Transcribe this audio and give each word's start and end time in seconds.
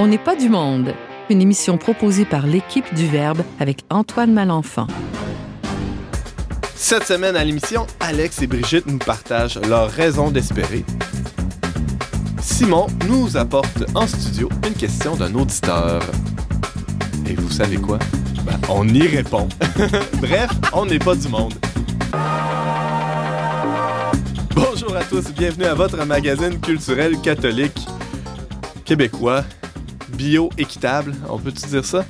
On 0.00 0.06
n'est 0.06 0.16
pas 0.16 0.36
du 0.36 0.48
monde. 0.48 0.94
Une 1.28 1.42
émission 1.42 1.76
proposée 1.76 2.24
par 2.24 2.46
l'équipe 2.46 2.94
du 2.94 3.06
Verbe 3.06 3.42
avec 3.60 3.80
Antoine 3.90 4.32
Malenfant. 4.32 4.86
Cette 6.74 7.04
semaine 7.04 7.36
à 7.36 7.44
l'émission, 7.44 7.86
Alex 8.00 8.40
et 8.40 8.46
Brigitte 8.46 8.86
nous 8.86 8.98
partagent 8.98 9.60
leurs 9.68 9.90
raisons 9.90 10.30
d'espérer. 10.30 10.84
Simon 12.40 12.86
nous 13.08 13.36
apporte 13.36 13.84
en 13.94 14.06
studio 14.06 14.48
une 14.66 14.74
question 14.74 15.16
d'un 15.16 15.34
auditeur. 15.34 16.00
Et 17.26 17.34
vous 17.34 17.50
savez 17.50 17.76
quoi? 17.76 17.98
Ben, 18.44 18.58
on 18.70 18.88
y 18.88 19.06
répond. 19.06 19.48
Bref, 20.20 20.50
on 20.72 20.86
n'est 20.86 20.98
pas 20.98 21.14
du 21.14 21.28
monde. 21.28 21.54
Bienvenue 25.10 25.64
à 25.64 25.74
votre 25.74 26.04
magazine 26.04 26.60
culturel 26.60 27.18
catholique 27.22 27.86
québécois, 28.84 29.42
bio-équitable, 30.10 31.14
on 31.30 31.38
peut-tu 31.38 31.66
dire 31.66 31.84
ça? 31.84 32.04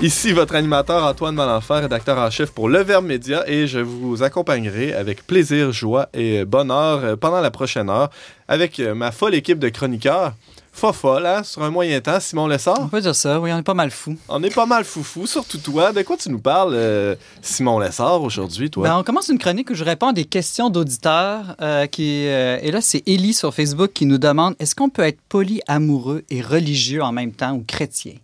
Ici 0.00 0.32
votre 0.32 0.54
animateur 0.54 1.04
Antoine 1.04 1.34
Malenfant, 1.34 1.80
rédacteur 1.80 2.18
en 2.18 2.28
chef 2.30 2.50
pour 2.50 2.68
Le 2.68 2.80
Verbe 2.80 3.06
Média, 3.06 3.44
et 3.46 3.66
je 3.66 3.78
vous 3.78 4.22
accompagnerai 4.22 4.92
avec 4.92 5.26
plaisir, 5.26 5.72
joie 5.72 6.10
et 6.12 6.44
bonheur 6.44 7.16
pendant 7.18 7.40
la 7.40 7.50
prochaine 7.50 7.88
heure 7.88 8.10
avec 8.46 8.78
ma 8.78 9.10
folle 9.10 9.34
équipe 9.34 9.58
de 9.58 9.70
chroniqueurs. 9.70 10.34
Fofolle, 10.76 11.24
hein, 11.24 11.42
sur 11.44 11.62
un 11.62 11.70
moyen 11.70 12.00
temps, 12.00 12.18
Simon 12.18 12.42
On 12.42 12.46
Lessard. 12.48 12.88
peut 12.88 13.00
dire 13.00 13.14
ça, 13.14 13.38
oui, 13.38 13.52
on 13.52 13.58
est 13.58 13.62
pas 13.62 13.74
mal 13.74 13.92
fou. 13.92 14.16
On 14.28 14.42
est 14.42 14.52
pas 14.52 14.66
mal 14.66 14.84
foufou, 14.84 15.24
surtout 15.26 15.58
toi. 15.58 15.92
De 15.92 16.02
quoi 16.02 16.16
tu 16.16 16.28
nous 16.30 16.40
parles, 16.40 16.74
euh, 16.74 17.14
Simon 17.42 17.78
Lessard, 17.78 18.20
aujourd'hui, 18.22 18.70
toi? 18.70 18.88
Ben, 18.88 18.98
on 18.98 19.04
commence 19.04 19.28
une 19.28 19.38
chronique 19.38 19.70
où 19.70 19.74
je 19.74 19.84
réponds 19.84 20.08
à 20.08 20.12
des 20.12 20.24
questions 20.24 20.70
d'auditeurs. 20.70 21.54
euh, 21.60 21.86
qui, 21.86 22.26
euh, 22.26 22.58
et 22.60 22.72
là, 22.72 22.80
c'est 22.80 23.02
Ellie 23.06 23.34
sur 23.34 23.54
Facebook 23.54 23.92
qui 23.94 24.04
nous 24.04 24.18
demande 24.18 24.56
est-ce 24.58 24.74
qu'on 24.74 24.90
peut 24.90 25.02
être 25.02 25.20
poli, 25.28 25.60
amoureux 25.68 26.24
et 26.28 26.42
religieux 26.42 27.02
en 27.02 27.12
même 27.12 27.32
temps 27.32 27.52
ou 27.52 27.62
chrétien? 27.66 28.14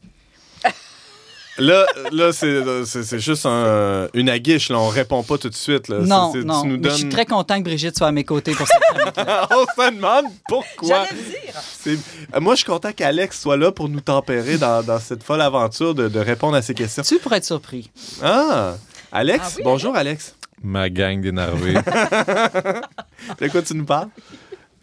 Là, 1.61 1.87
là 2.13 2.33
c'est, 2.33 3.19
juste 3.19 3.47
un- 3.47 4.09
une 4.15 4.29
aguiche, 4.29 4.71
là. 4.71 4.79
On 4.79 4.89
répond 4.89 5.23
pas 5.23 5.39
tout 5.39 5.49
de 5.49 5.55
suite, 5.55 5.89
là. 5.89 5.99
Non, 5.99 6.33
non. 6.45 6.63
Tu 6.63 6.69
nous 6.69 6.79
Mais 6.79 6.91
je 6.91 6.95
suis 6.97 7.09
très 7.09 7.27
content 7.27 7.59
que 7.59 7.65
Brigitte 7.65 7.97
soit 7.97 8.09
à 8.09 8.13
mes 8.13 8.25
côtés 8.25 8.53
pour 8.53 8.67
cette 8.67 8.77
on 9.51 9.83
se 9.83 9.91
demande 9.95 10.25
pourquoi. 10.49 11.07
J'allais 11.09 11.23
dire. 11.23 11.97
Euh, 12.35 12.41
Moi, 12.41 12.55
je 12.55 12.59
suis 12.61 12.67
content 12.67 12.93
qu'Alex 12.93 13.41
soit 13.41 13.57
là 13.57 13.71
pour 13.73 13.89
nous 13.89 14.01
tempérer 14.01 14.57
dans, 14.59 14.83
dans 14.83 14.99
cette 14.99 15.23
folle 15.23 15.41
aventure 15.43 15.95
de, 15.95 16.09
de 16.09 16.19
répondre 16.21 16.57
à 16.57 16.63
ces 16.63 16.75
questions. 16.75 17.03
tu 17.03 17.19
pourrais 17.19 17.37
être 17.39 17.45
surpris. 17.45 17.91
Ah! 18.23 18.75
Alex? 19.13 19.41
Ah 19.45 19.53
oui, 19.57 19.63
Bonjour, 19.65 19.95
Alex. 19.97 20.35
Ma 20.63 20.89
gang 20.91 21.21
d'énervés. 21.21 21.75
De 23.41 23.49
quoi 23.49 23.63
tu 23.63 23.75
nous 23.75 23.85
parles? 23.85 24.09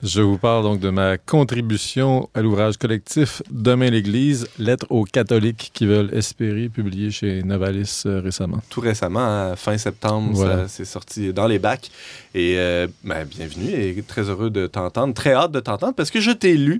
Je 0.03 0.21
vous 0.21 0.37
parle 0.37 0.61
donc 0.63 0.79
de 0.79 0.91
ma 0.91 1.17
contribution 1.17 2.29
à 2.35 2.41
l'ouvrage 2.43 2.77
collectif 2.77 3.41
Demain 3.49 3.89
l'Église, 3.89 4.47
lettres 4.59 4.85
aux 4.91 5.05
catholiques 5.05 5.71
qui 5.73 5.87
veulent 5.87 6.13
espérer, 6.13 6.69
publié 6.69 7.09
chez 7.09 7.41
Novalis 7.41 8.03
euh, 8.05 8.19
récemment. 8.21 8.59
Tout 8.69 8.81
récemment, 8.81 9.19
hein, 9.25 9.55
fin 9.55 9.75
septembre, 9.79 10.29
Voilà. 10.33 10.67
c'est 10.67 10.85
sorti 10.85 11.33
dans 11.33 11.47
les 11.47 11.57
bacs. 11.57 11.89
Et 12.35 12.59
euh, 12.59 12.87
ben, 13.03 13.25
bienvenue 13.25 13.71
et 13.71 13.99
très 14.03 14.29
heureux 14.29 14.51
de 14.51 14.67
t'entendre. 14.67 15.15
Très 15.15 15.33
hâte 15.33 15.51
de 15.51 15.59
t'entendre 15.59 15.95
parce 15.95 16.11
que 16.11 16.21
je 16.21 16.29
t'ai 16.31 16.55
lu. 16.55 16.79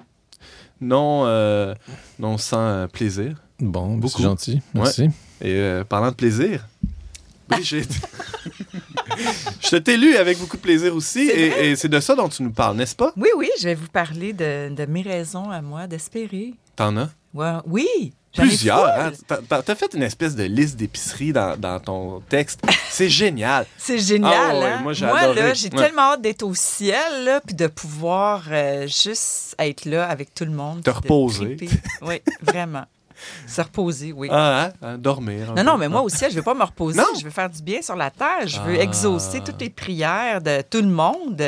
Non, 0.80 1.24
euh, 1.26 1.74
non 2.20 2.38
sans 2.38 2.88
plaisir. 2.88 3.36
Bon, 3.60 3.96
ben, 3.96 4.00
Beaucoup. 4.00 4.18
c'est 4.18 4.24
gentil. 4.24 4.62
Merci. 4.76 5.06
Et 5.42 5.54
euh, 5.56 5.84
parlant 5.84 6.10
de 6.12 6.16
plaisir, 6.16 6.68
Brigitte. 7.50 8.00
je 9.62 9.76
t'ai 9.78 9.98
lu 9.98 10.16
avec 10.18 10.38
beaucoup 10.40 10.58
de 10.58 10.62
plaisir 10.62 10.96
aussi. 10.96 11.30
Et, 11.30 11.72
et 11.72 11.76
c'est 11.76 11.90
de 11.90 12.00
ça 12.00 12.16
dont 12.16 12.30
tu 12.30 12.44
nous 12.44 12.52
parles, 12.52 12.76
n'est-ce 12.78 12.96
pas? 12.96 13.12
Oui, 13.18 13.30
oui, 13.38 13.50
je 13.60 13.66
vais 13.66 13.76
vous 13.76 13.88
parler 13.88 14.34
de, 14.34 14.70
de 14.74 14.86
mes 14.86 15.02
raisons 15.02 15.50
à 15.52 15.62
moi 15.62 15.88
d'espérer. 15.88 16.54
T'en 16.76 16.96
as? 16.98 17.10
Ouais, 17.34 17.54
oui. 17.66 18.14
Plusieurs. 18.36 18.86
hein? 18.88 19.12
T'as- 19.50 19.76
fait 19.76 19.94
une 19.96 20.04
espèce 20.04 20.36
de 20.36 20.44
liste 20.44 20.76
d'épicerie 20.76 21.34
dans, 21.34 21.58
dans 21.58 21.80
ton 21.80 22.20
texte. 22.30 22.60
C'est 22.92 23.10
génial. 23.10 23.66
C'est 23.78 23.98
génial. 23.98 24.56
Ouais, 24.58 24.66
hein? 24.66 24.80
moi, 24.84 24.94
j'ai 24.94 25.06
là, 25.06 25.54
j'ai 25.56 25.70
Ouais. 25.70 25.76
tellement 25.76 26.14
hâte 26.14 26.22
d'être 26.22 26.44
au 26.44 26.54
ciel, 26.54 27.24
là, 27.24 27.42
puis 27.44 27.56
de 27.56 27.66
pouvoir 27.66 28.44
euh, 28.52 28.86
juste 28.86 29.56
être 29.58 29.86
là 29.86 30.08
avec 30.08 30.36
tout 30.36 30.46
le 30.46 30.52
monde. 30.52 30.84
Te 30.84 30.92
reposer. 30.92 31.58
Oui, 32.04 32.22
vraiment. 32.42 32.86
Se 33.48 33.62
reposer, 33.62 34.14
oui. 34.14 34.28
Ah, 34.32 34.64
hein? 34.66 34.74
Hein, 34.82 34.98
Dormir. 34.98 35.48
Non, 35.50 35.56
peu. 35.56 35.64
non, 35.64 35.78
mais 35.78 35.90
moi 35.90 36.02
aussi, 36.02 36.26
je 36.26 36.26
ne 36.28 36.32
veux 36.36 36.44
pas 36.44 36.54
me 36.54 36.64
reposer. 36.64 37.00
Non. 37.00 37.06
Je 37.20 37.24
veux 37.24 37.30
faire 37.32 37.50
du 37.50 37.62
bien 37.62 37.82
sur 37.82 37.96
la 37.96 38.12
terre. 38.12 38.46
Je 38.48 38.60
veux 38.62 38.78
Ah. 38.80 38.84
exaucer 38.84 39.42
toutes 39.42 39.60
les 39.62 39.70
prières 39.70 40.42
de 40.42 40.62
tout 40.62 40.82
le 40.82 40.88
monde. 40.88 41.42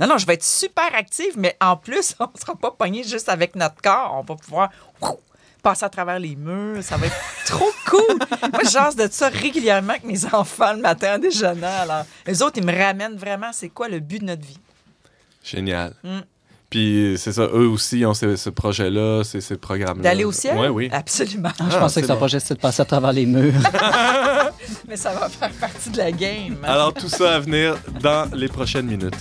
Non, 0.00 0.06
non, 0.06 0.18
je 0.18 0.26
vais 0.26 0.34
être 0.34 0.44
super 0.44 0.94
active, 0.94 1.34
mais 1.36 1.56
en 1.60 1.76
plus, 1.76 2.14
on 2.20 2.24
ne 2.34 2.38
sera 2.40 2.54
pas 2.54 2.70
pogné 2.70 3.02
juste 3.04 3.28
avec 3.28 3.54
notre 3.56 3.80
corps. 3.82 4.14
On 4.18 4.22
va 4.22 4.34
pouvoir 4.36 4.70
passer 5.62 5.84
à 5.84 5.88
travers 5.88 6.18
les 6.18 6.36
murs. 6.36 6.82
Ça 6.82 6.96
va 6.96 7.06
être 7.06 7.16
trop 7.46 7.70
cool. 7.88 8.18
moi, 8.52 8.60
je 8.64 8.70
jase 8.70 8.94
de 8.96 9.08
ça 9.10 9.28
régulièrement 9.28 9.90
avec 9.90 10.04
mes 10.04 10.24
enfants 10.32 10.72
le 10.74 10.80
matin 10.80 11.16
en 11.16 11.18
déjeunant. 11.18 11.80
Alors, 11.80 12.04
les 12.26 12.42
autres, 12.42 12.58
ils 12.58 12.64
me 12.64 12.76
ramènent 12.76 13.16
vraiment 13.16 13.50
c'est 13.52 13.68
quoi 13.70 13.88
le 13.88 13.98
but 14.00 14.20
de 14.20 14.26
notre 14.26 14.42
vie? 14.46 14.58
Génial. 15.42 15.94
Mm. 16.04 16.20
Puis 16.76 17.14
c'est 17.16 17.32
ça, 17.32 17.44
eux 17.54 17.66
aussi 17.66 18.04
ont 18.04 18.12
ce, 18.12 18.36
ce 18.36 18.50
projet-là, 18.50 19.22
c'est 19.24 19.40
ce 19.40 19.54
programme-là. 19.54 20.02
D'aller 20.02 20.24
au 20.24 20.32
ciel? 20.32 20.58
Oui, 20.58 20.68
oui. 20.68 20.88
Absolument. 20.92 21.48
Ah, 21.58 21.64
je 21.70 21.78
pensais 21.78 22.02
que 22.02 22.06
son 22.06 22.16
projet, 22.16 22.38
c'était 22.38 22.56
de 22.56 22.60
passer 22.60 22.82
à 22.82 22.84
travers 22.84 23.14
les 23.14 23.24
murs. 23.24 23.54
Mais 24.86 24.96
ça 24.96 25.14
va 25.14 25.30
faire 25.30 25.52
partie 25.52 25.88
de 25.88 25.96
la 25.96 26.12
game. 26.12 26.58
Alors 26.62 26.92
tout 26.92 27.08
ça 27.08 27.36
à 27.36 27.40
venir 27.40 27.78
dans 28.02 28.28
les 28.34 28.48
prochaines 28.48 28.84
minutes. 28.84 29.16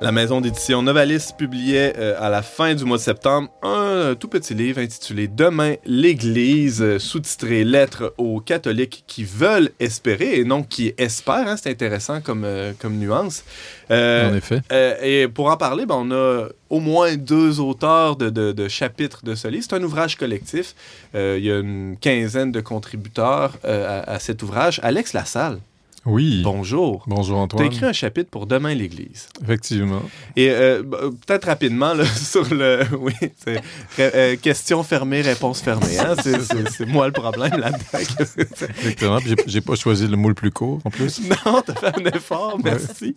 La 0.00 0.12
maison 0.12 0.40
d'édition 0.40 0.80
Novalis 0.80 1.30
publiait 1.36 1.92
euh, 1.98 2.14
à 2.20 2.28
la 2.30 2.42
fin 2.42 2.72
du 2.76 2.84
mois 2.84 2.98
de 2.98 3.02
septembre 3.02 3.48
un 3.64 4.14
tout 4.14 4.28
petit 4.28 4.54
livre 4.54 4.78
intitulé 4.78 5.26
Demain 5.26 5.74
l'Église, 5.84 6.80
euh, 6.80 7.00
sous-titré 7.00 7.64
Lettres 7.64 8.14
aux 8.16 8.38
catholiques 8.40 9.02
qui 9.08 9.24
veulent 9.24 9.70
espérer 9.80 10.36
et 10.38 10.44
non 10.44 10.62
qui 10.62 10.94
espèrent. 10.98 11.48
hein. 11.48 11.56
C'est 11.60 11.70
intéressant 11.70 12.20
comme, 12.20 12.44
euh, 12.44 12.72
comme 12.78 12.94
nuance. 12.96 13.42
Euh, 13.90 14.30
En 14.30 14.34
effet. 14.36 14.60
et 15.02 15.26
pour 15.26 15.50
en 15.50 15.56
parler, 15.56 15.84
ben, 15.84 15.96
on 15.98 16.10
a 16.12 16.46
au 16.70 16.78
moins 16.78 17.16
deux 17.16 17.58
auteurs 17.58 18.14
de, 18.14 18.30
de- 18.30 18.52
de 18.52 18.68
chapitres 18.68 19.24
de 19.24 19.34
ce 19.34 19.48
livre. 19.48 19.64
C'est 19.68 19.74
un 19.76 19.82
ouvrage 19.82 20.14
collectif. 20.16 20.76
Il 21.14 21.40
y 21.44 21.50
a 21.50 21.58
une 21.58 21.96
quinzaine 22.00 22.52
de 22.52 22.60
contributeurs 22.60 23.54
à, 23.64 24.12
à 24.12 24.18
cet 24.20 24.44
ouvrage. 24.44 24.78
Alex 24.84 25.12
Lassalle, 25.12 25.58
Oui. 26.06 26.42
bonjour. 26.44 27.04
Bonjour 27.06 27.36
Tu 27.36 27.40
as 27.40 27.42
Antoine. 27.42 27.66
écrit 27.66 27.84
un 27.84 27.92
chapitre 27.92 28.30
pour 28.30 28.46
Demain 28.46 28.74
l'Église. 28.74 29.28
Effectivement. 29.42 30.00
Et 30.36 30.50
euh, 30.50 30.82
b- 30.82 30.94
euh, 30.94 31.10
peut-être 31.26 31.46
rapidement 31.46 31.92
là, 31.92 32.04
sur 32.16 32.52
le. 32.54 32.82
Oui, 32.98 33.12
c'est. 33.36 33.56
ré- 33.96 34.10
euh, 34.14 34.36
question 34.36 34.82
fermée, 34.82 35.20
réponse 35.20 35.60
fermée. 35.60 35.98
Hein? 35.98 36.14
C'est, 36.22 36.40
c'est- 36.40 36.68
c'est 36.70 36.86
moi 36.86 37.06
le 37.06 37.12
problème 37.12 37.50
là-dedans. 37.58 37.78
Exactement. 37.98 39.18
Puis 39.18 39.28
j'ai- 39.30 39.44
J'ai 39.46 39.60
pas 39.60 39.74
choisi 39.74 40.06
le 40.06 40.16
mot 40.16 40.28
le 40.28 40.34
plus 40.34 40.50
court 40.50 40.80
en 40.84 40.90
plus. 40.90 41.20
non, 41.46 41.62
t'as 41.64 41.74
fait 41.74 42.00
un 42.00 42.04
effort, 42.16 42.58
merci. 42.62 43.16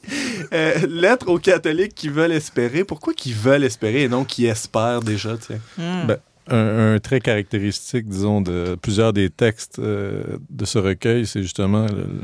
Euh, 0.53 0.73
lettre 0.87 1.29
aux 1.29 1.39
catholiques 1.39 1.95
qui 1.95 2.09
veulent 2.09 2.31
espérer. 2.33 2.83
Pourquoi 2.83 3.13
qui 3.13 3.31
veulent 3.31 3.63
espérer 3.63 4.03
et 4.03 4.09
non 4.09 4.25
qui 4.25 4.45
espèrent 4.47 5.01
déjà, 5.01 5.37
tiens? 5.37 5.59
Hmm. 5.77 6.07
Ben, 6.07 6.17
un, 6.49 6.95
un 6.95 6.99
trait 6.99 7.21
caractéristique, 7.21 8.09
disons, 8.09 8.41
de 8.41 8.75
plusieurs 8.81 9.13
des 9.13 9.29
textes 9.29 9.77
euh, 9.79 10.23
de 10.49 10.65
ce 10.65 10.79
recueil, 10.79 11.25
c'est 11.27 11.41
justement 11.43 11.85
le, 11.85 11.97
le 12.01 12.21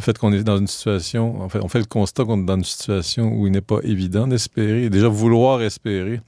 fait 0.00 0.16
qu'on 0.18 0.32
est 0.32 0.42
dans 0.44 0.58
une 0.58 0.66
situation, 0.66 1.40
en 1.42 1.48
fait, 1.48 1.60
on 1.62 1.68
fait 1.68 1.78
le 1.80 1.84
constat 1.86 2.24
qu'on 2.24 2.40
est 2.40 2.46
dans 2.46 2.56
une 2.56 2.64
situation 2.64 3.32
où 3.32 3.46
il 3.46 3.52
n'est 3.52 3.60
pas 3.60 3.78
évident 3.82 4.26
d'espérer. 4.26 4.88
Déjà, 4.90 5.08
vouloir 5.08 5.60
espérer, 5.62 6.20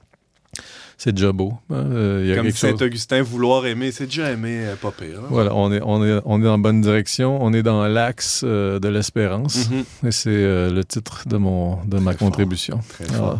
c'est 0.97 1.13
déjà 1.13 1.31
beau. 1.31 1.53
hein. 1.71 1.75
Euh, 1.91 2.25
y 2.27 2.31
a 2.31 2.35
Comme 2.35 2.51
Saint-Augustin, 2.51 3.21
vouloir 3.23 3.65
aimer, 3.65 3.91
c'est 3.91 4.05
déjà 4.05 4.29
aimer, 4.31 4.65
euh, 4.65 4.75
pas 4.75 4.91
pire. 4.91 5.19
hein? 5.19 5.27
Voilà, 5.29 5.55
on 5.55 5.71
est, 5.71 5.81
on, 5.83 6.05
est, 6.05 6.21
on 6.25 6.39
est 6.39 6.43
dans 6.43 6.51
la 6.51 6.57
bonne 6.61 6.81
direction, 6.81 7.37
on 7.41 7.53
est 7.53 7.63
dans 7.63 7.87
l'axe 7.87 8.41
euh, 8.43 8.77
de 8.79 8.87
l'espérance. 8.89 9.69
Mhm. 9.69 10.07
Et 10.07 10.11
c'est 10.11 10.29
euh, 10.29 10.69
le 10.71 10.83
titre 10.83 11.23
de, 11.27 11.37
mon, 11.37 11.83
de 11.85 11.97
ma 11.97 12.11
fort. 12.11 12.19
contribution. 12.29 12.79
Très 12.89 13.05
Ah. 13.13 13.17
fort. 13.17 13.39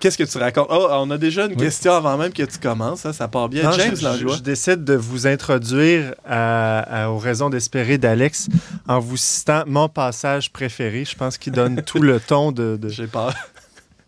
Qu'est-ce 0.00 0.16
que 0.18 0.24
tu 0.24 0.38
racontes? 0.38 0.66
Oh, 0.70 0.88
on 0.90 1.10
a 1.10 1.18
déjà 1.18 1.44
une 1.44 1.50
Oui. 1.52 1.56
question 1.58 1.92
avant 1.92 2.16
même 2.16 2.32
que 2.32 2.42
tu 2.42 2.58
commences. 2.58 3.04
hein, 3.06 3.12
Ça 3.12 3.28
part 3.28 3.48
bien. 3.50 3.64
Non, 3.64 3.72
James 3.72 3.94
je, 3.94 4.02
Langlois. 4.04 4.32
je- 4.32 4.38
je 4.38 4.42
décide 4.42 4.82
de 4.82 4.94
vous 4.94 5.26
introduire 5.26 6.14
à- 6.26 7.04
à- 7.04 7.08
aux 7.10 7.18
raisons 7.18 7.50
d'espérer 7.50 7.98
d'Alex 7.98 8.48
en 8.88 8.98
vous 8.98 9.18
citant 9.18 9.64
mon 9.66 9.88
passage 9.90 10.50
préféré. 10.52 11.04
Je 11.04 11.14
pense 11.14 11.36
qu'il 11.38 11.52
donne 11.52 11.82
tout 11.82 12.00
le 12.00 12.18
ton 12.18 12.50
de. 12.50 12.76
de- 12.80 12.88
J'ai 12.88 13.06
peur. 13.06 13.34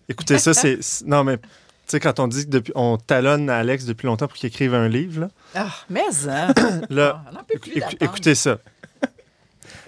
Écoutez, 0.08 0.38
ça, 0.38 0.54
c'est. 0.54 0.78
Non, 1.06 1.24
mais. 1.24 1.36
Tu 1.38 1.96
sais, 1.98 2.00
quand 2.00 2.20
on 2.20 2.28
dit 2.28 2.44
que 2.46 2.50
depuis, 2.50 2.72
on 2.74 2.96
talonne 2.96 3.50
Alex 3.50 3.84
depuis 3.84 4.06
longtemps 4.06 4.28
pour 4.28 4.36
qu'il 4.38 4.46
écrive 4.48 4.72
un 4.74 4.88
livre, 4.88 5.20
là, 5.22 5.28
Ah, 5.54 5.68
mais, 5.90 6.04
hein? 6.28 6.54
là 6.90 7.22
Ah, 7.26 7.30
on 7.40 7.44
peut 7.44 7.58
plus 7.58 7.82
écoutez 8.00 8.34
ça. 8.34 8.58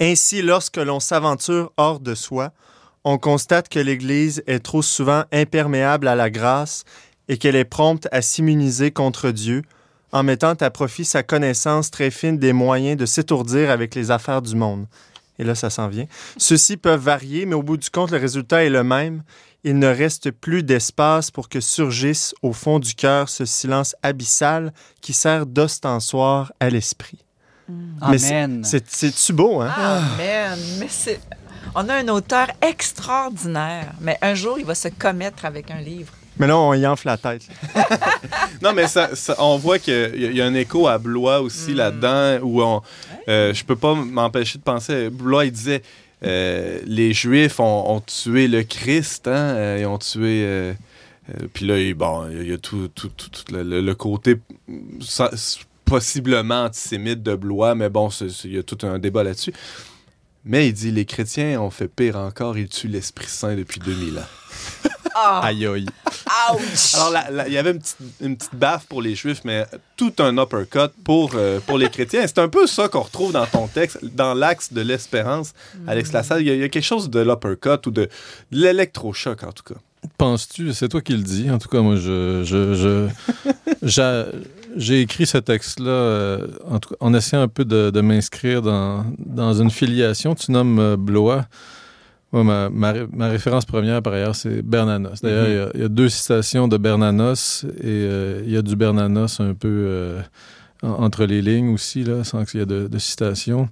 Ainsi, 0.01 0.43
lorsque 0.43 0.77
l'on 0.77 1.01
s'aventure 1.01 1.73
hors 1.77 2.01
de 2.01 2.15
soi, 2.15 2.51
on 3.05 3.19
constate 3.19 3.69
que 3.69 3.79
l'Église 3.79 4.43
est 4.47 4.61
trop 4.61 4.83
souvent 4.83 5.25
imperméable 5.33 6.09
à 6.09 6.15
la 6.15 6.31
grâce 6.31 6.85
et 7.29 7.37
qu'elle 7.39 7.57
est 7.57 7.65
prompte 7.65 8.09
à 8.13 8.23
s'immuniser 8.23 8.91
contre 8.91 9.31
Dieu 9.31 9.63
en 10.13 10.23
mettant 10.23 10.53
à 10.55 10.71
profit 10.71 11.05
sa 11.05 11.23
connaissance 11.23 11.91
très 11.91 12.11
fine 12.11 12.39
des 12.39 12.53
moyens 12.53 12.97
de 12.97 13.07
s'étourdir 13.07 13.71
avec 13.71 13.95
les 13.95 14.11
affaires 14.11 14.43
du 14.43 14.55
monde. 14.55 14.87
Et 15.39 15.45
là, 15.45 15.55
ça 15.57 15.69
s'en 15.71 15.89
vient. 15.89 16.07
Ceux-ci 16.37 16.77
peuvent 16.77 17.01
varier, 17.01 17.45
mais 17.47 17.57
au 17.57 17.63
bout 17.63 17.77
du 17.77 17.91
compte, 17.91 18.13
le 18.13 18.19
résultat 18.19 18.63
est 18.65 18.71
le 18.71 18.85
même. 18.85 19.23
Il 19.65 19.79
ne 19.79 19.89
reste 19.89 20.31
plus 20.31 20.63
d'espace 20.63 21.31
pour 21.33 21.49
que 21.49 21.59
surgisse 21.61 22.35
au 22.43 22.53
fond 22.53 22.79
du 22.79 22.95
cœur 22.95 23.29
ce 23.29 23.45
silence 23.45 23.97
abyssal 24.03 24.73
qui 25.01 25.13
sert 25.13 25.47
d'ostensoir 25.47 26.53
à 26.61 26.71
l'esprit. 26.71 27.19
Mais 28.11 28.19
c'est- 28.19 28.35
Amen. 28.35 28.63
C'est 28.63 28.85
c'est-tu 28.89 29.33
beau, 29.33 29.61
hein? 29.63 29.73
Amen. 29.77 30.59
Mais 30.79 30.87
c'est. 30.89 31.19
On 31.75 31.89
a 31.89 31.95
un 31.95 32.09
auteur 32.09 32.49
extraordinaire, 32.63 33.93
mais 34.01 34.17
un 34.23 34.35
jour, 34.35 34.59
il 34.59 34.65
va 34.65 34.75
se 34.75 34.89
commettre 34.89 35.45
avec 35.45 35.71
un 35.71 35.81
livre. 35.81 36.13
Mais 36.39 36.47
là, 36.49 36.57
on 36.59 36.75
y 36.75 36.87
enfle 36.87 37.07
la 37.07 37.17
tête. 37.17 37.43
Non, 38.63 38.73
mais 38.73 38.87
ça, 38.87 39.15
ça- 39.15 39.37
on 39.39 39.57
voit 39.59 39.79
qu'il 39.79 39.93
y, 39.95 39.97
a- 40.25 40.31
il 40.31 40.37
y 40.37 40.41
a 40.41 40.47
un 40.47 40.55
écho 40.55 40.87
à 40.89 40.99
Blois 40.99 41.41
aussi 41.41 41.73
Mm. 41.73 41.77
là-dedans, 41.77 42.39
où 42.43 42.63
on, 42.63 42.81
euh, 43.29 43.53
je 43.53 43.65
peux 43.65 43.77
pas 43.77 43.95
m'empêcher 43.95 44.59
de 44.59 44.63
penser. 44.63 45.11
Blois, 45.11 45.45
il 45.45 45.53
disait 45.53 45.83
euh, 46.25 46.81
les 46.87 47.13
Juifs 47.13 47.61
ont, 47.61 47.97
ont 47.97 48.01
tué 48.01 48.49
le 48.49 48.63
Christ, 48.63 49.29
hein, 49.29 49.33
euh, 49.33 49.79
ils 49.81 49.87
ont 49.87 49.99
tué. 49.99 50.45
euh, 50.45 50.73
euh, 51.31 51.47
Puis 51.53 51.67
là, 51.67 51.79
il- 51.79 51.95
bon, 51.95 52.27
il 52.31 52.49
y 52.49 52.53
a 52.53 52.59
tout, 52.59 52.89
tout, 52.95 53.09
tout- 53.09 53.29
tout 53.31 53.53
le, 53.53 53.63
le- 53.63 53.81
le 53.81 53.95
côté 53.95 54.37
ça- 55.01 55.31
possiblement 55.85 56.65
antisémite 56.65 57.23
de 57.23 57.35
Blois, 57.37 57.75
mais 57.75 57.89
bon, 57.91 58.09
il 58.45 58.55
y 58.55 58.59
a 58.59 58.63
tout 58.63 58.79
un 58.87 58.99
débat 58.99 59.23
là-dessus. 59.23 59.53
Mais 60.45 60.69
il 60.69 60.73
dit 60.75 60.91
les 60.91 61.05
chrétiens 61.07 61.61
ont 61.61 61.71
fait 61.71 61.89
pire 61.89 62.17
encore, 62.17 62.59
ils 62.59 62.69
tuent 62.69 62.89
l'Esprit 62.89 63.27
Saint 63.29 63.55
depuis 63.57 63.81
2000 63.81 64.19
ans. 64.19 64.23
Ah, 65.17 65.43
Aïe 65.45 65.65
aïe. 65.65 65.87
ouch! 66.55 66.95
Alors, 66.97 67.47
il 67.47 67.53
y 67.53 67.57
avait 67.57 67.71
une 67.71 67.79
petite, 67.79 67.97
une 68.21 68.37
petite 68.37 68.55
baffe 68.57 68.87
pour 68.87 69.01
les 69.01 69.15
Juifs, 69.15 69.43
mais 69.45 69.65
tout 69.97 70.13
un 70.19 70.37
uppercut 70.39 70.91
pour, 71.05 71.31
euh, 71.37 71.61
pour 71.61 71.79
les 71.79 71.89
chrétiens. 71.89 72.27
C'est 72.27 72.41
un 72.41 72.49
peu 72.49 72.67
ça 72.67 72.89
qu'on 72.89 73.03
retrouve 73.03 73.31
dans 73.33 73.47
ton 73.47 73.69
texte, 73.69 74.05
dans 74.05 74.35
l'axe 74.35 74.73
de 74.73 74.81
l'espérance. 74.81 75.53
Alex 75.87 76.11
Lassalle, 76.11 76.41
il 76.43 76.49
y, 76.49 76.51
a- 76.51 76.55
il 76.55 76.61
y 76.63 76.65
a 76.65 76.69
quelque 76.69 76.83
chose 76.85 77.11
de 77.11 77.21
l'uppercut 77.21 77.87
ou 77.87 77.93
de, 77.93 78.03
de 78.03 78.09
l'électrochoc, 78.51 79.45
en 79.45 79.53
tout 79.53 79.63
cas. 79.63 79.79
Penses-tu, 80.19 80.73
c'est 80.75 80.89
toi 80.89 81.01
qui 81.01 81.13
le 81.13 81.23
dis, 81.23 81.49
en 81.49 81.59
tout 81.59 81.69
cas, 81.69 81.81
moi, 81.81 81.95
je, 81.95 82.43
je, 82.43 82.75
je- 82.75 83.09
j'ai 84.77 85.01
écrit 85.03 85.27
ce 85.27 85.39
texte-là 85.39 85.91
euh, 85.91 86.47
en, 87.01 87.15
essayant 87.15 87.43
un 87.43 87.49
peu 87.49 87.65
de, 87.65 87.91
de 87.91 88.01
m'inscrire 88.01 88.63
dans, 88.63 89.05
dans 89.19 89.55
une 89.55 89.71
filiation. 89.71 90.35
Tu 90.35 90.51
nommes 90.53 90.79
euh, 90.79 90.97
Blois. 90.97 91.47
Moi, 92.33 92.43
ma, 92.45 92.69
ma, 92.71 92.93
ré- 92.93 93.07
ma 93.13 93.29
référence 93.29 93.65
première, 93.65 94.03
par 94.03 94.13
ailleurs, 94.15 94.35
c'est 94.35 94.63
Bernanos. 94.63 95.21
D'ailleurs, 95.23 95.45
Mhm. 95.47 95.51
il 95.53 95.57
y 95.57 95.61
a- 95.61 95.71
il 95.75 95.81
y, 95.81 95.85
a 95.85 95.89
deux 95.89 96.09
citations 96.09 96.67
de 96.69 96.77
Bernanos 96.77 97.65
et 97.65 97.69
euh, 97.85 98.43
il 98.45 98.51
y 98.53 98.57
a 98.57 98.63
du 98.63 98.75
Bernanos 98.75 99.39
un 99.41 99.55
peu 99.55 100.17
en- 100.83 100.89
entre 101.05 101.25
les 101.27 101.41
lignes 101.43 101.73
aussi, 101.75 102.03
là, 102.03 102.25
sans 102.25 102.45
qu'il 102.45 102.61
y 102.61 102.63
ait 102.63 102.67
de, 102.67 102.89
de 102.89 102.99
citations. 102.99 103.69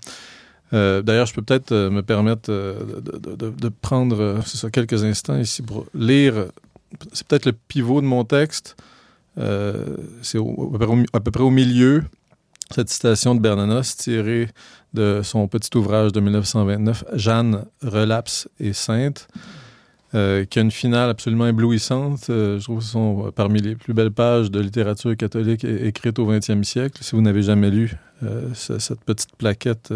Euh, 0.75 1.03
D'ailleurs, 1.03 1.27
je 1.27 1.35
peux 1.35 1.43
peut-être 1.43 1.73
euh, 1.73 1.91
me 1.91 2.03
permettre 2.03 2.51
euh, 2.51 2.75
de, 3.03 3.19
de- 3.19 3.35
de- 3.37 3.51
de 3.51 3.69
prendre 3.69 4.39
ça, 4.47 4.71
quelques 4.71 5.03
instants 5.05 5.37
ici 5.39 5.61
pour 5.63 5.85
lire. 5.95 6.35
C'est 7.13 7.27
peut-être 7.27 7.47
le 7.47 7.53
pivot 7.53 8.01
de 8.01 8.07
mon 8.07 8.25
texte. 8.25 8.77
Euh, 9.39 9.97
c'est 10.23 10.39
à, 10.39 11.21
peu 11.21 11.31
près 11.31 11.43
au, 11.43 11.51
milieu, 11.51 12.05
cette 12.71 12.89
citation 12.89 13.35
de 13.35 13.41
Bernanos 13.41 13.97
tirée 13.97 14.49
de 14.95 15.21
son 15.23 15.49
petit 15.49 15.77
ouvrage 15.77 16.13
de 16.13 16.21
1929, 16.21 17.05
Jeanne, 17.15 17.65
relapse 17.83 18.49
et 18.61 18.73
sainte, 18.73 19.29
euh, 20.15 20.45
qui 20.45 20.59
a 20.59 20.63
une 20.63 20.71
finale 20.71 21.09
absolument 21.09 21.47
éblouissante. 21.47 22.29
Euh, 22.29 22.59
je 22.59 22.65
trouve 22.65 22.79
que 22.79 22.85
ce 22.85 22.91
sont 22.91 23.33
parmi 23.35 23.61
les 23.61 23.75
plus 23.75 23.95
belles 23.95 24.11
pages 24.11 24.51
de 24.51 24.61
littérature 24.61 25.17
catholique 25.17 25.65
écrite 25.65 26.19
au 26.19 26.27
20e 26.27 26.63
siècle. 26.65 26.99
Si 27.03 27.15
vous 27.17 27.23
n'avez 27.23 27.43
jamais 27.43 27.71
lu 27.71 27.97
ce- 28.55 28.79
cette 28.79 29.01
petite 29.05 29.35
plaquette, 29.37 29.93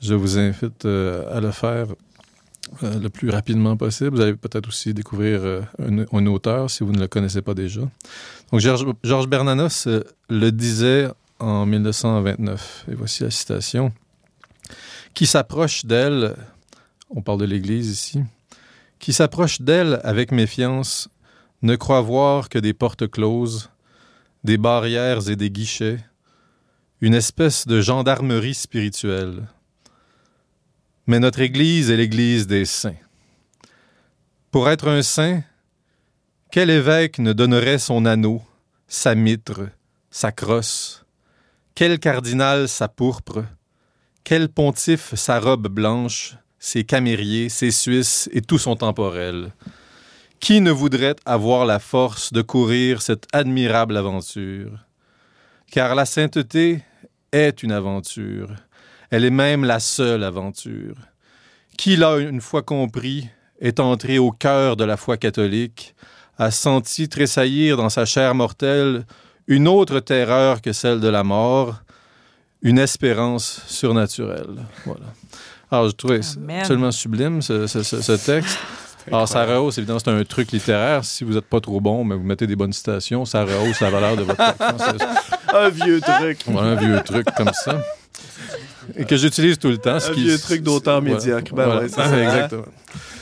je 0.00 0.14
vous 0.14 0.38
invite 0.38 0.84
à 0.86 1.40
le 1.40 1.50
faire 1.50 1.88
euh, 2.82 2.98
le 2.98 3.08
plus 3.10 3.30
rapidement 3.30 3.76
possible. 3.76 4.16
Vous 4.16 4.20
allez 4.20 4.34
peut-être 4.34 4.68
aussi 4.68 4.92
découvrir 4.92 5.40
euh, 5.44 5.62
un, 5.78 6.26
auteur 6.26 6.70
si 6.70 6.82
vous 6.82 6.92
ne 6.92 6.98
le 6.98 7.08
connaissez 7.08 7.42
pas 7.42 7.54
déjà. 7.54 7.82
Donc, 8.50 8.60
Georges 8.60 8.86
Georges 9.04 9.28
Bernanos 9.28 9.86
euh, 9.86 10.02
le 10.28 10.50
disait 10.50 11.08
en 11.38 11.66
1929, 11.66 12.86
et 12.90 12.94
voici 12.94 13.22
la 13.22 13.30
citation, 13.30 13.92
qui 15.14 15.26
s'approche 15.26 15.84
d'elle, 15.84 16.34
on 17.10 17.22
parle 17.22 17.40
de 17.40 17.44
l'Église 17.44 17.88
ici, 17.88 18.22
qui 18.98 19.12
s'approche 19.12 19.60
d'elle 19.60 20.00
avec 20.02 20.32
méfiance, 20.32 21.08
ne 21.62 21.76
croit 21.76 22.00
voir 22.00 22.48
que 22.48 22.58
des 22.58 22.72
portes 22.72 23.08
closes, 23.08 23.70
des 24.44 24.58
barrières 24.58 25.28
et 25.28 25.36
des 25.36 25.50
guichets, 25.50 25.98
une 27.00 27.14
espèce 27.14 27.66
de 27.66 27.80
gendarmerie 27.80 28.54
spirituelle. 28.54 29.46
Mais 31.06 31.20
notre 31.20 31.40
Église 31.40 31.90
est 31.90 31.96
l'Église 31.96 32.48
des 32.48 32.64
saints. 32.64 32.96
Pour 34.50 34.68
être 34.68 34.88
un 34.88 35.02
saint, 35.02 35.42
quel 36.50 36.68
évêque 36.68 37.18
ne 37.20 37.32
donnerait 37.32 37.78
son 37.78 38.06
anneau, 38.06 38.42
sa 38.88 39.14
mitre, 39.14 39.68
sa 40.10 40.32
crosse? 40.32 41.04
Quel 41.76 42.00
cardinal 42.00 42.68
sa 42.68 42.88
pourpre? 42.88 43.44
Quel 44.24 44.48
pontife 44.48 45.14
sa 45.14 45.38
robe 45.38 45.68
blanche, 45.68 46.36
ses 46.58 46.82
camériers, 46.82 47.50
ses 47.50 47.70
Suisses 47.70 48.28
et 48.32 48.42
tout 48.42 48.58
son 48.58 48.74
temporel? 48.74 49.52
Qui 50.40 50.60
ne 50.60 50.72
voudrait 50.72 51.16
avoir 51.24 51.66
la 51.66 51.78
force 51.78 52.32
de 52.32 52.42
courir 52.42 53.00
cette 53.00 53.28
admirable 53.32 53.96
aventure? 53.96 54.84
Car 55.70 55.94
la 55.94 56.04
sainteté 56.04 56.82
est 57.30 57.62
une 57.62 57.72
aventure. 57.72 58.56
Elle 59.10 59.24
est 59.24 59.30
même 59.30 59.64
la 59.64 59.80
seule 59.80 60.24
aventure. 60.24 60.94
Qui 61.76 61.96
l'a 61.96 62.16
une 62.18 62.40
fois 62.40 62.62
compris, 62.62 63.28
est 63.60 63.80
entré 63.80 64.18
au 64.18 64.30
cœur 64.32 64.76
de 64.76 64.84
la 64.84 64.96
foi 64.96 65.16
catholique, 65.16 65.94
a 66.38 66.50
senti 66.50 67.08
tressaillir 67.08 67.76
dans 67.76 67.88
sa 67.88 68.04
chair 68.04 68.34
mortelle 68.34 69.04
une 69.46 69.68
autre 69.68 70.00
terreur 70.00 70.60
que 70.60 70.72
celle 70.72 71.00
de 71.00 71.08
la 71.08 71.22
mort, 71.22 71.82
une 72.62 72.78
espérance 72.78 73.62
surnaturelle. 73.66 74.64
Voilà. 74.84 75.04
Alors, 75.70 75.88
je 75.88 75.94
trouvais 75.94 76.20
Amen. 76.36 76.60
absolument 76.60 76.90
sublime 76.92 77.42
ce, 77.42 77.66
ce- 77.66 77.82
ce- 77.82 78.00
ce 78.02 78.12
texte. 78.12 78.58
Alors, 79.08 79.28
ça 79.28 79.44
rehausse, 79.44 79.78
évidemment, 79.78 80.00
c'est 80.00 80.10
un 80.10 80.24
truc 80.24 80.50
littéraire. 80.50 81.04
Si 81.04 81.22
vous 81.22 81.34
n'êtes 81.34 81.44
pas 81.46 81.60
trop 81.60 81.80
bon, 81.80 82.04
mais 82.04 82.16
vous 82.16 82.24
mettez 82.24 82.46
des 82.48 82.56
bonnes 82.56 82.72
citations, 82.72 83.24
ça 83.24 83.44
rehausse 83.44 83.80
la 83.80 83.90
valeur 83.90 84.16
de 84.16 84.22
votre 84.22 84.36
texte. 84.58 85.04
Un 85.54 85.68
vieux 85.68 86.00
truc. 86.00 86.40
voilà, 86.46 86.70
un 86.70 86.74
vieux 86.74 87.00
truc 87.04 87.26
comme 87.36 87.52
ça. 87.52 87.80
Et 88.94 89.04
que 89.04 89.16
j'utilise 89.16 89.58
tout 89.58 89.68
le 89.68 89.78
temps. 89.78 89.98
ce 89.98 90.10
Un 90.10 90.14
qui- 90.14 90.24
vieux 90.24 90.38
truc 90.38 90.62
d'auteur 90.62 91.02
médiocre. 91.02 91.54
Ben 91.54 91.64
Voilà. 91.64 91.80
ouais, 91.82 91.88
c'est 91.88 91.96
ça. 91.96 92.18
Exactement. 92.22 92.64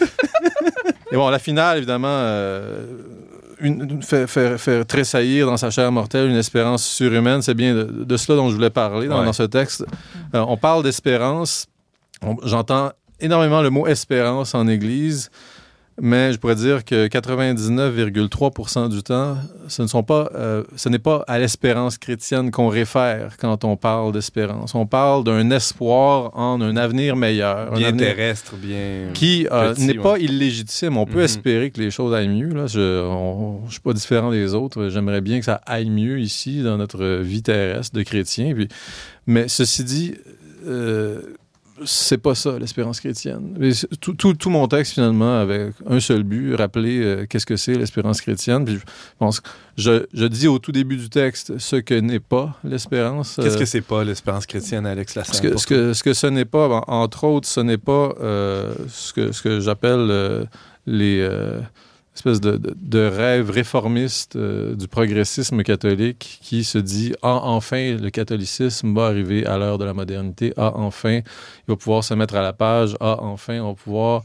Et 1.13 1.17
bon, 1.17 1.29
la 1.31 1.39
finale, 1.39 1.79
évidemment, 1.79 2.09
euh, 2.11 2.87
une, 3.61 4.03
fait 4.03 4.85
tressaillir 4.85 5.47
dans 5.47 5.57
sa 5.57 5.71
chair 5.71 5.91
mortelle 5.93 6.29
une 6.29 6.37
espérance 6.37 6.85
surhumaine. 6.85 7.41
C'est 7.41 7.55
bien 7.55 7.75
de, 7.75 7.85
de 8.05 8.17
cela 8.17 8.37
dont 8.37 8.49
je 8.51 8.55
voulais 8.57 8.71
parler 8.71 9.07
dans, 9.07 9.21
Ouais. 9.21 9.25
dans 9.25 9.33
ce 9.33 9.45
texte. 9.45 9.85
Euh, 10.35 10.45
on 10.49 10.57
parle 10.57 10.83
d'espérance. 10.83 11.67
J'entends 12.43 12.91
énormément 13.21 13.63
le 13.63 13.71
mot 13.71 13.87
espérance 13.87 14.55
en 14.55 14.67
Église. 14.67 15.31
Mais 16.01 16.33
je 16.33 16.39
pourrais 16.39 16.57
dire 16.57 16.85
que 16.85 17.07
99,3 17.07 18.89
du 18.89 19.03
temps, 19.05 19.37
ce 19.69 19.83
ne 19.83 19.87
sont 19.87 20.03
pas, 20.03 20.29
euh, 20.35 20.65
ce 20.75 20.89
n'est 20.89 20.99
pas 20.99 21.25
à 21.29 21.39
l'espérance 21.39 21.99
chrétienne 21.99 22.51
qu'on 22.51 22.69
réfère 22.69 23.37
quand 23.39 23.65
on 23.65 23.77
parle 23.77 24.13
d'espérance. 24.13 24.75
On 24.75 24.87
parle 24.87 25.23
d'un 25.23 25.51
espoir 25.53 26.37
en 26.37 26.61
un 26.61 26.77
avenir 26.77 27.15
meilleur, 27.15 27.73
un 27.73 27.77
Bien 27.77 27.89
avenir 27.89 28.07
terrestre, 28.09 28.57
bien. 28.57 29.11
qui 29.15 29.47
euh, 29.53 29.73
n'est 29.79 29.97
ouais. 29.97 30.03
pas 30.03 30.19
illégitime. 30.19 30.97
On 30.97 31.07
peut 31.07 31.19
Mhm. 31.19 31.25
espérer 31.25 31.71
que 31.71 31.81
les 31.81 31.93
choses 31.93 32.13
aillent 32.13 32.29
mieux. 32.29 32.53
Là. 32.55 32.67
Je 32.67 33.05
ne 33.65 33.71
suis 33.71 33.81
pas 33.81 33.93
différent 33.93 34.33
des 34.33 34.53
autres. 34.55 34.89
J'aimerais 34.89 35.21
bien 35.21 35.39
que 35.39 35.45
ça 35.45 35.61
aille 35.65 35.91
mieux 35.91 36.19
ici 36.19 36.63
dans 36.63 36.77
notre 36.77 37.05
vie 37.21 37.43
terrestre 37.43 37.95
de 37.97 38.03
chrétiens. 38.03 38.53
Puis, 38.55 38.69
mais 39.29 39.47
ceci 39.49 39.85
dit, 39.85 40.15
euh, 40.67 41.21
c'est 41.85 42.19
pas 42.19 42.35
ça 42.35 42.59
l'espérance 42.59 43.01
chrétienne. 43.01 43.57
Mais 43.59 43.71
Tout, 44.01 44.15
tout- 44.15 44.35
tout 44.35 44.51
mon 44.51 44.69
texte 44.69 44.95
finalement 44.95 45.39
avec 45.41 45.73
un 45.89 45.99
seul 46.01 46.23
but, 46.23 46.55
rappeler 46.55 47.01
euh, 47.03 47.27
qu'est-ce 47.29 47.47
que 47.47 47.57
c'est 47.57 47.75
l'espérance 47.75 48.21
chrétienne. 48.21 48.65
Puis 48.65 48.77
je 48.77 48.85
pense 49.19 49.41
que 49.41 49.49
je, 49.77 50.07
je 50.15 50.25
dis 50.27 50.47
au 50.47 50.59
tout 50.59 50.73
début 50.73 50.97
du 50.97 51.09
texte 51.09 51.59
ce 51.59 51.77
que 51.77 51.95
n'est 51.95 52.21
pas 52.21 52.57
l'espérance. 52.65 53.37
Qu'est-ce 53.43 53.57
Euh, 53.57 53.59
que 53.61 53.65
c'est 53.65 53.81
pas 53.81 54.05
l'espérance 54.05 54.47
chrétienne, 54.47 54.87
Alex 54.87 55.15
Lassalle? 55.17 55.35
ce 55.35 55.43
que, 55.43 55.57
ce, 55.59 55.67
que, 55.67 55.93
ce 55.95 56.03
que 56.05 56.13
ce 56.15 56.27
n'est 56.29 56.45
pas, 56.45 56.69
en- 56.69 56.85
entre 57.03 57.25
autres, 57.25 57.49
ce 57.49 57.61
n'est 57.61 57.79
pas 57.79 58.15
euh, 58.21 58.75
ce 58.89 59.13
que, 59.13 59.33
ce 59.33 59.43
que 59.43 59.61
j'appelle 59.61 60.47
les, 60.87 61.27
espèce 62.15 62.41
de, 62.41 63.07
rêve 63.07 63.51
réformiste 63.51 64.37
euh, 64.37 64.75
du 64.77 64.87
progressisme 64.87 65.63
catholique 65.63 66.39
qui 66.43 66.63
se 66.63 66.79
dit 66.79 67.13
ah 67.23 67.41
enfin 67.43 67.97
le 67.97 68.11
catholicisme 68.11 68.95
va 68.95 69.07
arriver 69.07 69.45
à 69.47 69.59
l'heure 69.59 69.79
de 69.79 69.85
la 69.85 69.95
modernité. 69.95 70.53
Ah 70.57 70.73
enfin 70.77 71.17
il 71.17 71.69
va 71.69 71.77
pouvoir 71.77 72.05
se 72.05 72.15
mettre 72.15 72.37
à 72.37 72.43
la 72.43 72.53
page. 72.53 72.97
Ah 73.01 73.19
enfin 73.21 73.59
on 73.61 73.69
va 73.71 73.75
pouvoir 73.75 74.23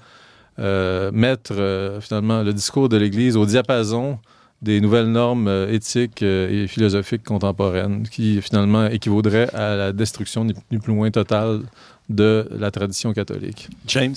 euh, 0.60 1.12
mettre 1.12 1.54
euh, 1.54 2.00
finalement 2.00 2.44
le 2.44 2.54
discours 2.54 2.90
de 2.90 2.98
l'Église 2.98 3.36
au 3.36 3.46
diapason 3.46 4.20
des 4.62 4.82
nouvelles 4.82 5.10
normes 5.10 5.68
éthiques 5.70 6.22
et 6.22 6.68
philosophiques 6.68 7.24
contemporaines 7.24 8.04
qui 8.10 8.42
finalement 8.42 8.88
équivaudraient 8.88 9.50
à 9.56 9.76
la 9.76 9.94
destruction 9.94 10.44
ni 10.44 10.80
plus 10.80 10.94
loin 10.94 11.10
totale 11.12 11.62
de 12.10 12.48
la 12.58 12.72
tradition 12.72 13.14
catholique. 13.14 13.70
James? 13.88 14.16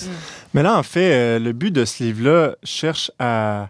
Mais 0.54 0.62
là, 0.62 0.78
en 0.78 0.82
fait, 0.82 1.12
euh, 1.12 1.38
le 1.38 1.52
but 1.52 1.70
de 1.70 1.84
ce 1.84 2.02
livre-là 2.04 2.56
cherche 2.64 3.10
à, 3.18 3.68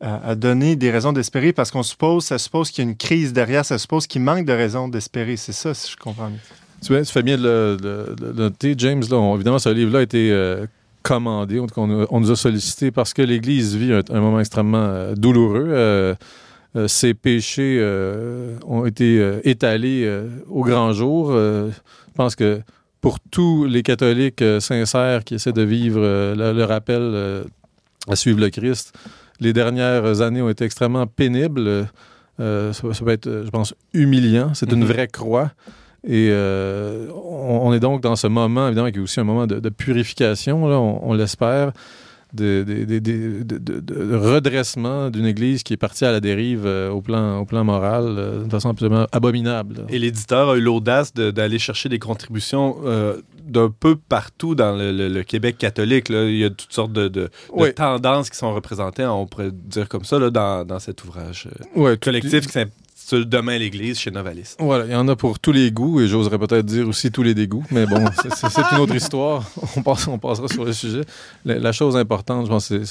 à- 0.00 0.28
à 0.30 0.34
donner 0.34 0.76
des 0.76 0.90
raisons 0.90 1.12
d'espérer 1.12 1.52
parce 1.52 1.70
qu'on 1.70 1.82
suppose, 1.84 2.24
ça 2.24 2.38
suppose 2.38 2.70
qu'il 2.70 2.84
y 2.84 2.86
a 2.86 2.90
une 2.90 2.96
crise 2.96 3.32
derrière, 3.32 3.64
ça 3.64 3.78
suppose 3.78 4.06
qu'il 4.06 4.22
manque 4.22 4.44
de 4.44 4.52
raisons 4.52 4.88
d'espérer. 4.88 5.36
C'est 5.36 5.52
ça, 5.52 5.72
si 5.74 5.92
je 5.92 5.96
comprends 5.96 6.28
bien. 6.28 6.38
Tu, 6.84 6.92
vois, 6.92 7.02
tu 7.04 7.12
fais 7.12 7.22
bien 7.22 7.36
de 7.36 7.76
le, 7.80 8.32
noter, 8.32 8.74
James. 8.78 9.02
Là, 9.10 9.16
on- 9.18 9.34
évidemment, 9.36 9.58
ce 9.58 9.68
livre-là 9.68 10.00
a 10.00 10.02
été 10.02 10.30
euh, 10.32 10.66
commandé. 11.02 11.60
On, 11.76 12.20
nous 12.20 12.30
a 12.30 12.36
sollicité 12.36 12.90
parce 12.90 13.12
que 13.14 13.22
l'Église 13.22 13.76
vit 13.76 13.92
un, 13.92 14.02
un 14.10 14.20
moment 14.20 14.40
extrêmement 14.40 14.78
euh, 14.78 15.14
douloureux. 15.14 15.66
Euh, 15.68 16.14
euh, 16.76 16.86
ses 16.88 17.14
péchés 17.14 17.78
euh, 17.80 18.56
ont 18.66 18.86
été 18.86 19.18
euh, 19.18 19.40
étalés 19.44 20.04
euh, 20.04 20.28
au 20.48 20.62
grand 20.62 20.92
jour. 20.92 21.30
Euh, 21.32 21.68
je 21.70 22.14
pense 22.14 22.34
que 22.36 22.60
pour 23.00 23.18
tous 23.20 23.64
les 23.64 23.82
catholiques 23.82 24.42
euh, 24.42 24.60
sincères 24.60 25.24
qui 25.24 25.34
essaient 25.36 25.52
de 25.52 25.62
vivre 25.62 26.00
euh, 26.02 26.34
le, 26.34 26.52
le 26.52 26.64
rappel 26.64 27.00
euh, 27.00 27.44
à 28.08 28.16
suivre 28.16 28.40
le 28.40 28.50
Christ, 28.50 28.92
les 29.40 29.52
dernières 29.52 30.20
années 30.20 30.42
ont 30.42 30.50
été 30.50 30.64
extrêmement 30.64 31.06
pénibles. 31.06 31.86
Euh, 32.40 32.72
ça, 32.72 32.92
ça 32.92 33.04
peut 33.04 33.10
être, 33.10 33.42
je 33.44 33.50
pense, 33.50 33.74
humiliant. 33.94 34.52
C'est 34.54 34.70
une 34.72 34.80
Mhm. 34.80 34.86
vraie 34.86 35.08
croix. 35.08 35.50
Et 36.06 36.30
on, 36.32 37.66
on 37.68 37.72
est 37.74 37.80
donc 37.80 38.00
dans 38.00 38.16
ce 38.16 38.26
moment, 38.26 38.66
évidemment, 38.68 38.90
qui 38.90 38.96
est 38.98 39.02
aussi 39.02 39.20
un 39.20 39.24
moment 39.24 39.46
de, 39.46 39.60
de 39.60 39.68
purification, 39.68 40.66
là, 40.66 40.78
on, 40.80 41.10
on 41.10 41.12
l'espère, 41.12 41.72
de, 42.34 42.64
de- 42.64 44.16
redressement 44.16 45.10
d'une 45.10 45.26
Église 45.26 45.62
qui 45.62 45.72
est 45.74 45.76
partie 45.76 46.04
à 46.04 46.12
la 46.12 46.20
dérive 46.20 46.62
euh, 46.66 46.90
au, 46.90 47.00
plan, 47.00 47.38
au 47.40 47.44
plan 47.44 47.64
moral 47.64 48.04
euh, 48.08 48.44
de 48.44 48.50
façon 48.50 48.70
absolument 48.70 49.06
abominable. 49.12 49.84
Et 49.88 49.98
l'éditeur 49.98 50.50
a 50.50 50.56
eu 50.56 50.60
l'audace 50.60 51.12
d'aller 51.14 51.58
chercher 51.58 51.88
des 51.88 51.98
contributions 51.98 52.76
euh, 52.84 53.20
d'un 53.44 53.70
peu 53.70 53.96
partout 53.96 54.54
dans 54.54 54.76
le, 54.76 54.92
le- 54.92 55.08
le 55.08 55.22
Québec 55.22 55.58
catholique. 55.58 56.08
là. 56.08 56.24
Il 56.24 56.36
y 56.36 56.44
a 56.44 56.50
toutes 56.50 56.72
sortes 56.72 56.92
de, 56.92 57.08
de- 57.08 57.20
de 57.22 57.30
Oui. 57.52 57.74
tendances 57.74 58.30
qui 58.30 58.36
sont 58.36 58.54
représentées, 58.54 59.04
on 59.04 59.26
pourrait 59.26 59.50
dire 59.52 59.88
comme 59.88 60.04
ça, 60.04 60.18
là, 60.18 60.30
dans, 60.30 60.64
dans 60.64 60.78
cet 60.78 61.02
ouvrage 61.04 61.48
euh, 61.76 61.80
Ouais, 61.80 61.96
collectif 61.98 62.46
qui 62.46 62.58
s'intitule 63.10 63.28
Demain 63.28 63.58
l'Église 63.58 63.98
chez 63.98 64.10
Novalis. 64.10 64.54
Voilà, 64.58 64.84
il 64.86 64.92
y 64.92 64.94
en 64.94 65.06
a 65.08 65.16
pour 65.16 65.38
tous 65.38 65.52
les 65.52 65.70
goûts 65.70 66.00
et 66.00 66.08
j'oserais 66.08 66.38
peut-être 66.38 66.64
dire 66.66 66.88
aussi 66.88 67.10
tous 67.10 67.22
les 67.22 67.34
dégoûts, 67.34 67.64
mais 67.70 67.86
bon, 67.86 68.04
c'est- 68.34 68.60
une 68.72 68.78
autre 68.78 68.94
histoire. 68.94 69.44
On, 69.76 69.82
passe, 69.82 70.06
on 70.08 70.18
passera 70.18 70.48
sur 70.48 70.64
le 70.64 70.72
sujet. 70.72 71.02
La, 71.44 71.58
la 71.58 71.72
chose 71.72 71.96
importante, 71.96 72.46
je 72.46 72.50
pense, 72.50 72.66
c'est 72.66 72.82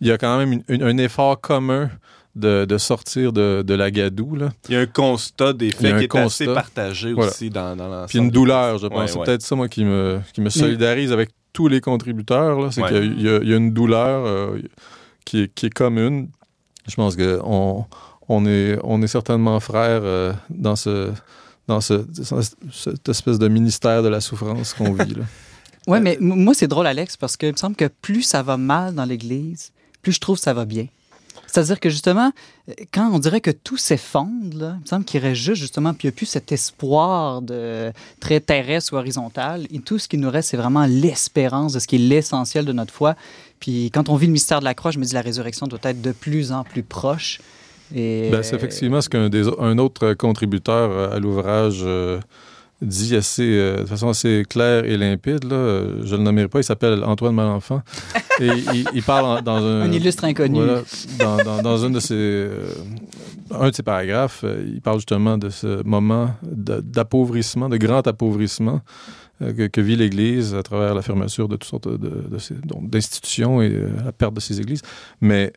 il 0.00 0.06
y 0.08 0.10
a 0.12 0.18
quand 0.18 0.38
même 0.38 0.52
une- 0.52 0.64
une- 0.68 0.82
un 0.82 0.98
effort 0.98 1.40
commun 1.40 1.90
de, 2.36 2.64
de 2.66 2.78
sortir 2.78 3.32
de, 3.32 3.62
de 3.66 3.74
la 3.74 3.90
gadoue, 3.90 4.36
là. 4.36 4.50
Il 4.68 4.74
y 4.74 4.76
a 4.76 4.80
un 4.80 4.86
constat 4.86 5.52
des 5.54 5.70
faits 5.70 5.96
qui 5.98 6.04
est 6.04 6.08
constat. 6.08 6.44
assez 6.44 6.54
partagé 6.54 7.12
Voilà. 7.12 7.30
aussi 7.30 7.50
dans, 7.50 7.74
dans 7.74 7.88
l'ensemble. 7.88 8.06
Puis 8.08 8.18
une 8.18 8.30
douleur, 8.30 8.78
je 8.78 8.86
pense. 8.86 8.98
Ouais, 8.98 9.06
c'est 9.08 9.18
ouais. 9.18 9.24
peut-être 9.24 9.42
ça, 9.42 9.56
moi, 9.56 9.68
qui 9.68 9.84
me, 9.84 10.20
qui 10.32 10.40
me 10.40 10.50
solidarise 10.50 11.10
avec 11.12 11.30
tous 11.52 11.66
les 11.66 11.80
contributeurs. 11.80 12.72
C'est 12.72 12.82
Ouais. 12.82 12.88
qu'il 12.90 13.20
y 13.22 13.28
a- 13.28 13.42
y 13.42 13.52
une 13.56 13.72
douleur 13.72 14.24
euh, 14.26 14.58
qui, 15.24 15.42
est, 15.42 15.54
qui 15.54 15.66
est 15.66 15.70
commune. 15.74 16.28
Je 16.86 16.94
pense 16.94 17.16
qu'on 17.16 17.84
on 18.28 18.46
est, 18.46 18.78
on 18.84 19.02
est 19.02 19.06
certainement 19.06 19.58
frères 19.60 20.02
euh, 20.04 20.32
dans, 20.50 20.76
ce, 20.76 21.10
dans 21.66 21.80
ce, 21.80 21.94
dans 22.30 22.40
cette 22.72 23.08
espèce 23.08 23.38
de 23.38 23.48
ministère 23.48 24.02
de 24.02 24.08
la 24.08 24.20
souffrance 24.20 24.74
qu'on 24.74 24.92
vit. 24.92 25.14
Là. 25.14 25.24
Ouais, 25.86 26.00
mais 26.00 26.18
moi, 26.20 26.52
c'est 26.52 26.68
drôle, 26.68 26.86
Alex, 26.86 27.16
parce 27.16 27.38
que 27.38 27.46
il 27.46 27.52
me 27.52 27.56
semble 27.56 27.74
que 27.74 27.86
plus 27.86 28.22
ça 28.22 28.42
va 28.42 28.58
mal 28.58 28.94
dans 28.94 29.06
l'Église, 29.06 29.72
plus 30.02 30.12
je 30.12 30.20
trouve 30.20 30.36
que 30.36 30.42
ça 30.42 30.52
va 30.52 30.66
bien. 30.66 30.86
C'est-à-dire 31.46 31.80
que 31.80 31.88
justement, 31.88 32.30
quand 32.92 33.10
on 33.10 33.18
dirait 33.18 33.40
que 33.40 33.50
tout 33.50 33.78
s'effondre, 33.78 34.74
il 34.76 34.80
me 34.82 34.86
semble 34.86 35.06
qu'il 35.06 35.20
reste 35.20 35.40
juste 35.40 35.60
justement, 35.60 35.94
puis 35.94 36.06
il 36.06 36.10
n'y 36.10 36.14
a 36.14 36.16
plus 36.16 36.26
cet 36.26 36.52
espoir 36.52 37.40
de 37.40 37.90
très 38.20 38.40
terrestre 38.40 38.92
ou 38.92 38.96
horizontal. 38.96 39.66
Et 39.72 39.78
tout 39.78 39.98
ce 39.98 40.08
qui 40.08 40.18
nous 40.18 40.30
reste, 40.30 40.50
c'est 40.50 40.58
vraiment 40.58 40.84
l'espérance 40.84 41.72
de 41.72 41.78
ce 41.78 41.86
qui 41.86 41.96
est 41.96 42.00
l'essentiel 42.00 42.66
de 42.66 42.72
notre 42.72 42.92
foi. 42.92 43.16
Puis 43.60 43.90
quand 43.90 44.10
on 44.10 44.16
vit 44.16 44.26
le 44.26 44.32
mystère 44.32 44.60
de 44.60 44.66
la 44.66 44.74
croix, 44.74 44.90
je 44.90 44.98
me 44.98 45.04
dis 45.04 45.14
la 45.14 45.22
résurrection 45.22 45.66
doit 45.66 45.78
être 45.84 46.02
de 46.02 46.12
plus 46.12 46.52
en 46.52 46.64
plus 46.64 46.82
proche. 46.82 47.40
Et 47.94 48.28
Ben, 48.30 48.42
c'est 48.42 48.56
effectivement 48.56 49.00
ce 49.00 49.08
qu'un 49.08 49.28
des, 49.28 49.48
un 49.60 49.78
autre 49.78 50.14
contributeur 50.14 50.90
euh, 50.90 51.16
à 51.16 51.18
l'ouvrage 51.18 51.80
euh, 51.84 52.18
dit 52.82 53.16
assez, 53.16 53.42
euh, 53.58 53.80
de 53.82 53.86
façon 53.86 54.08
assez 54.08 54.44
claire 54.48 54.84
et 54.84 54.96
limpide. 54.96 55.44
Là. 55.44 55.82
Je 56.04 56.12
ne 56.12 56.18
le 56.18 56.22
nommerai 56.24 56.48
pas, 56.48 56.60
il 56.60 56.64
s'appelle 56.64 57.02
Antoine 57.04 57.34
Malenfant. 57.34 57.82
et 58.40 58.46
il, 58.74 58.84
il 58.94 59.02
parle 59.02 59.24
en- 59.24 59.42
dans 59.42 59.56
un... 59.64 59.82
un 59.82 59.92
illustre 59.92 60.24
inconnu. 60.24 60.56
Voilà, 60.58 60.82
dans, 61.18 61.36
dans, 61.44 61.62
dans 61.62 61.86
une 61.86 61.92
de 61.94 62.00
ses, 62.00 62.14
euh, 62.14 62.66
un 63.50 63.70
de 63.70 63.74
ses 63.74 63.82
paragraphes, 63.82 64.44
il 64.66 64.80
parle 64.80 64.98
justement 64.98 65.38
de 65.38 65.48
ce 65.48 65.82
moment 65.84 66.30
d'appauvrissement, 66.82 67.68
de 67.68 67.76
grand 67.76 68.06
appauvrissement 68.06 68.80
que, 69.40 69.66
que 69.68 69.80
vit 69.80 69.96
l'Église 69.96 70.54
à 70.54 70.62
travers 70.62 70.94
la 70.94 71.02
fermeture 71.02 71.48
de 71.48 71.54
toutes 71.56 71.68
sortes 71.70 71.88
de, 71.88 71.96
de 72.28 72.38
ces- 72.38 72.54
donc, 72.54 72.90
d'institutions 72.90 73.62
et 73.62 73.72
la 74.04 74.12
perte 74.12 74.34
de 74.34 74.40
ses 74.40 74.60
églises. 74.60 74.82
Mais 75.20 75.52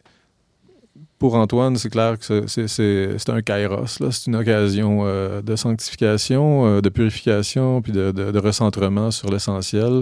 pour 1.22 1.36
Antoine, 1.36 1.76
c'est 1.78 1.92
clair 1.92 2.18
que 2.18 2.48
c'est- 2.48 3.30
un 3.30 3.42
kairos, 3.44 3.86
c'est 4.10 4.26
une 4.26 4.36
occasion 4.36 5.02
euh, 5.06 5.44
de 5.44 5.56
sanctification, 5.56 6.66
euh, 6.66 6.82
de 6.82 6.90
purification, 6.90 7.80
puis 7.84 7.92
de, 7.92 8.10
de- 8.12 8.32
de 8.32 8.40
recentrement 8.40 9.12
sur 9.12 9.30
l'essentiel, 9.30 10.02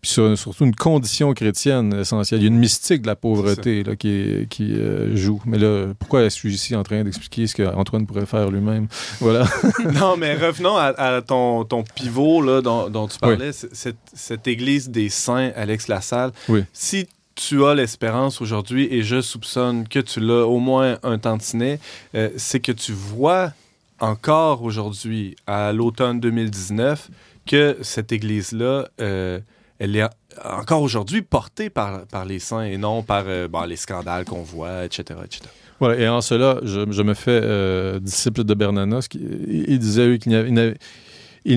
puis 0.00 0.10
sur, 0.12 0.38
surtout 0.38 0.64
une 0.64 0.74
condition 0.76 1.32
chrétienne 1.34 1.92
essentielle. 1.94 2.38
Il 2.40 2.44
y 2.44 2.46
a 2.46 2.52
une 2.52 2.58
mystique 2.60 3.02
de 3.02 3.08
la 3.08 3.16
pauvreté 3.16 3.82
là, 3.82 3.96
qui, 3.96 4.46
euh, 4.60 5.16
joue. 5.16 5.40
Mais 5.44 5.58
là, 5.58 5.86
pourquoi 5.98 6.22
est-ce 6.22 6.36
que 6.36 6.42
je 6.42 6.48
suis 6.50 6.54
ici 6.54 6.76
en 6.76 6.84
train 6.84 7.02
d'expliquer 7.02 7.48
ce 7.48 7.56
qu'Antoine 7.56 8.06
pourrait 8.06 8.26
faire 8.26 8.48
lui-même? 8.50 8.86
Voilà. 9.20 9.46
non, 10.00 10.16
mais 10.16 10.34
revenons 10.36 10.76
à, 10.76 10.92
à 11.16 11.20
ton, 11.20 11.64
ton 11.64 11.82
pivot 11.82 12.42
là, 12.42 12.60
dont, 12.60 12.88
dont 12.90 13.08
tu 13.08 13.18
parlais, 13.18 13.50
cette, 13.52 13.96
cette 14.12 14.46
église 14.46 14.88
des 14.88 15.08
saints, 15.08 15.50
Alex 15.56 15.88
Lassalle. 15.88 16.30
Oui. 16.48 16.62
Si 16.72 17.06
tu 17.34 17.64
as 17.64 17.74
l'espérance 17.74 18.40
aujourd'hui, 18.40 18.88
et 18.90 19.02
je 19.02 19.20
soupçonne 19.20 19.88
que 19.88 19.98
tu 19.98 20.20
l'as 20.20 20.46
au 20.46 20.58
moins 20.58 20.98
un 21.02 21.18
tantinet, 21.18 21.80
euh, 22.14 22.30
c'est 22.36 22.60
que 22.60 22.72
tu 22.72 22.92
vois 22.92 23.52
encore 24.00 24.62
aujourd'hui, 24.62 25.36
à 25.46 25.72
l'automne 25.72 26.20
2019, 26.20 27.10
que 27.46 27.76
cette 27.82 28.12
église-là, 28.12 28.88
euh, 29.00 29.40
elle 29.78 29.96
est 29.96 30.04
encore 30.44 30.82
aujourd'hui 30.82 31.22
portée 31.22 31.70
par, 31.70 32.06
par 32.06 32.24
les 32.24 32.38
saints 32.38 32.62
et 32.62 32.76
non 32.76 33.02
par 33.02 33.24
euh, 33.26 33.48
bon, 33.48 33.62
les 33.62 33.76
scandales 33.76 34.24
qu'on 34.24 34.42
voit, 34.42 34.84
etc. 34.84 35.20
etc. 35.24 35.44
Voilà, 35.80 36.00
et 36.00 36.08
en 36.08 36.20
cela, 36.20 36.60
je, 36.62 37.02
me 37.02 37.14
fais 37.14 38.00
disciple 38.00 38.44
de 38.44 38.54
Bernanos. 38.54 39.08
Qui, 39.08 39.18
il, 39.18 39.78
disait 39.78 40.18
qu'il 40.18 40.32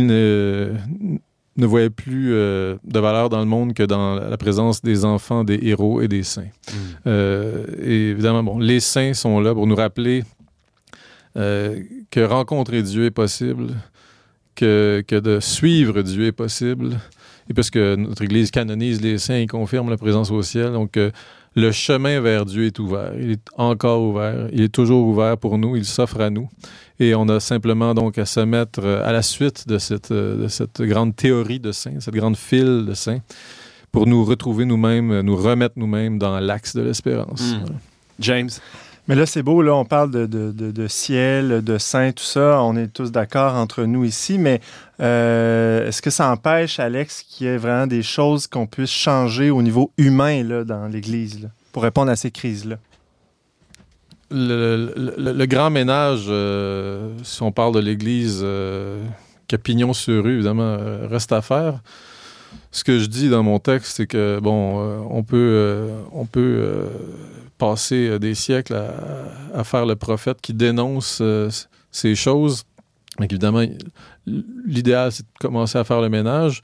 ne, 0.05 0.73
ne 1.57 1.65
voyait 1.65 1.89
plus 1.89 2.33
euh, 2.33 2.75
de 2.83 2.99
valeur 2.99 3.29
dans 3.29 3.39
le 3.39 3.45
monde 3.45 3.73
que 3.73 3.83
dans 3.83 4.15
la 4.15 4.37
présence 4.37 4.81
des 4.81 5.05
enfants, 5.05 5.43
des 5.43 5.59
héros 5.63 6.01
et 6.01 6.07
des 6.07 6.23
saints. 6.23 6.49
Euh, 7.07 7.65
et 7.81 8.11
évidemment, 8.11 8.43
bon, 8.43 8.59
les 8.59 8.79
saints 8.79 9.13
sont 9.13 9.39
là 9.39 9.53
pour 9.53 9.67
nous 9.67 9.75
rappeler 9.75 10.23
euh, 11.35 11.83
que 12.11 12.19
rencontrer 12.19 12.83
Dieu 12.83 13.05
est 13.05 13.11
possible, 13.11 13.67
que, 14.55 15.03
que 15.07 15.15
de 15.15 15.39
suivre 15.39 16.01
Dieu 16.01 16.25
est 16.27 16.31
possible. 16.31 16.97
Et 17.49 17.53
puisque 17.53 17.77
notre 17.77 18.23
Église 18.23 18.51
canonise 18.51 19.01
les 19.01 19.17
saints 19.17 19.37
et 19.37 19.47
confirme 19.47 19.89
la 19.89 19.97
présence 19.97 20.31
au 20.31 20.41
ciel, 20.41 20.73
donc 20.73 20.97
euh, 20.97 21.11
le 21.57 21.71
chemin 21.71 22.21
vers 22.21 22.45
Dieu 22.45 22.67
est 22.67 22.77
ouvert. 22.77 23.13
Il 23.19 23.31
est 23.31 23.47
encore 23.57 24.03
ouvert. 24.03 24.47
Il 24.53 24.61
est 24.61 24.73
toujours 24.73 25.07
ouvert 25.07 25.39
pour 25.39 25.57
nous. 25.57 25.75
Il 25.75 25.85
s'offre 25.85 26.21
à 26.21 26.29
nous. 26.29 26.47
Et 26.99 27.15
on 27.15 27.27
a 27.29 27.39
simplement 27.39 27.95
donc 27.95 28.19
à 28.19 28.25
se 28.25 28.41
mettre 28.41 28.79
euh, 28.83 29.03
à 29.03 29.11
la 29.11 29.23
suite 29.23 29.67
de 29.67 29.79
cette, 29.79 30.11
euh, 30.11 30.43
de 30.43 30.47
cette 30.49 30.83
grande 30.83 31.15
théorie 31.15 31.59
de 31.59 31.71
saints, 31.71 31.99
cette 31.99 32.13
grande 32.13 32.37
file 32.37 32.85
de 32.87 32.93
saints, 32.93 33.21
pour 33.91 34.05
nous 34.05 34.23
retrouver 34.23 34.65
nous-mêmes, 34.65 35.21
nous 35.21 35.35
remettre 35.35 35.75
nous-mêmes 35.77 36.19
dans 36.19 36.39
l'axe 36.39 36.75
de 36.75 36.81
l'espérance. 36.81 37.41
Mm. 37.41 37.59
Voilà. 37.61 37.75
James, 38.19 38.49
Mais 39.07 39.15
là, 39.15 39.25
c'est 39.25 39.41
beau, 39.43 39.61
là, 39.61 39.73
on 39.73 39.85
parle 39.85 40.11
de, 40.11 40.25
de, 40.25 40.51
de- 40.51 40.87
ciel, 40.87 41.63
de 41.63 41.77
saint, 41.77 42.11
tout 42.11 42.23
ça. 42.23 42.61
On 42.61 42.75
est 42.75 42.87
tous 42.87 43.11
d'accord 43.11 43.55
entre 43.55 43.83
nous 43.83 44.03
ici, 44.03 44.37
mais 44.37 44.59
euh, 44.99 45.87
est-ce 45.87 46.01
que 46.01 46.09
ça 46.09 46.29
empêche, 46.29 46.79
Alex, 46.79 47.23
qu'il 47.23 47.47
y 47.47 47.49
ait 47.49 47.57
vraiment 47.57 47.87
des 47.87 48.03
choses 48.03 48.47
qu'on 48.47 48.67
puisse 48.67 48.89
changer 48.91 49.49
au 49.49 49.61
niveau 49.61 49.91
humain 49.97 50.43
là, 50.43 50.63
dans 50.65 50.87
l'Église 50.87 51.49
pour 51.71 51.83
répondre 51.83 52.11
à 52.11 52.15
ces 52.15 52.31
crises-là? 52.31 52.77
le, 54.29 55.45
grand 55.45 55.69
ménage, 55.69 56.25
euh, 56.27 57.11
si 57.23 57.41
on 57.43 57.51
parle 57.51 57.73
de 57.73 57.79
l'Église 57.79 58.41
euh, 58.43 59.03
qui 59.47 59.55
a 59.55 59.57
pignon 59.57 59.93
sur 59.93 60.23
rue, 60.23 60.35
évidemment, 60.35 60.77
euh, 60.79 61.07
reste 61.09 61.31
à 61.31 61.41
faire. 61.41 61.81
Ce 62.71 62.83
que 62.83 62.99
je 62.99 63.05
dis 63.05 63.29
dans 63.29 63.43
mon 63.43 63.59
texte, 63.59 63.97
c'est 63.97 64.07
que, 64.07 64.39
bon, 64.41 64.79
euh, 64.79 64.99
on 65.09 65.23
peut, 65.23 65.37
euh, 65.37 65.87
on 66.11 66.25
peut 66.25 66.39
euh, 66.59 66.87
passé 67.57 68.07
euh, 68.07 68.19
des 68.19 68.35
siècles 68.35 68.75
à, 69.53 69.63
faire 69.63 69.85
le 69.85 69.95
prophète 69.95 70.39
qui 70.41 70.53
dénonce 70.53 71.19
euh, 71.21 71.49
ces 71.91 72.15
choses. 72.15 72.63
Évidemment, 73.21 73.63
l'idéal, 74.25 75.11
c'est 75.11 75.23
de 75.23 75.39
commencer 75.39 75.77
à 75.77 75.83
faire 75.83 76.01
le 76.01 76.09
ménage. 76.09 76.61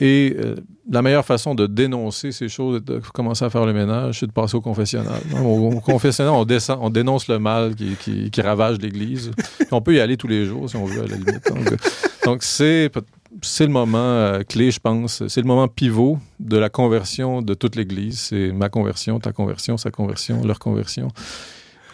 Et 0.00 0.36
euh, 0.38 0.54
la 0.88 1.02
meilleure 1.02 1.24
façon 1.24 1.56
de 1.56 1.66
dénoncer 1.66 2.30
ces 2.30 2.48
choses 2.48 2.76
et 2.76 2.80
de 2.80 3.00
commencer 3.12 3.44
à 3.44 3.50
faire 3.50 3.66
le 3.66 3.72
ménage, 3.72 4.20
c'est 4.20 4.28
de 4.28 4.32
passer 4.32 4.54
au 4.54 4.60
confessionnal. 4.60 5.20
Au, 5.42 5.72
au 5.72 5.80
confessionnal, 5.80 6.32
on, 6.32 6.44
descend, 6.44 6.78
on 6.80 6.88
dénonce 6.88 7.26
le 7.26 7.40
mal 7.40 7.74
qui, 7.74 8.30
qui, 8.30 8.40
ravage 8.40 8.78
l'Église. 8.78 9.32
On 9.72 9.80
peut 9.80 9.94
y 9.94 10.00
aller 10.00 10.16
tous 10.16 10.28
les 10.28 10.44
jours, 10.44 10.70
si 10.70 10.76
on 10.76 10.84
veut, 10.84 11.02
à 11.02 11.06
la 11.06 11.16
limite. 11.16 11.52
Donc 12.24 12.44
c'est 12.44 12.90
c'est 13.42 13.66
le 13.66 13.72
moment 13.72 13.98
euh, 13.98 14.42
clé, 14.42 14.70
je 14.70 14.80
pense. 14.80 15.26
C'est 15.28 15.40
le 15.40 15.46
moment 15.46 15.68
pivot 15.68 16.18
de 16.40 16.56
la 16.56 16.68
conversion 16.68 17.42
de 17.42 17.54
toute 17.54 17.76
l'Église. 17.76 18.18
C'est 18.20 18.52
ma 18.52 18.68
conversion, 18.68 19.20
ta 19.20 19.32
conversion, 19.32 19.76
sa 19.76 19.90
conversion, 19.90 20.42
leur 20.44 20.58
conversion. 20.58 21.08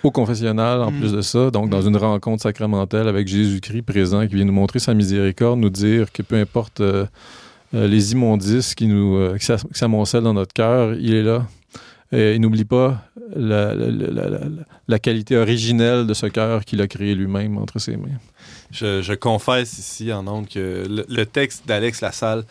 Au 0.03 0.11
confessionnal, 0.11 0.83
en 0.83 0.91
Mm. 0.91 1.01
plus 1.01 1.13
de 1.13 1.23
ça, 1.23 1.51
donc 1.51 1.71
dans 1.71 1.83
une 1.83 1.97
rencontre 1.97 2.43
sacramentelle 2.43 3.09
avec 3.09 3.27
Jésus-Christ 3.27 3.83
présent 3.83 4.27
qui 4.27 4.35
vient 4.35 4.45
nous 4.45 4.53
montrer 4.53 4.79
sa 4.79 4.93
miséricorde, 4.93 5.59
nous 5.59 5.71
dire 5.71 6.13
que 6.13 6.23
peu 6.23 6.37
importe 6.37 6.81
euh, 6.81 7.07
euh, 7.75 7.87
les 7.89 8.13
immondices 8.13 8.75
qui 8.75 8.87
nous 8.87 9.35
qui 9.39 9.47
s'amoncellent 9.73 10.25
dans 10.25 10.35
notre 10.35 10.53
cœur, 10.53 10.95
il 10.95 11.15
est 11.15 11.23
là. 11.23 11.47
Et 12.15 12.35
il 12.35 12.41
n'oublie 12.41 12.65
pas 12.65 13.03
la, 13.35 14.99
qualité 14.99 15.37
originelle 15.37 16.07
de 16.07 16.15
ce 16.15 16.27
cœur 16.27 16.65
qu'il 16.65 16.81
a 16.81 16.87
créé 16.87 17.15
lui-même 17.15 17.59
entre 17.59 17.79
ses 17.79 17.97
mains. 17.97 18.19
Je, 18.71 19.15
confesse 19.15 19.79
ici 19.79 20.13
en 20.13 20.27
ondes 20.27 20.49
que 20.49 20.87
le, 21.09 21.27
texte 21.27 21.67
d'Alex 21.67 22.01
Lassalle 22.01 22.45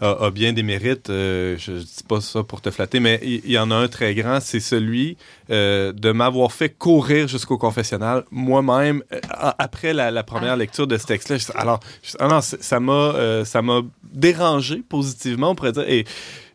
a, 0.00 0.10
a 0.26 0.30
bien 0.30 0.52
des 0.52 0.62
mérites. 0.62 1.10
Euh, 1.10 1.56
je 1.58 1.72
ne 1.72 1.78
dis 1.78 2.04
pas 2.08 2.20
ça 2.20 2.42
pour 2.42 2.60
te 2.60 2.70
flatter, 2.70 3.00
mais 3.00 3.20
il 3.22 3.50
y 3.50 3.58
en 3.58 3.70
a 3.70 3.76
un 3.76 3.88
très 3.88 4.14
grand. 4.14 4.40
C'est 4.40 4.60
celui 4.60 5.16
euh, 5.50 5.92
de 5.92 6.10
m'avoir 6.12 6.52
fait 6.52 6.70
courir 6.70 7.28
jusqu'au 7.28 7.58
confessionnal 7.58 8.24
moi-même 8.30 9.02
euh, 9.12 9.20
après 9.58 9.92
la, 9.92 10.10
la 10.10 10.22
première 10.22 10.56
lecture 10.56 10.86
de 10.86 10.96
ce 10.96 11.06
texte-là. 11.06 11.36
Alors, 11.54 11.80
je- 12.02 12.16
ah 12.20 12.40
ça 12.42 12.80
m'a 12.80 12.92
euh, 12.92 13.44
ça 13.44 13.60
m'a 13.62 13.80
dérangé 14.12 14.82
positivement, 14.88 15.50
on 15.50 15.54
pourrait 15.54 15.72
dire. 15.72 15.88
Et 15.88 16.04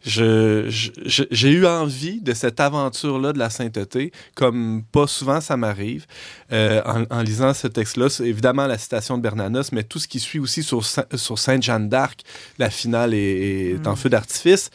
je- 0.05 0.65
je- 0.69 0.91
je- 1.05 1.23
j'ai 1.29 1.49
eu 1.51 1.65
envie 1.67 2.21
de 2.21 2.33
cette 2.33 2.59
aventure-là 2.59 3.33
de 3.33 3.37
la 3.39 3.49
sainteté, 3.49 4.11
comme 4.33 4.83
pas 4.91 5.07
souvent 5.07 5.41
ça 5.41 5.57
m'arrive, 5.57 6.05
euh, 6.53 6.81
en, 6.85 7.03
en 7.17 7.21
lisant 7.21 7.53
ce 7.53 7.67
texte-là. 7.67 8.09
C'est 8.09 8.25
évidemment 8.25 8.65
la 8.65 8.77
citation 8.77 9.17
de 9.17 9.21
Bernanos, 9.23 9.71
mais 9.73 9.83
tout 9.83 9.99
ce 9.99 10.07
qui 10.07 10.19
suit 10.19 10.39
aussi 10.39 10.63
sur, 10.63 10.83
sur 10.85 11.37
Sainte-Jeanne 11.37 11.89
d'Arc, 11.89 12.21
la 12.57 12.69
finale 12.69 13.13
est, 13.13 13.71
est 13.75 13.87
en 13.87 13.95
feu 13.97 14.09
d'artifice. 14.09 14.69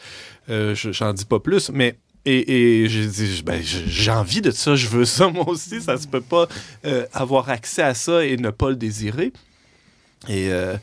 Euh, 0.49 0.75
je- 0.75 0.91
J'en 0.91 1.11
dis 1.11 1.25
pas 1.25 1.39
plus, 1.39 1.69
mais. 1.73 1.97
Et, 2.25 2.83
et 2.83 2.89
j'ai 2.89 3.05
dit, 3.05 3.43
ben, 3.45 3.61
j'ai 3.63 4.11
envie 4.11 4.41
de 4.41 4.51
ça, 4.51 4.75
je 4.75 4.87
veux 4.87 5.05
ça 5.05 5.27
moi 5.33 5.47
aussi. 5.47 5.81
Ça 5.81 5.97
se 5.97 6.07
peut 6.07 6.21
pas 6.21 6.47
euh, 6.85 7.05
avoir 7.13 7.49
accès 7.49 7.83
à 7.83 7.93
ça 7.93 8.25
et 8.25 8.37
ne 8.37 8.49
pas 8.49 8.69
le 8.69 8.75
désirer. 8.75 9.31
Et 10.29 10.51
euh, 10.51 10.75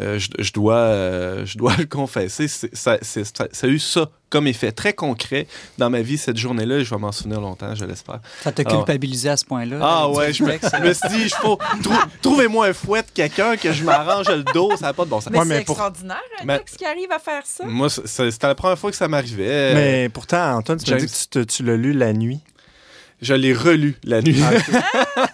euh, 0.00 0.18
je, 0.18 0.28
je 0.38 0.52
dois, 0.52 0.74
euh, 0.76 1.46
je 1.46 1.56
dois 1.58 1.74
le 1.78 1.84
confesser, 1.86 2.48
ça, 2.48 2.66
ça, 2.72 2.98
ça 3.02 3.66
a 3.66 3.70
eu 3.70 3.78
ça 3.78 4.08
comme 4.30 4.46
effet 4.48 4.72
très 4.72 4.92
concret 4.94 5.46
dans 5.78 5.90
ma 5.90 6.00
vie 6.02 6.18
cette 6.18 6.36
journée-là 6.36 6.78
et 6.78 6.84
je 6.84 6.90
vais 6.92 7.00
m'en 7.00 7.12
souvenir 7.12 7.40
longtemps, 7.40 7.72
je 7.76 7.84
l'espère. 7.84 8.18
Ça 8.42 8.50
t'a 8.50 8.64
culpabilisé 8.64 9.28
à 9.28 9.36
ce 9.36 9.44
point-là? 9.44 9.78
Ah 9.80 10.08
ouais, 10.08 10.32
je 10.32 10.42
me, 10.42 10.50
je 10.52 10.82
me 10.88 10.92
suis 10.92 11.08
dit, 11.10 11.22
il 11.26 11.30
faut 11.30 11.56
trou- 11.84 11.94
trouvez-moi 12.20 12.66
un 12.66 12.72
fouet 12.72 13.02
de 13.02 13.10
quelqu'un 13.14 13.56
que 13.56 13.72
je 13.72 13.84
m'arrange 13.84 14.28
le 14.28 14.42
dos, 14.52 14.72
ça 14.76 14.86
n'a 14.86 14.92
pas 14.92 15.04
de 15.04 15.10
bon 15.10 15.20
sens. 15.20 15.30
Mais 15.32 15.38
Ouais, 15.38 15.44
c'est 15.46 15.58
extraordinaire, 15.58 16.16
un 16.40 16.44
Mais- 16.46 16.58
texte 16.58 16.78
qui 16.78 16.84
arrive 16.84 17.12
à 17.12 17.20
faire 17.20 17.42
ça. 17.46 17.64
Moi, 17.64 17.88
c'était 17.88 18.46
la 18.48 18.54
première 18.56 18.78
fois 18.78 18.90
que 18.90 18.96
ça 18.96 19.06
m'arrivait. 19.06 19.74
Mais 19.74 20.08
pourtant, 20.08 20.56
Antoine, 20.56 20.78
tu 20.78 20.90
m'as 20.90 20.96
dit 20.98 21.06
que 21.30 21.38
tu 21.44 21.62
l'as 21.62 21.76
lu 21.76 21.92
la 21.92 22.12
nuit. 22.12 22.40
Je 23.24 23.32
l'ai 23.32 23.54
relu 23.54 23.96
la 24.04 24.20
nuit. 24.20 24.36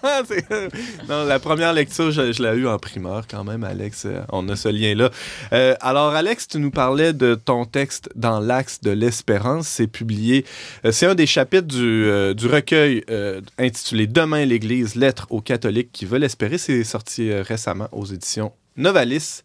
Ah, 0.03 0.23
non, 1.09 1.25
la 1.25 1.41
première 1.41 1.73
lecture, 1.73 2.13
je, 2.13 2.31
je 2.31 2.41
l'ai 2.41 2.57
eue 2.57 2.69
en 2.69 2.79
primeur 2.79 3.27
quand 3.29 3.43
même, 3.43 3.65
Alex. 3.65 4.05
Euh, 4.07 4.21
On 4.31 4.49
a 4.49 4.55
ce 4.55 4.69
lien-là. 4.69 5.11
Euh, 5.53 5.75
alors, 5.81 6.15
Alex, 6.15 6.47
tu 6.47 6.59
nous 6.59 6.71
parlais 6.71 7.13
de 7.13 7.35
ton 7.35 7.65
texte 7.65 8.09
dans 8.15 8.39
l'axe 8.39 8.81
de 8.81 8.93
l'espérance. 8.93 9.67
C'est 9.67 9.89
publié. 9.89 10.45
euh, 10.85 10.93
c'est 10.93 11.07
un 11.07 11.17
des 11.17 11.27
chapitres 11.27 11.67
du, 11.67 12.05
euh, 12.05 12.33
du 12.33 12.47
recueil 12.47 13.03
euh, 13.11 13.41
intitulé 13.59 14.07
Demain 14.07 14.45
l'Église, 14.45 14.95
lettres 14.95 15.26
aux 15.31 15.41
catholiques 15.41 15.91
qui 15.93 16.05
veulent 16.05 16.23
espérer. 16.25 16.59
C'est 16.59 16.85
sorti 16.85 17.33
récemment 17.33 17.89
aux 17.91 18.05
éditions 18.07 18.53
Novalis. 18.76 19.43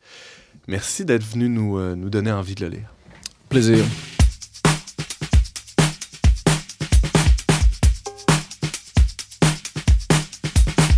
Merci 0.68 1.04
d'être 1.04 1.24
venu 1.26 1.50
nous, 1.50 1.80
nous 1.96 2.10
donner 2.12 2.32
envie 2.32 2.54
de 2.54 2.66
le 2.66 2.72
lire. 2.72 2.94
Plaisir. 3.50 3.84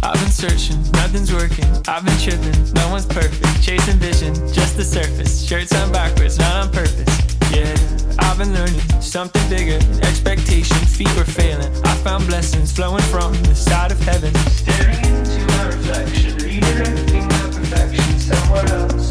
I've 0.07 0.21
been 0.21 0.31
searching, 0.31 0.81
nothing's 0.93 1.33
working. 1.33 1.65
I've 1.85 2.05
been 2.05 2.17
tripping, 2.17 2.73
no 2.73 2.89
one's 2.91 3.05
perfect. 3.05 3.43
Chasing 3.61 3.97
vision, 3.99 4.33
just 4.53 4.77
the 4.77 4.83
surface. 4.83 5.45
Shirts 5.45 5.75
on 5.75 5.91
backwards, 5.91 6.39
not 6.39 6.55
on 6.63 6.71
purpose. 6.71 7.03
Yeah, 7.51 7.75
I've 8.19 8.37
been 8.37 8.53
learning 8.53 8.79
something 9.01 9.43
bigger. 9.49 9.83
Expectation, 10.07 10.77
feet 10.77 11.13
were 11.17 11.25
failing. 11.25 11.73
I 11.83 11.93
found 12.05 12.25
blessings 12.25 12.71
flowing 12.71 13.03
from 13.11 13.33
the 13.43 13.55
side 13.55 13.91
of 13.91 13.99
heaven. 13.99 14.33
Staring 14.33 14.95
into 15.03 15.45
my 15.47 15.65
reflection, 15.65 16.37
redirecting 16.37 17.27
my 17.27 17.59
perfection 17.59 18.19
somewhere 18.19 18.65
else. 18.65 19.06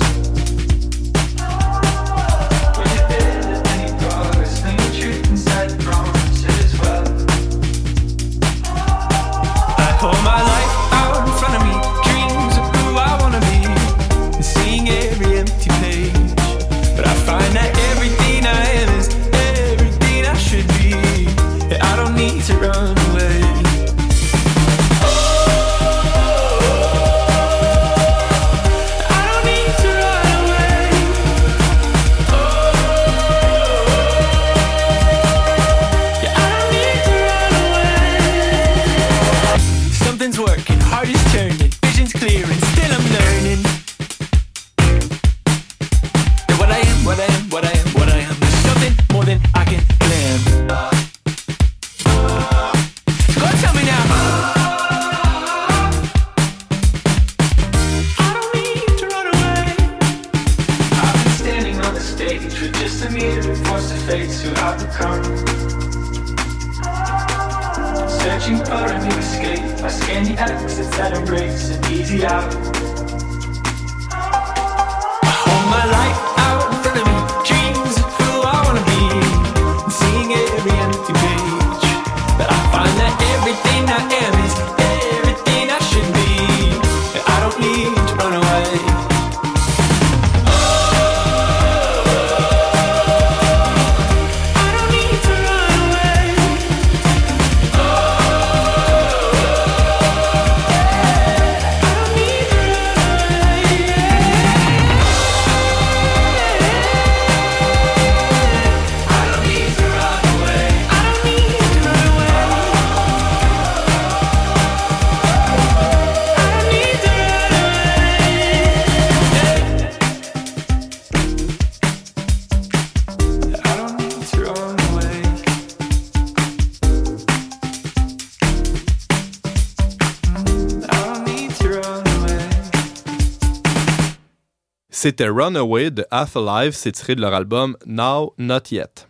C'était 135.07 135.29
Runaway 135.29 135.93
de 135.93 136.05
Half 136.11 136.37
Alive, 136.37 136.73
c'est 136.73 136.91
tiré 136.91 137.15
de 137.15 137.21
leur 137.21 137.33
album 137.33 137.77
Now 137.87 138.35
Not 138.39 138.73
Yet. 138.73 139.07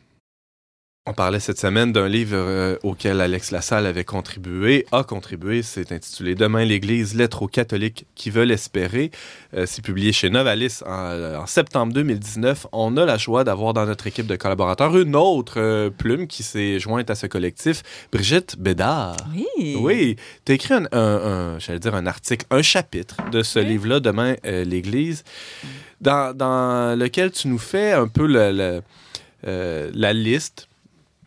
On 1.08 1.14
parlait 1.14 1.38
cette 1.38 1.60
semaine 1.60 1.92
d'un 1.92 2.08
livre 2.08 2.34
euh, 2.36 2.76
auquel 2.82 3.20
Alex 3.20 3.52
Lassalle 3.52 3.86
avait 3.86 4.02
contribué, 4.04 4.84
a 4.90 5.04
contribué, 5.04 5.62
c'est 5.62 5.92
intitulé 5.92 6.34
Demain 6.34 6.64
l'Église, 6.64 7.14
lettres 7.14 7.42
aux 7.42 7.46
catholiques 7.46 8.06
qui 8.16 8.28
veulent 8.30 8.50
espérer. 8.50 9.12
Euh, 9.54 9.66
c'est 9.66 9.82
publié 9.84 10.12
chez 10.12 10.30
Novalis 10.30 10.80
en, 10.84 10.90
euh, 10.90 11.38
en 11.38 11.46
septembre 11.46 11.92
2019. 11.92 12.66
On 12.72 12.96
a 12.96 13.04
la 13.06 13.18
joie 13.18 13.44
d'avoir 13.44 13.72
dans 13.72 13.86
notre 13.86 14.08
équipe 14.08 14.26
de 14.26 14.34
collaborateurs 14.34 14.96
une 14.98 15.14
autre 15.14 15.60
euh, 15.60 15.90
plume 15.90 16.26
qui 16.26 16.42
s'est 16.42 16.80
jointe 16.80 17.08
à 17.08 17.14
ce 17.14 17.28
collectif, 17.28 17.84
Brigitte 18.12 18.58
Bédard. 18.58 19.16
Oui. 19.32 19.76
Oui, 19.80 20.16
tu 20.44 20.50
as 20.50 20.54
écrit 20.56 20.74
un, 20.74 20.86
un- 20.90 20.98
un- 21.54 21.58
j'allais 21.60 21.78
dire 21.78 21.94
un 21.94 22.06
article, 22.06 22.44
un 22.50 22.62
chapitre 22.62 23.16
de 23.30 23.44
ce 23.44 23.60
Oui. 23.60 23.66
livre-là, 23.66 24.00
Demain 24.00 24.34
l'Église, 24.42 25.22
dans, 26.00 26.98
lequel 26.98 27.30
tu 27.30 27.48
nous 27.48 27.58
fais 27.58 27.92
un 27.92 28.08
peu 28.08 28.26
euh, 29.46 29.90
la 29.94 30.12
liste 30.12 30.68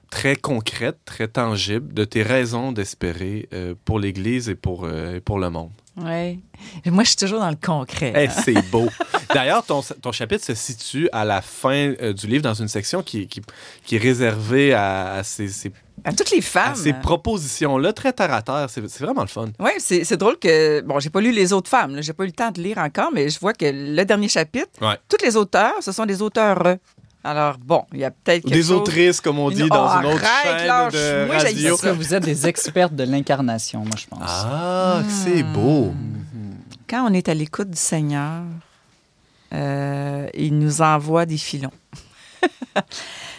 très 0.09 0.35
concrète, 0.35 0.97
très 1.05 1.27
tangible 1.27 1.93
de 1.93 2.03
tes 2.03 2.23
raisons 2.23 2.71
d'espérer 2.71 3.47
euh, 3.53 3.75
pour 3.85 3.99
l'Église 3.99 4.49
et 4.49 4.55
pour, 4.55 4.85
euh, 4.85 5.15
et 5.15 5.19
pour 5.19 5.39
le 5.39 5.49
monde. 5.49 5.71
Oui. 6.03 6.39
Moi, 6.85 7.03
je 7.03 7.09
suis 7.09 7.17
toujours 7.17 7.39
dans 7.39 7.49
le 7.49 7.55
concret. 7.55 8.29
C'est 8.43 8.61
beau. 8.69 8.87
D'ailleurs, 9.33 9.63
ton, 9.65 9.81
ton 10.01 10.11
chapitre 10.11 10.43
se 10.43 10.55
situe 10.55 11.07
à 11.11 11.23
la 11.25 11.41
fin 11.41 11.93
euh, 12.01 12.13
du 12.13 12.27
livre 12.27 12.43
dans 12.43 12.53
une 12.53 12.67
section 12.67 13.03
qui, 13.03 13.27
qui, 13.27 13.41
qui 13.85 13.95
est 13.95 13.99
réservée 13.99 14.73
à, 14.73 15.13
à 15.15 15.23
ces, 15.23 15.47
ces- 15.49 15.71
À 16.03 16.11
toutes 16.13 16.31
les 16.31 16.39
à 16.39 16.41
femmes. 16.41 16.75
ces 16.75 16.93
propositions-là, 16.93 17.93
très 17.93 18.11
terre 18.13 18.33
à 18.33 18.41
terre. 18.41 18.67
C'est 18.69 18.87
c'est 18.89 19.03
vraiment 19.03 19.21
le 19.21 19.27
fun. 19.27 19.49
Oui, 19.59 19.71
c'est 19.77 20.03
c'est 20.03 20.17
drôle 20.17 20.37
que. 20.39 20.81
Bon, 20.81 20.99
j'ai 20.99 21.09
pas 21.09 21.21
lu 21.21 21.31
les 21.31 21.53
autres 21.53 21.69
femmes, 21.69 22.01
j'ai 22.01 22.13
pas 22.13 22.23
eu 22.23 22.27
le 22.27 22.33
temps 22.33 22.51
de 22.51 22.61
lire 22.61 22.77
encore, 22.79 23.11
mais 23.13 23.29
je 23.29 23.39
vois 23.39 23.53
que 23.53 23.65
le 23.65 24.03
dernier 24.05 24.29
chapitre, 24.29 24.67
Ouais. 24.81 24.97
tous 25.07 25.23
les 25.23 25.35
auteurs, 25.37 25.73
ce 25.81 25.91
sont 25.91 26.05
des 26.05 26.21
auteurs. 26.21 26.77
Alors, 27.23 27.57
bon, 27.57 27.83
il 27.93 27.99
y 27.99 28.05
a 28.05 28.11
peut-être 28.11 28.43
quelque 28.43 28.53
Des 28.53 28.61
chose- 28.61 28.71
autrices, 28.71 29.19
comme 29.21 29.39
on 29.39 29.49
dit 29.51 29.61
Une- 29.61 29.67
dans 29.67 29.85
Oh, 29.87 29.99
une 29.99 30.05
autre 30.05 30.23
arrête, 30.23 30.59
chaîne 30.59 30.67
lâche. 30.67 30.93
de 30.93 31.25
Moi, 31.27 31.37
radio. 31.37 31.69
Parce 31.69 31.81
que 31.81 31.89
vous 31.89 32.13
êtes 32.15 32.23
des 32.23 32.47
expertes 32.47 32.95
de 32.95 33.03
l'incarnation, 33.03 33.79
moi, 33.81 33.95
je 33.97 34.05
pense. 34.07 34.21
Ah, 34.25 35.01
que 35.05 35.11
c'est 35.11 35.43
beau. 35.43 35.93
Quand 36.89 37.09
on 37.09 37.13
est 37.13 37.27
à 37.27 37.33
l'écoute 37.33 37.69
du 37.69 37.77
Seigneur, 37.77 38.43
euh, 39.53 40.27
il 40.33 40.57
nous 40.57 40.81
envoie 40.81 41.25
des 41.25 41.37
filons. 41.37 41.71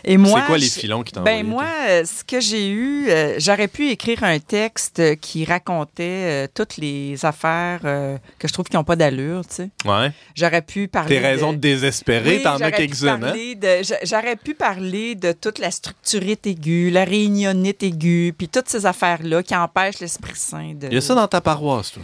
Et 0.04 0.16
moi, 0.16 0.40
C'est 0.40 0.46
quoi 0.46 0.58
les 0.58 0.68
filons 0.68 1.02
qui 1.02 1.12
t'ont 1.12 1.20
Ben 1.22 1.46
moi, 1.46 1.66
euh, 1.88 2.04
ce 2.06 2.24
que 2.24 2.40
j'ai 2.40 2.68
eu, 2.70 3.08
euh, 3.10 3.34
j'aurais 3.38 3.68
pu 3.68 3.90
écrire 3.90 4.24
un 4.24 4.38
texte 4.38 5.02
qui 5.20 5.44
racontait 5.44 6.02
euh, 6.02 6.46
toutes 6.54 6.78
les 6.78 7.22
affaires 7.24 7.80
euh, 7.84 8.16
que 8.38 8.48
je 8.48 8.52
trouve 8.52 8.64
qui 8.66 8.76
n'ont 8.76 8.84
pas 8.84 8.96
d'allure, 8.96 9.42
tu 9.46 9.56
sais. 9.56 9.70
Ouais. 9.84 10.10
J'aurais 10.34 10.62
pu 10.62 10.88
parler 10.88 11.16
Tes 11.16 11.18
raisons 11.26 11.52
de 11.52 11.58
désespérer, 11.58 12.38
Oui, 12.38 12.42
t'en 12.42 12.54
as 12.54 12.58
j'aurais 12.58 12.70
pu 12.70 12.76
quelques-unes, 12.78 13.08
hein? 13.08 13.18
parler 13.20 13.54
de- 13.56 13.82
j'a- 13.82 13.98
J'aurais 14.04 14.36
pu 14.36 14.54
parler 14.54 15.14
de 15.16 15.32
toute 15.32 15.58
la 15.58 15.70
structurite 15.70 16.46
aiguë, 16.46 16.90
la 16.90 17.04
réunionnite 17.04 17.82
aiguë, 17.82 18.32
puis 18.36 18.48
toutes 18.48 18.68
ces 18.70 18.86
affaires-là 18.86 19.42
qui 19.42 19.54
empêchent 19.54 20.00
l'Esprit 20.00 20.32
Saint 20.34 20.72
de... 20.74 20.86
Il 20.88 20.94
y 20.94 20.96
a 20.96 21.00
ça 21.02 21.14
dans 21.14 21.28
ta 21.28 21.42
paroisse, 21.42 21.92
toi. 21.92 22.02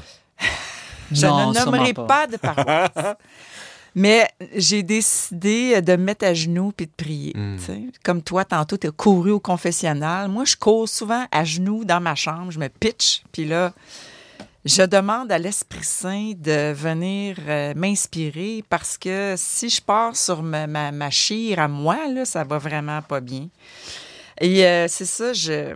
Je 1.13 1.25
Non, 1.27 1.53
ne 1.53 1.59
nommerai 1.65 1.95
pas. 1.95 2.27
de 2.27 2.37
paroisse. 2.37 2.91
Mais 3.97 4.29
j'ai 4.55 4.83
décidé 4.83 5.81
de 5.81 5.93
me 5.93 6.05
mettre 6.05 6.27
à 6.27 6.35
genoux 6.35 6.71
puis 6.77 6.87
de 6.87 6.93
prier. 6.95 7.33
Mm. 7.35 7.59
sais. 7.59 7.81
Comme 8.05 8.23
toi, 8.23 8.45
tantôt, 8.45 8.77
tu 8.77 8.87
as 8.87 8.91
couru 8.91 9.31
au 9.31 9.41
confessionnal. 9.41 10.29
Moi, 10.29 10.45
je 10.45 10.55
cours 10.55 10.89
souvent 10.89 11.25
à 11.33 11.45
genoux 11.45 11.85
dans 11.85 12.01
ma 12.01 12.15
chambre. 12.15 12.53
Je 12.53 12.59
me 12.59 12.69
pitch. 12.69 13.23
Puis 13.33 13.47
là, 13.47 13.73
je 14.67 14.83
demande 14.83 15.33
à 15.33 15.39
l'Esprit 15.39 15.83
Saint 15.83 16.33
de 16.37 16.73
venir 16.75 17.39
euh, 17.49 17.73
m'inspirer 17.75 18.63
parce 18.69 18.99
que 18.99 19.35
si 19.39 19.71
je 19.71 19.81
pars 19.81 20.15
sur 20.15 20.43
ma, 20.43 20.67
ma, 20.67 20.93
ma 20.93 21.09
chire 21.09 21.59
à 21.59 21.67
moi, 21.67 22.07
là, 22.13 22.27
ça 22.27 22.45
va 22.45 22.59
vraiment 22.59 23.01
pas 23.01 23.21
bien. 23.21 23.49
Et 24.41 24.67
euh, 24.67 24.89
c'est 24.89 25.07
ça, 25.07 25.33
je, 25.33 25.75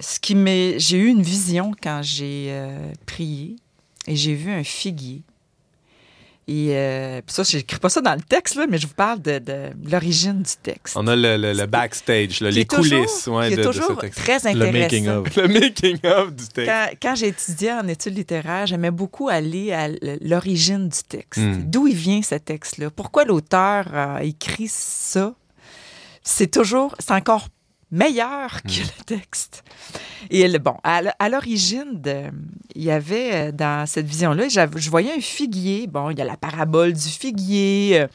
ce 0.00 0.18
qui 0.18 0.34
m'est, 0.34 0.80
j'ai 0.80 0.96
eu 0.96 1.06
une 1.06 1.22
vision 1.22 1.72
quand 1.80 2.00
j'ai 2.02 2.46
euh, 2.48 2.92
prié 3.06 3.54
et 4.08 4.16
j'ai 4.16 4.34
vu 4.34 4.50
un 4.50 4.64
figuier. 4.64 5.22
Et 6.52 6.70
euh, 6.76 7.20
puis 7.24 7.32
ça, 7.32 7.44
j'écris 7.44 7.78
pas 7.78 7.88
ça 7.88 8.00
dans 8.00 8.14
le 8.16 8.20
texte, 8.22 8.56
là, 8.56 8.66
mais 8.68 8.76
je 8.76 8.88
vous 8.88 8.94
parle 8.94 9.22
de, 9.22 9.38
de 9.38 9.70
l'origine 9.88 10.42
du 10.42 10.50
texte. 10.60 10.96
On 10.96 11.06
a 11.06 11.14
le, 11.14 11.36
le- 11.36 11.52
le 11.52 11.66
backstage, 11.66 12.40
là, 12.40 12.50
les 12.50 12.64
toujours- 12.64 12.82
coulisses 13.06 13.26
ouais, 13.28 13.54
de, 13.54 13.62
ce 13.70 13.92
texte. 14.00 14.18
très 14.18 14.52
Le 14.52 14.62
intéressant. 14.66 14.72
making 14.80 15.08
of. 15.08 15.36
Le 15.36 15.46
making-of 15.48 16.32
du 16.34 16.48
texte. 16.48 16.66
Quand, 16.72 16.86
quand 17.00 17.14
j'ai 17.14 17.28
étudié 17.28 17.72
en 17.72 17.86
études 17.86 18.16
littéraires, 18.16 18.66
j'aimais 18.66 18.90
beaucoup 18.90 19.28
aller 19.28 19.70
à 19.72 19.86
l'origine 20.22 20.88
du 20.88 20.98
texte. 21.08 21.40
Mm. 21.40 21.70
D'où 21.70 21.86
il 21.86 21.94
vient 21.94 22.20
ce 22.22 22.34
texte-là? 22.34 22.90
Pourquoi 22.90 23.24
l'auteur 23.24 23.94
a 23.94 24.24
écrit 24.24 24.66
ça? 24.68 25.34
C'est 26.24 26.50
toujours, 26.50 26.96
c'est 26.98 27.12
encore 27.12 27.46
meilleur 27.90 28.62
que 28.62 28.68
le 28.68 29.04
texte. 29.04 29.64
Et 30.30 30.46
le- 30.48 30.58
bon, 30.58 30.76
à, 30.84 31.28
l'origine, 31.28 32.00
il 32.74 32.82
y 32.82 32.90
avait 32.90 33.30
euh, 33.48 33.52
dans 33.52 33.86
cette 33.86 34.06
vision-là, 34.06 34.48
je 34.48 34.90
voyais 34.90 35.12
un 35.12 35.20
figuier. 35.20 35.86
Bon, 35.86 36.10
il 36.10 36.18
y 36.18 36.22
a 36.22 36.24
la 36.24 36.36
parabole 36.36 36.92
du 36.92 37.08
figuier. 37.08 38.00
euh, 38.00 38.06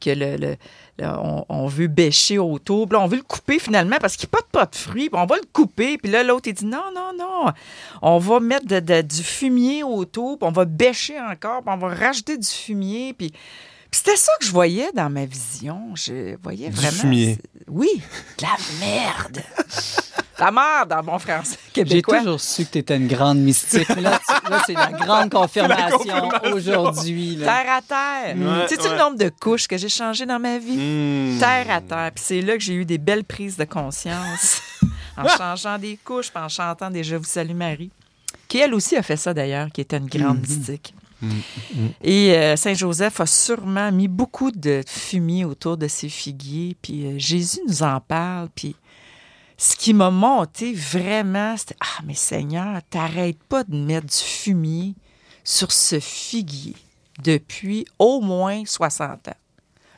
que 0.00 0.10
le, 0.10 0.56
on, 1.00 1.44
on 1.48 1.66
veut 1.68 1.86
bêcher 1.86 2.36
autour. 2.38 2.88
Puis 2.88 2.98
là, 2.98 3.04
on 3.04 3.06
veut 3.06 3.18
le 3.18 3.22
couper 3.22 3.60
finalement 3.60 3.98
parce 4.00 4.16
qu'il 4.16 4.28
n'y 4.28 4.36
a 4.36 4.42
pas 4.52 4.66
de 4.66 4.74
fruits. 4.74 5.08
Puis 5.08 5.20
on 5.20 5.26
va 5.26 5.36
le 5.36 5.46
couper. 5.52 5.96
Puis 5.96 6.10
là, 6.10 6.24
l'autre, 6.24 6.48
il 6.48 6.54
dit 6.54 6.64
non, 6.66 6.82
non, 6.92 7.12
non. 7.16 7.52
On 8.02 8.18
va 8.18 8.40
mettre 8.40 8.66
de- 8.66 8.80
de- 8.80 9.02
du 9.02 9.22
fumier 9.22 9.84
autour. 9.84 10.38
Puis 10.38 10.48
on 10.48 10.50
va 10.52 10.64
bêcher 10.64 11.20
encore. 11.20 11.62
Puis 11.62 11.72
on 11.72 11.76
va 11.76 11.94
rajouter 11.94 12.36
du 12.36 12.48
fumier. 12.48 13.12
Puis 13.14 13.32
c'était 13.92 14.16
ça 14.16 14.32
que 14.40 14.46
je 14.46 14.50
voyais 14.52 14.90
dans 14.94 15.10
ma 15.10 15.24
vision. 15.26 15.94
Je 15.94 16.36
voyais 16.42 16.70
Du 16.70 16.76
vraiment. 16.76 16.92
fumier. 17.00 17.38
Oui, 17.68 17.88
de 18.38 18.42
la 18.42 18.56
merde. 18.80 19.42
la 20.38 20.50
merde 20.50 20.92
en 20.92 21.02
bon 21.02 21.18
français 21.18 21.56
J'ai 21.74 21.84
québécois. 21.84 22.18
toujours 22.18 22.40
su 22.40 22.64
que 22.64 22.70
tu 22.72 22.78
étais 22.78 22.96
une 22.96 23.06
grande 23.06 23.38
mystique. 23.38 23.88
Là, 23.96 24.18
c'est 24.66 24.72
la 24.72 24.90
grande 24.92 25.30
confirmation 25.30 26.28
aujourd'hui. 26.52 27.38
Terre 27.38 27.66
à 27.70 27.80
terre. 27.82 28.36
Ouais. 28.36 28.66
le 28.90 28.98
nombre 28.98 29.16
de 29.18 29.28
couches 29.28 29.68
que 29.68 29.76
j'ai 29.76 29.88
changées 29.88 30.26
dans 30.26 30.40
ma 30.40 30.58
vie? 30.58 30.76
Mm. 30.76 31.38
terre 31.38 31.66
à 31.70 31.80
terre. 31.80 32.10
Puis 32.14 32.24
c'est 32.26 32.40
là 32.40 32.54
que 32.54 32.62
j'ai 32.62 32.74
eu 32.74 32.84
des 32.84 32.98
belles 32.98 33.24
prises 33.24 33.56
de 33.56 33.64
conscience 33.64 34.60
en 35.16 35.28
changeant 35.28 35.78
des 35.78 35.98
couches, 36.02 36.30
puis 36.30 36.42
en 36.42 36.48
chantant 36.48 36.90
des 36.90 37.04
Je 37.04 37.16
vous 37.16 37.24
salue 37.24 37.54
Marie, 37.54 37.90
qui 38.48 38.58
elle 38.58 38.74
aussi 38.74 38.96
a 38.96 39.02
fait 39.02 39.16
ça 39.16 39.32
d'ailleurs, 39.34 39.68
qui 39.72 39.80
était 39.82 39.98
une 39.98 40.08
grande 40.08 40.40
mystique. 40.40 40.94
Et 42.02 42.36
euh, 42.36 42.56
Saint 42.56 42.74
Joseph 42.74 43.20
a 43.20 43.26
sûrement 43.26 43.92
mis 43.92 44.08
beaucoup 44.08 44.50
de 44.50 44.82
fumier 44.86 45.44
autour 45.44 45.76
de 45.76 45.88
ses 45.88 46.08
figuiers, 46.08 46.76
puis 46.80 47.06
euh, 47.06 47.18
Jésus 47.18 47.60
nous 47.68 47.82
en 47.82 48.00
parle, 48.00 48.48
puis 48.54 48.74
ce 49.56 49.76
qui 49.76 49.94
m'a 49.94 50.10
monté 50.10 50.72
vraiment, 50.72 51.56
c'était 51.56 51.76
Ah, 51.80 52.02
mais 52.04 52.14
Seigneur, 52.14 52.80
t'arrêtes 52.90 53.42
pas 53.44 53.62
de 53.64 53.76
mettre 53.76 54.06
du 54.06 54.16
fumier 54.16 54.94
sur 55.44 55.70
ce 55.70 56.00
figuier 56.00 56.74
depuis 57.22 57.84
au 57.98 58.20
moins 58.20 58.64
60 58.64 59.28
ans. 59.28 59.41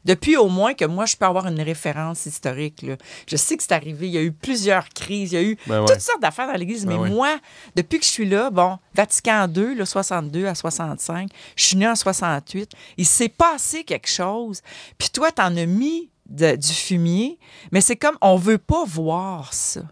Depuis 0.04 0.36
au 0.36 0.48
moins 0.48 0.74
que 0.74 0.84
moi, 0.84 1.06
je 1.06 1.16
peux 1.16 1.24
avoir 1.24 1.46
une 1.46 1.60
référence 1.60 2.26
historique. 2.26 2.82
là. 2.82 2.96
Je 3.26 3.36
sais 3.36 3.56
que 3.56 3.62
c'est 3.62 3.72
arrivé. 3.72 4.06
Il 4.08 4.12
y 4.12 4.18
a 4.18 4.22
eu 4.22 4.32
plusieurs 4.32 4.88
crises. 4.90 5.32
Il 5.32 5.34
y 5.34 5.38
a 5.38 5.42
eu 5.42 5.56
Ben 5.66 5.80
ouais. 5.80 5.86
toutes 5.86 6.00
sortes 6.00 6.20
d'affaires 6.20 6.46
dans 6.46 6.52
l'Église. 6.58 6.84
Ben 6.86 7.00
mais 7.00 7.08
moi, 7.10 7.38
depuis 7.76 7.98
que 7.98 8.04
je 8.04 8.10
suis 8.10 8.28
là, 8.28 8.50
bon, 8.50 8.78
Vatican 8.94 9.48
II, 9.54 9.74
le 9.74 9.84
62 9.84 10.46
à 10.46 10.54
65, 10.54 11.28
je 11.56 11.64
suis 11.64 11.76
née 11.76 11.88
en 11.88 11.94
68. 11.96 12.70
Il 12.98 13.06
s'est 13.06 13.28
passé 13.28 13.84
quelque 13.84 14.08
chose. 14.10 14.60
Puis 14.98 15.08
toi, 15.10 15.32
t'en 15.32 15.56
as 15.56 15.66
mis 15.66 16.10
de- 16.28 16.56
du 16.56 16.72
fumier, 16.72 17.38
mais 17.72 17.80
c'est 17.80 17.96
comme 17.96 18.16
on 18.20 18.36
veut 18.36 18.58
pas 18.58 18.84
voir 18.86 19.52
ça. 19.54 19.82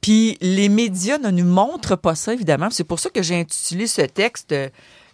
Puis 0.00 0.36
les 0.40 0.68
médias 0.68 1.18
ne 1.18 1.30
nous 1.30 1.44
montrent 1.44 1.96
pas 1.96 2.14
ça, 2.16 2.32
évidemment. 2.32 2.70
C'est 2.70 2.84
pour 2.84 2.98
ça 2.98 3.08
que 3.10 3.22
j'ai 3.22 3.36
intitulé 3.38 3.86
ce 3.86 4.02
texte 4.02 4.52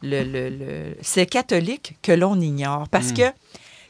le, 0.01 0.23
le- 0.23 0.49
le- 0.49 0.97
C'est 1.03 1.27
catholique 1.27 1.97
que 2.03 2.13
l'on 2.13 2.41
ignore. 2.41 2.89
Parce 2.89 3.13
que 3.13 3.23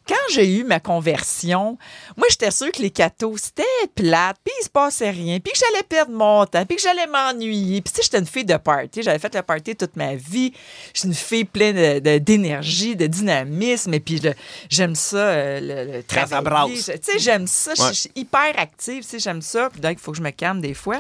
quand 0.08 0.14
j'ai 0.32 0.56
eu 0.56 0.64
ma 0.64 0.80
conversion, 0.80 1.76
moi, 2.16 2.26
j'étais 2.30 2.50
sûre 2.50 2.72
que 2.72 2.80
les 2.80 2.90
cathos, 2.90 3.36
c'était 3.36 3.62
plate, 3.94 4.38
puis 4.42 4.52
il 4.60 4.64
se 4.64 4.70
passait 4.70 5.10
rien, 5.10 5.38
puis 5.40 5.52
que 5.52 5.58
j'allais 5.58 5.82
perdre 5.82 6.12
mon 6.12 6.46
temps, 6.46 6.64
puis 6.64 6.76
que 6.76 6.82
j'allais 6.82 7.06
m'ennuyer. 7.06 7.80
Puis 7.82 7.92
tu 7.92 7.96
sais, 7.98 8.02
j'étais 8.04 8.18
une 8.18 8.26
fille 8.26 8.44
de 8.44 8.56
party. 8.56 9.02
J'avais 9.02 9.18
fait 9.18 9.34
le 9.34 9.42
party 9.42 9.76
toute 9.76 9.96
ma 9.96 10.14
vie. 10.14 10.52
J'étais 10.94 11.08
une 11.08 11.14
fille 11.14 11.44
pleine 11.44 11.76
de- 11.76 11.98
de- 12.00 12.18
d'énergie, 12.18 12.96
de, 12.96 13.06
dynamisme, 13.06 13.92
et 13.94 14.00
puis 14.00 14.20
j'aime 14.70 14.94
ça, 14.94 15.16
euh, 15.18 15.60
le. 15.96 16.02
Tu 17.04 17.12
sais, 17.12 17.18
j'aime 17.18 17.46
ça. 17.46 17.74
Je- 17.74 17.82
Ouais. 17.82 17.88
Je 17.88 18.00
suis 18.00 18.12
hyper 18.16 18.58
active, 18.58 19.02
tu 19.02 19.08
sais, 19.10 19.18
j'aime 19.18 19.42
ça. 19.42 19.68
Puis 19.70 19.80
donc, 19.80 19.92
il 19.92 19.98
faut 19.98 20.12
que 20.12 20.18
je 20.18 20.22
me 20.22 20.30
calme 20.30 20.60
des 20.60 20.74
fois. 20.74 20.98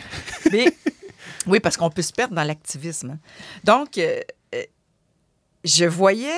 Mais 0.52 0.66
oui, 1.46 1.60
parce 1.60 1.76
qu'on 1.76 1.90
peut 1.90 2.02
se 2.02 2.12
perdre 2.12 2.34
dans 2.34 2.44
l'activisme. 2.44 3.10
hein. 3.10 3.18
Donc, 3.64 3.96
euh, 3.98 4.20
euh, 4.54 4.62
je 5.64 5.84
voyais, 5.86 6.28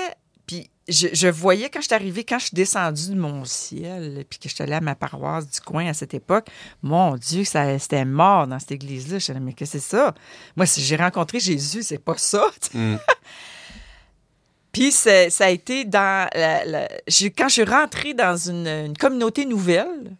je, 0.90 1.08
je 1.12 1.28
voyais 1.28 1.70
quand 1.70 1.80
je 1.80 1.86
suis 1.86 1.94
arrivée, 1.94 2.24
quand 2.24 2.38
je 2.38 2.46
suis 2.46 2.54
descendue 2.54 3.08
de 3.10 3.14
mon 3.14 3.44
ciel, 3.44 4.24
puis 4.28 4.38
que 4.38 4.48
je 4.48 4.54
suis 4.54 4.62
allée 4.62 4.74
à 4.74 4.80
ma 4.80 4.94
paroisse 4.94 5.48
du 5.48 5.60
coin 5.60 5.86
à 5.86 5.94
cette 5.94 6.12
époque, 6.14 6.46
mon 6.82 7.16
Dieu, 7.16 7.44
ça, 7.44 7.78
c'était 7.78 8.04
mort 8.04 8.46
dans 8.46 8.58
cette 8.58 8.72
église-là. 8.72 9.18
Je 9.18 9.24
suis 9.24 9.30
allée, 9.30 9.40
mais 9.40 9.52
qu'est-ce 9.52 9.72
que 9.74 9.78
c'est 9.78 9.96
ça? 9.96 10.14
Moi, 10.56 10.66
si 10.66 10.82
j'ai 10.82 10.96
rencontré 10.96 11.40
Jésus, 11.40 11.82
c'est 11.82 11.98
pas 11.98 12.16
ça. 12.18 12.44
Mm. 12.74 12.96
Puis 14.72 14.92
c'est- 14.92 15.30
ça 15.30 15.46
a 15.46 15.50
été 15.50 15.84
dans 15.84 16.28
la- 16.34 16.88
quand 17.36 17.48
je 17.48 17.52
suis 17.54 17.64
rentrée 17.64 18.14
dans 18.14 18.36
une, 18.36 18.66
une 18.68 18.96
communauté 18.96 19.44
nouvelle 19.44 20.12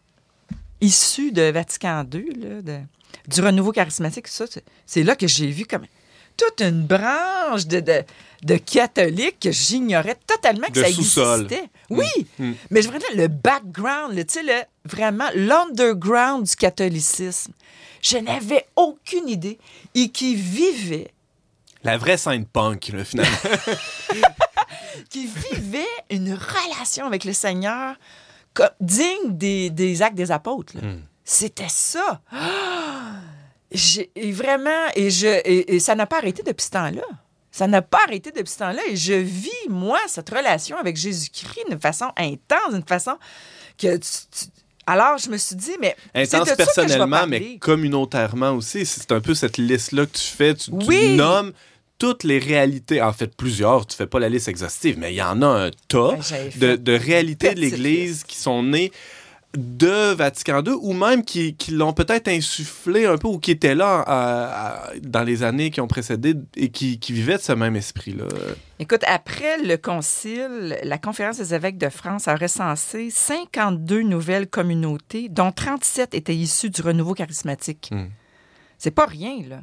issue 0.81 1.31
de 1.31 1.43
Vatican 1.51 2.05
II, 2.13 2.25
là, 2.37 2.63
de- 2.63 2.81
du 3.29 3.41
renouveau 3.43 3.71
charismatique, 3.71 4.27
ça, 4.29 4.47
c'est- 4.51 4.65
c'est 4.87 5.03
là 5.05 5.15
que 5.15 5.27
j'ai 5.29 5.47
vu 5.49 5.67
comme 5.67 5.85
toute 6.49 6.61
une 6.67 6.83
branche 6.87 7.67
de, 7.67 7.81
de, 7.81 8.03
de 8.45 8.57
catholiques 8.57 9.39
que 9.41 9.51
j'ignorais 9.53 10.17
totalement 10.27 10.67
que 10.69 10.73
De 10.73 10.83
ça 10.83 10.89
existait. 10.89 11.69
Oui, 11.91 12.07
Mm. 12.39 12.53
mais 12.71 12.81
je 12.83 12.89
voudrais 12.89 13.01
dire 13.09 13.17
le 13.17 13.29
background, 13.29 14.15
le- 14.15 14.25
le- 14.43 14.65
vraiment 14.85 15.29
l'underground 15.35 16.47
du 16.47 16.57
catholicisme. 16.57 17.53
Je 18.03 18.17
n'avais 18.19 18.67
aucune 18.77 19.29
idée 19.29 19.59
et 19.95 20.09
qui 20.09 20.35
vivait 20.35 21.11
La 21.85 21.99
vraie 21.99 22.17
scène 22.17 22.47
punk, 22.47 22.89
là, 22.95 23.05
finalement. 23.05 23.37
qui 25.11 25.27
vivait 25.53 25.85
une 26.11 26.33
relation 26.35 27.07
avec 27.07 27.25
le 27.25 27.33
Seigneur 27.33 27.97
comme, 28.55 28.71
digne 28.81 29.29
des, 29.37 29.71
des 29.71 30.03
actes 30.03 30.17
des 30.17 30.31
apôtres. 30.31 30.75
là. 30.77 30.83
C'était 31.25 31.69
ça. 31.69 32.21
Ah! 32.33 33.13
Et 34.17 34.33
vraiment, 34.33 34.87
et, 34.97 35.11
je, 35.11 35.27
et, 35.27 35.77
et 35.77 35.81
ça 35.81 35.95
n'a 35.95 36.07
pas 36.07 36.19
arrêté 36.19 36.43
depuis 36.43 36.65
ce 36.65 36.71
temps-là. 36.71 37.03
Ça 37.53 37.67
n'a 37.67 37.83
pas 37.83 37.99
arrêté 38.07 38.31
depuis 38.31 38.51
ce 38.53 38.59
temps-là. 38.59 38.81
Et 38.89 38.97
je 38.97 39.13
vis, 39.15 39.51
moi, 39.69 39.99
cette 40.07 40.31
relation 40.31 40.77
avec 40.77 40.97
Jésus-Christ 40.97 41.65
d'une 41.69 41.81
façon 41.81 42.07
intense, 42.17 42.73
d'une 42.75 42.85
façon 42.87 43.17
que 43.79 43.97
tu- 43.97 44.03
tu- 44.31 44.47
Alors, 44.87 45.19
je 45.19 45.29
me 45.31 45.37
suis 45.37 45.57
dit, 45.57 45.73
mais. 45.81 45.97
Intense 46.15 46.49
personnellement, 46.57 47.27
mais 47.29 47.59
communautairement 47.59 48.53
aussi. 48.53 48.87
C'est 48.87 49.11
un 49.13 49.21
peu 49.21 49.35
cette 49.35 49.57
liste-là 49.59 50.07
que 50.07 50.17
tu 50.17 50.25
fais. 50.29 50.55
Tu, 50.55 50.71
nommes 51.17 51.53
toutes 51.99 52.25
les 52.25 52.39
réalités. 52.39 53.03
En 53.03 53.13
fait, 53.13 53.37
plusieurs. 53.37 53.87
Tu 53.87 53.97
fais 53.97 54.07
pas 54.07 54.19
la 54.21 54.29
liste 54.29 54.49
exhaustive, 54.49 54.97
mais 54.99 55.13
il 55.13 55.17
y 55.17 55.23
en 55.23 55.43
a 55.43 55.47
un 55.47 55.71
tas 55.89 56.17
Ben, 56.31 56.51
de, 56.57 56.77
de 56.77 56.93
réalités 56.93 57.55
de 57.55 57.61
l'Église 57.61 58.25
qui 58.25 58.37
sont 58.37 58.63
nées 58.63 58.91
de 59.57 60.13
Vatican 60.13 60.63
II 60.65 60.75
ou 60.81 60.93
même 60.93 61.25
qui, 61.25 61.57
qui 61.57 61.73
l'ont 61.73 61.93
peut-être 61.93 62.29
insufflé 62.29 63.07
un 63.07 63.17
peu 63.17 63.27
ou 63.27 63.39
qui 63.39 63.51
étaient 63.51 63.75
là 63.75 64.93
dans 65.03 65.23
les 65.23 65.43
années 65.43 65.71
qui 65.71 65.81
ont 65.81 65.89
précédé 65.89 66.35
et 66.57 66.71
qui, 66.71 67.01
qui 67.01 67.13
vivaient 67.13 67.37
de 67.37 67.43
ce 67.43 67.53
même 67.53 67.75
esprit-là. 67.75 68.27
Écoute, 68.79 69.03
après 69.07 69.59
le 69.63 69.77
concile, 69.77 70.79
la 70.85 70.99
Conférence 70.99 71.39
des 71.39 71.55
évêques 71.55 71.79
de 71.79 71.89
France 71.89 72.29
a 72.29 72.37
recensé 72.37 73.11
52 73.11 74.03
nouvelles 74.03 74.47
communautés, 74.47 75.29
dont 75.29 75.53
37 75.53 76.15
étaient 76.15 76.37
issues 76.37 76.71
du 76.71 76.81
renouveau 76.83 77.15
charismatique. 77.15 77.91
Hmm. 77.93 78.07
C'est 78.79 78.93
pas 78.93 79.07
rien, 79.07 79.43
là. 79.49 79.61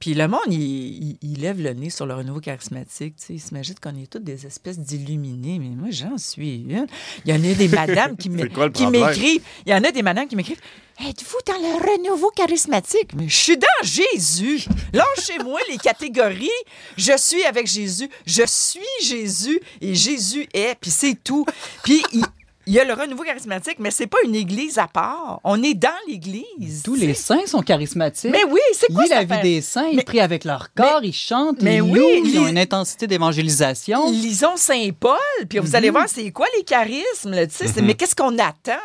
Puis 0.00 0.14
le 0.14 0.26
monde, 0.28 0.40
il, 0.48 0.54
il- 0.60 1.18
il 1.22 1.40
lève 1.40 1.60
le 1.60 1.74
nez 1.74 1.90
sur 1.90 2.06
le 2.06 2.14
renouveau 2.14 2.40
charismatique. 2.40 3.16
Tu 3.16 3.26
sais, 3.26 3.34
il 3.34 3.38
s'imagine 3.40 3.74
qu'on 3.80 3.94
est 3.96 4.10
toutes 4.10 4.24
des 4.24 4.46
espèces 4.46 4.78
d'illuminés. 4.78 5.58
Mais 5.58 5.68
moi, 5.68 5.88
j'en 5.90 6.16
suis 6.16 6.56
une. 6.62 6.86
Il 7.26 7.30
y 7.30 7.34
en 7.34 7.44
a 7.50 7.54
des 7.54 7.68
madames 7.68 8.16
qui 8.16 8.30
m'écrivent. 8.90 9.42
Il 9.66 9.72
y 9.72 9.74
en 9.74 9.84
a 9.84 9.90
des 9.92 10.02
madames 10.02 10.26
qui 10.26 10.36
m'écrivent 10.36 10.60
Êtes-vous 11.06 11.38
dans 11.46 11.54
le 11.54 11.92
renouveau 11.92 12.30
charismatique 12.30 13.14
Mais 13.14 13.28
je 13.28 13.36
suis 13.36 13.56
dans 13.56 13.66
Jésus. 13.82 14.64
Lâchez-moi 14.92 15.58
les 15.70 15.78
catégories. 15.78 16.48
Je 16.96 17.16
suis 17.16 17.42
avec 17.44 17.66
Jésus. 17.66 18.08
Je 18.26 18.42
suis 18.46 18.80
Jésus 19.02 19.60
et 19.80 19.94
Jésus 19.94 20.46
est. 20.52 20.76
Puis 20.80 20.90
c'est 20.90 21.14
tout. 21.22 21.44
Puis 21.84 22.02
il. 22.12 22.24
Il 22.70 22.74
y 22.74 22.78
a 22.78 22.84
le 22.84 22.94
renouveau 22.94 23.24
charismatique, 23.24 23.78
mais 23.80 23.90
c'est 23.90 24.06
pas 24.06 24.18
une 24.24 24.36
église 24.36 24.78
à 24.78 24.86
part. 24.86 25.40
On 25.42 25.60
est 25.60 25.74
dans 25.74 25.88
l'église. 26.06 26.82
Tous 26.84 26.94
les 26.94 27.14
saints 27.14 27.44
sont 27.46 27.62
charismatiques. 27.62 28.30
Mais 28.30 28.44
oui, 28.44 28.60
c'est 28.74 28.86
quoi 28.92 29.02
Lis 29.02 29.08
la 29.08 29.24
vie 29.24 29.42
des 29.42 29.60
saints, 29.60 29.88
ils 29.92 30.04
prient 30.04 30.20
avec 30.20 30.44
leur 30.44 30.72
corps, 30.72 31.02
ils 31.02 31.12
chantent, 31.12 31.62
Mais 31.62 31.78
ils 31.78 31.82
oui, 31.82 31.98
louent, 31.98 32.24
ils 32.24 32.38
ont 32.38 32.46
une 32.46 32.58
intensité 32.58 33.08
d'évangélisation. 33.08 34.08
Lisons 34.12 34.56
Saint 34.56 34.90
Paul, 35.00 35.18
puis 35.48 35.58
vous 35.58 35.74
allez 35.74 35.90
voir 35.90 36.08
c'est 36.08 36.30
quoi 36.30 36.46
les 36.56 36.62
charismes, 36.62 37.34
tu 37.48 37.66
sais, 37.66 37.82
mais 37.82 37.94
qu'est-ce 37.94 38.14
qu'on 38.14 38.38
attend, 38.38 38.78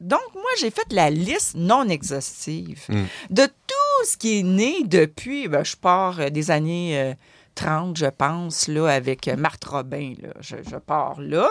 donc 0.00 0.20
moi 0.34 0.50
j'ai 0.58 0.70
fait 0.70 0.92
la 0.92 1.08
liste 1.08 1.54
non 1.54 1.88
exhaustive 1.88 2.86
de 3.30 3.46
tout 3.46 4.04
ce 4.04 4.16
qui 4.16 4.40
est 4.40 4.42
né 4.42 4.78
depuis, 4.84 5.46
ben, 5.46 5.64
je 5.64 5.76
pars 5.76 6.18
euh, 6.18 6.30
des 6.30 6.50
années 6.50 6.98
euh, 6.98 7.14
30, 7.58 7.96
je 7.96 8.06
pense, 8.06 8.68
là, 8.68 8.86
avec 8.88 9.26
euh, 9.28 9.36
Marthe 9.36 9.64
Robin, 9.64 10.14
là, 10.22 10.28
je, 10.40 10.56
je 10.70 10.76
pars 10.76 11.16
là, 11.20 11.50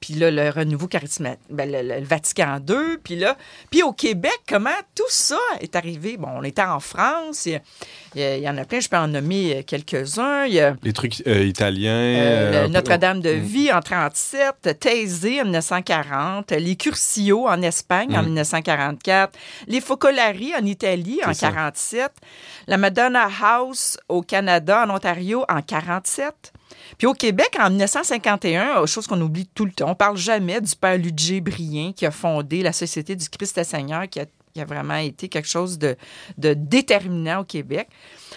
puis 0.00 0.14
là 0.14 0.30
le 0.30 0.50
renouveau 0.50 0.88
charismatique, 0.88 1.40
ben, 1.50 1.70
le, 1.70 2.04
Vatican 2.04 2.58
II, 2.68 2.98
puis 3.02 3.16
là, 3.16 3.36
puis 3.70 3.82
au 3.82 3.92
Québec, 3.92 4.38
comment 4.48 4.70
tout 4.94 5.04
ça 5.08 5.38
est 5.60 5.76
arrivé? 5.76 6.16
Bon, 6.16 6.28
on 6.36 6.42
était 6.42 6.62
en 6.62 6.80
France, 6.80 7.46
il 7.46 7.60
y, 8.14 8.48
en 8.48 8.56
a 8.58 8.64
plein, 8.64 8.80
je 8.80 8.88
peux 8.88 8.96
en 8.96 9.08
nommer 9.08 9.58
euh, 9.58 9.62
quelques-uns, 9.62 10.46
Les 10.46 10.92
trucs 10.92 11.22
euh, 11.26 11.44
italiens. 11.44 11.90
euh, 11.92 12.68
Notre-Dame 12.68 13.20
de 13.20 13.34
Mm. 13.36 13.40
Vie 13.40 13.72
en 13.72 13.80
37, 13.80 14.78
Thésée 14.80 15.40
en 15.40 15.44
1940, 15.44 16.50
les 16.52 16.76
Curcio 16.76 17.46
en 17.48 17.60
Espagne 17.62 18.16
en 18.16 18.22
Mm. 18.22 18.26
1944, 18.26 19.32
les 19.68 19.80
Focolari 19.80 20.52
en 20.60 20.64
Italie 20.64 21.20
en 21.26 21.32
ça. 21.34 21.48
47, 21.48 22.10
la 22.66 22.76
Madonna 22.78 23.28
House 23.40 23.98
au 24.08 24.22
Canada, 24.22 24.84
en 24.86 24.90
Ontario 25.36 25.44
en 25.48 25.62
47. 25.62 26.52
Puis 26.98 27.06
au 27.06 27.14
Québec, 27.14 27.56
en 27.58 27.70
1951, 27.70 28.82
euh, 28.82 28.86
chose 28.86 29.06
qu'on 29.06 29.20
oublie 29.20 29.46
tout 29.46 29.64
le 29.64 29.72
temps, 29.72 29.90
on 29.90 29.94
parle 29.94 30.16
jamais 30.16 30.60
du 30.60 30.74
père 30.74 30.96
Ludger 30.96 31.40
Brien 31.40 31.92
qui 31.92 32.06
a 32.06 32.10
fondé 32.10 32.62
la 32.62 32.72
Société 32.72 33.16
du 33.16 33.28
Christ 33.28 33.62
Seigneur, 33.62 34.08
qui 34.08 34.20
a, 34.20 34.26
qui 34.56 34.62
a 34.62 34.64
vraiment 34.64 34.96
été 34.96 35.28
quelque 35.28 35.48
chose 35.48 35.78
de, 35.78 35.96
de 36.38 36.54
déterminant 36.54 37.40
au 37.40 37.44
Québec. 37.44 37.88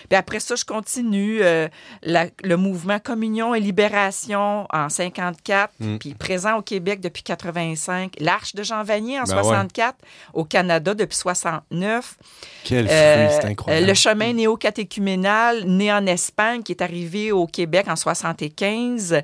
Puis 0.09 0.17
après 0.17 0.39
ça, 0.41 0.55
je 0.55 0.65
continue 0.65 1.39
euh, 1.41 1.67
la- 2.03 2.27
le 2.43 2.57
mouvement 2.57 2.99
Communion 2.99 3.55
et 3.55 3.59
Libération 3.61 4.67
en 4.71 4.89
54, 4.89 5.71
Mm. 5.79 5.97
puis 5.97 6.13
présent 6.15 6.57
au 6.57 6.61
Québec 6.61 6.99
depuis 6.99 7.23
85. 7.23 8.13
L'Arche 8.19 8.53
de 8.53 8.63
Jean 8.63 8.83
Vanier 8.83 9.17
en 9.19 9.23
Ben 9.23 9.37
ouais. 9.37 9.43
64, 9.43 9.95
au 10.33 10.43
Canada 10.43 10.93
depuis 10.93 11.15
69. 11.15 12.17
Quel 12.65 12.85
fruit, 12.87 12.97
Euh, 12.97 13.29
c'est 13.31 13.45
incroyable. 13.47 13.87
le 13.87 13.93
chemin 13.93 14.33
néo-catéchuménal 14.33 15.63
né 15.65 15.91
en 15.93 16.05
Espagne 16.05 16.63
qui 16.63 16.73
est 16.73 16.81
arrivé 16.81 17.31
au 17.31 17.47
Québec 17.47 17.87
en 17.87 17.95
75. 17.95 19.21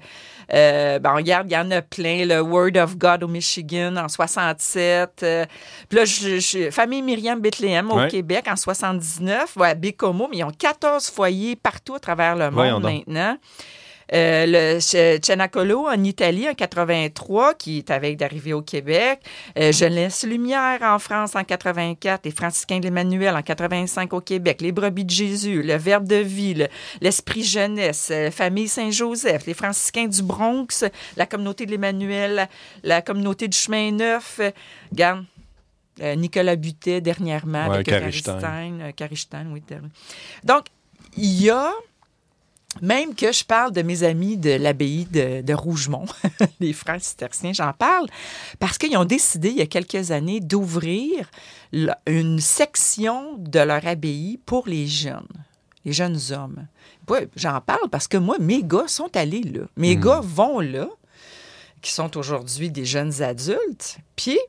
Euh, 0.53 0.99
ben, 0.99 1.13
regarde, 1.13 1.47
il 1.49 1.53
y 1.53 1.57
en 1.57 1.69
a 1.71 1.81
plein. 1.81 2.25
Le 2.25 2.39
Word 2.41 2.77
of 2.77 2.97
God 2.97 3.23
au 3.23 3.27
Michigan 3.27 3.95
en 3.97 4.07
67. 4.07 5.21
Euh, 5.23 5.45
puis 5.89 5.97
là, 5.97 6.05
je, 6.05 6.39
je- 6.39 6.69
famille 6.71 7.01
Myriam 7.01 7.39
Bethléem 7.39 7.89
au 7.91 7.95
Ouais. 7.97 8.07
Québec 8.09 8.45
en 8.49 8.55
79. 8.55 9.55
Ouais, 9.57 9.75
Bécomo, 9.75 10.27
mais 10.29 10.37
ils 10.37 10.43
ont 10.43 10.51
14 10.51 11.09
foyers 11.09 11.55
partout 11.55 11.95
à 11.95 11.99
travers 11.99 12.35
le 12.35 12.49
Voyons 12.49 12.73
monde 12.79 12.83
donc. 12.83 13.07
Euh, 14.13 14.45
le 14.77 14.79
Cenacolo 14.79 15.87
en 15.87 16.03
Italie 16.03 16.47
en 16.47 16.53
83, 16.53 17.53
qui 17.55 17.79
est 17.79 17.89
avec 17.91 18.17
d'arriver 18.17 18.53
au 18.53 18.61
Québec. 18.61 19.19
Euh, 19.57 19.71
Jeunesse 19.71 20.23
Lumière 20.23 20.79
en 20.83 20.99
France 20.99 21.35
en 21.35 21.43
84. 21.43 22.21
Les 22.25 22.31
Franciscains 22.31 22.79
de 22.79 22.83
l'Emmanuel 22.85 23.35
en 23.35 23.41
85 23.41 24.13
au 24.13 24.21
Québec. 24.21 24.61
Les 24.61 24.71
Brebis 24.71 25.05
de 25.05 25.09
Jésus, 25.09 25.63
le 25.63 25.75
Verbe 25.75 26.07
de 26.07 26.17
vie, 26.17 26.53
le- 26.53 26.67
l'Esprit 27.01 27.43
Jeunesse, 27.43 28.09
euh, 28.11 28.29
Famille 28.31 28.67
Saint-Joseph, 28.67 29.45
les 29.47 29.53
Franciscains 29.53 30.07
du 30.07 30.21
Bronx, 30.21 30.83
la 31.17 31.25
communauté 31.25 31.65
de 31.65 31.71
l'Emmanuel, 31.71 32.35
la, 32.35 32.47
la 32.83 33.01
communauté 33.01 33.47
du 33.47 33.57
Chemin 33.57 33.91
Neuf. 33.91 34.39
Regarde. 34.91 35.25
euh, 36.01 36.15
Nicolas 36.15 36.55
Butet 36.57 37.01
dernièrement 37.01 37.67
Ouais, 37.69 37.75
avec 37.75 37.89
euh, 37.89 38.91
Carristein, 38.91 39.47
oui. 39.51 39.63
Donc, 40.43 40.65
il 41.17 41.41
y 41.41 41.49
a 41.49 41.71
même 42.81 43.15
que 43.15 43.31
je 43.31 43.43
parle 43.43 43.71
de 43.71 43.81
mes 43.81 44.03
amis 44.03 44.37
de 44.37 44.51
l'abbaye 44.51 45.05
de, 45.05 45.41
de 45.41 45.53
Rougemont, 45.53 46.05
les 46.59 46.73
frères 46.73 47.01
cisterciens, 47.01 47.53
j'en 47.53 47.73
parle 47.73 48.07
parce 48.59 48.77
qu'ils 48.77 48.97
ont 48.97 49.05
décidé 49.05 49.49
il 49.49 49.57
y 49.57 49.61
a 49.61 49.65
quelques 49.67 50.11
années 50.11 50.39
d'ouvrir 50.39 51.29
une 52.07 52.39
section 52.39 53.37
de 53.37 53.59
leur 53.59 53.85
abbaye 53.87 54.39
pour 54.45 54.67
les 54.67 54.87
jeunes, 54.87 55.27
les 55.85 55.93
jeunes 55.93 56.19
hommes. 56.31 56.67
Ouais, 57.09 57.27
j'en 57.35 57.61
parle 57.61 57.89
parce 57.89 58.07
que 58.07 58.17
moi, 58.17 58.37
mes 58.39 58.63
gars 58.63 58.87
sont 58.87 59.15
allés 59.15 59.43
là. 59.43 59.61
Mes 59.77 59.95
gars 59.95 60.21
vont 60.23 60.59
là, 60.59 60.87
qui 61.81 61.93
sont 61.93 62.17
aujourd'hui 62.17 62.71
des 62.71 62.85
jeunes 62.85 63.21
adultes, 63.21 63.97
puis 64.15 64.39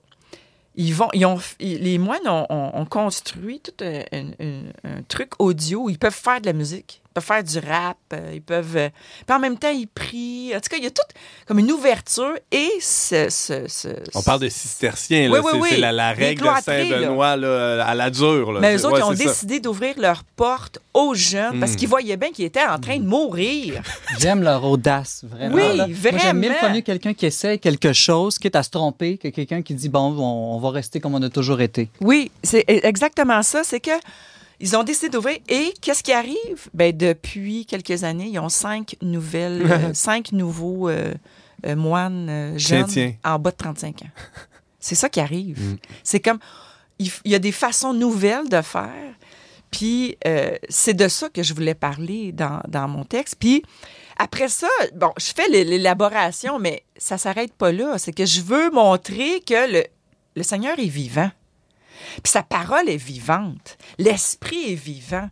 ils 0.74 0.94
vont, 0.94 1.08
ils 1.12 1.26
ont, 1.26 1.38
les 1.60 1.98
moines 1.98 2.26
ont, 2.26 2.46
ont- 2.48 2.70
ont 2.74 2.84
construit 2.86 3.60
tout 3.60 3.84
un, 3.84 4.00
un- 4.12 4.30
un- 4.40 4.62
un 4.84 5.02
truc 5.08 5.32
audio 5.38 5.84
où 5.84 5.90
ils 5.90 5.98
peuvent 5.98 6.14
faire 6.14 6.40
de 6.40 6.46
la 6.46 6.52
musique, 6.54 7.02
peuvent 7.16 7.24
faire 7.24 7.42
du 7.44 7.58
rap, 7.66 7.96
euh, 8.12 8.30
ils 8.34 8.42
peuvent. 8.42 8.76
euh, 8.76 8.88
puis 9.26 9.36
en 9.36 9.38
même 9.40 9.56
temps, 9.58 9.70
ils 9.70 9.86
prient. 9.88 10.52
En 10.54 10.60
tout 10.60 10.68
cas, 10.70 10.76
il 10.76 10.84
y 10.84 10.86
a 10.86 10.90
tout 10.90 11.02
comme 11.46 11.58
une 11.58 11.72
ouverture 11.72 12.34
et 12.52 12.68
ce. 12.80 13.28
ce- 13.30 13.66
ce- 13.68 13.88
On 14.14 14.22
parle 14.22 14.40
de 14.40 14.48
cisterciens, 14.48 15.28
là. 15.30 15.38
Oui, 15.38 15.40
oui, 15.44 15.50
c'est 15.52 15.58
oui. 15.60 15.68
c'est 15.70 15.92
la, 15.92 16.12
règle 16.12 16.42
de 16.42 16.48
Saint-Benoît 16.62 17.36
là, 17.36 17.86
à 17.86 17.94
la 17.94 18.10
dure. 18.10 18.52
Là. 18.52 18.60
Mais 18.60 18.76
eux 18.76 18.84
autres, 18.84 18.94
ouais, 18.96 19.00
ils 19.00 19.04
ont 19.04 19.16
ça. 19.16 19.24
décidé 19.24 19.60
d'ouvrir 19.60 19.94
leurs 19.98 20.24
portes 20.24 20.78
aux 20.92 21.14
jeunes 21.14 21.58
parce 21.60 21.72
Mm. 21.72 21.76
qu'ils 21.76 21.88
voyaient 21.88 22.16
bien 22.16 22.30
qu'ils 22.32 22.44
étaient 22.44 22.64
en 22.66 22.78
train 22.78 22.98
de 22.98 23.04
mourir. 23.06 23.80
J'aime 24.18 24.42
leur 24.42 24.62
audace, 24.64 25.22
vraiment. 25.24 25.54
Oui, 25.56 25.76
là. 25.76 25.86
Moi, 25.86 25.96
j'aime 26.20 26.36
mille 26.38 26.48
vraiment. 26.50 26.58
fois 26.60 26.68
mieux 26.70 26.80
quelqu'un 26.82 27.14
qui 27.14 27.26
essaie 27.26 27.58
quelque 27.58 27.92
chose, 27.92 28.38
quitte 28.38 28.56
à 28.56 28.62
se 28.62 28.70
tromper, 28.70 29.16
que 29.16 29.28
quelqu'un 29.28 29.62
qui 29.62 29.74
dit, 29.74 29.88
bon, 29.88 30.14
on, 30.18 30.56
on 30.56 30.58
va 30.58 30.70
rester 30.70 31.00
comme 31.00 31.14
on 31.14 31.22
a 31.22 31.30
toujours 31.30 31.60
été. 31.60 31.88
Oui, 32.00 32.30
c'est 32.42 32.64
exactement 32.66 33.42
ça. 33.42 33.62
C'est 33.64 33.80
que 33.80 33.90
Ils 34.60 34.76
ont 34.76 34.82
décidé 34.84 35.08
d'ouvrir. 35.08 35.38
Et 35.48 35.74
qu'est-ce 35.80 36.02
qui 36.02 36.12
arrive? 36.12 36.68
Ben, 36.72 36.96
depuis 36.96 37.66
quelques 37.66 38.04
années, 38.04 38.28
ils 38.32 38.38
ont 38.38 38.48
cinq 38.48 38.96
nouvelles, 39.02 39.62
euh, 39.70 39.94
cinq 39.94 40.32
nouveaux 40.32 40.88
euh, 40.88 41.12
euh, 41.66 41.76
moines 41.76 42.54
jeunes 42.58 42.86
tiens. 42.86 43.14
en 43.24 43.38
bas 43.38 43.50
de 43.50 43.56
35 43.56 44.02
ans. 44.02 44.10
C'est 44.80 44.94
ça 44.94 45.08
qui 45.08 45.20
arrive. 45.20 45.60
Mm. 45.60 45.76
C'est 46.02 46.20
comme, 46.20 46.38
il, 46.98 47.10
y 47.24 47.34
a 47.34 47.38
des 47.38 47.52
façons 47.52 47.92
nouvelles 47.92 48.48
de 48.48 48.62
faire. 48.62 49.12
Puis, 49.70 50.16
c'est 50.68 50.94
de 50.94 51.08
ça 51.08 51.28
que 51.28 51.42
je 51.42 51.52
voulais 51.52 51.74
parler 51.74 52.30
dans, 52.32 52.60
dans 52.68 52.86
mon 52.88 53.04
texte. 53.04 53.34
Puis, 53.38 53.62
après 54.16 54.48
ça, 54.48 54.68
bon, 54.94 55.12
je 55.18 55.32
fais 55.34 55.48
l'é- 55.48 55.64
l'élaboration, 55.64 56.58
mais 56.60 56.84
ça 56.96 57.18
s'arrête 57.18 57.52
pas 57.52 57.72
là. 57.72 57.98
C'est 57.98 58.12
que 58.12 58.24
je 58.24 58.40
veux 58.40 58.70
montrer 58.70 59.40
que 59.40 59.70
le, 59.70 59.84
le 60.36 60.42
Seigneur 60.44 60.78
est 60.78 60.86
vivant. 60.88 61.30
Puis 62.22 62.32
sa 62.32 62.42
parole 62.42 62.88
est 62.88 62.96
vivante. 62.96 63.78
L'esprit 63.98 64.72
est 64.72 64.74
vivant. 64.74 65.28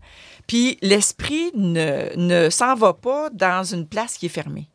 Puis 0.47 0.79
l'esprit 0.83 1.51
ne, 1.55 2.15
ne 2.17 2.51
s'en 2.51 2.75
va 2.75 2.93
pas 2.93 3.31
dans 3.31 3.65
une 3.65 3.87
place 3.87 4.17
qui 4.17 4.27
est 4.27 4.31
fermée. 4.31 4.69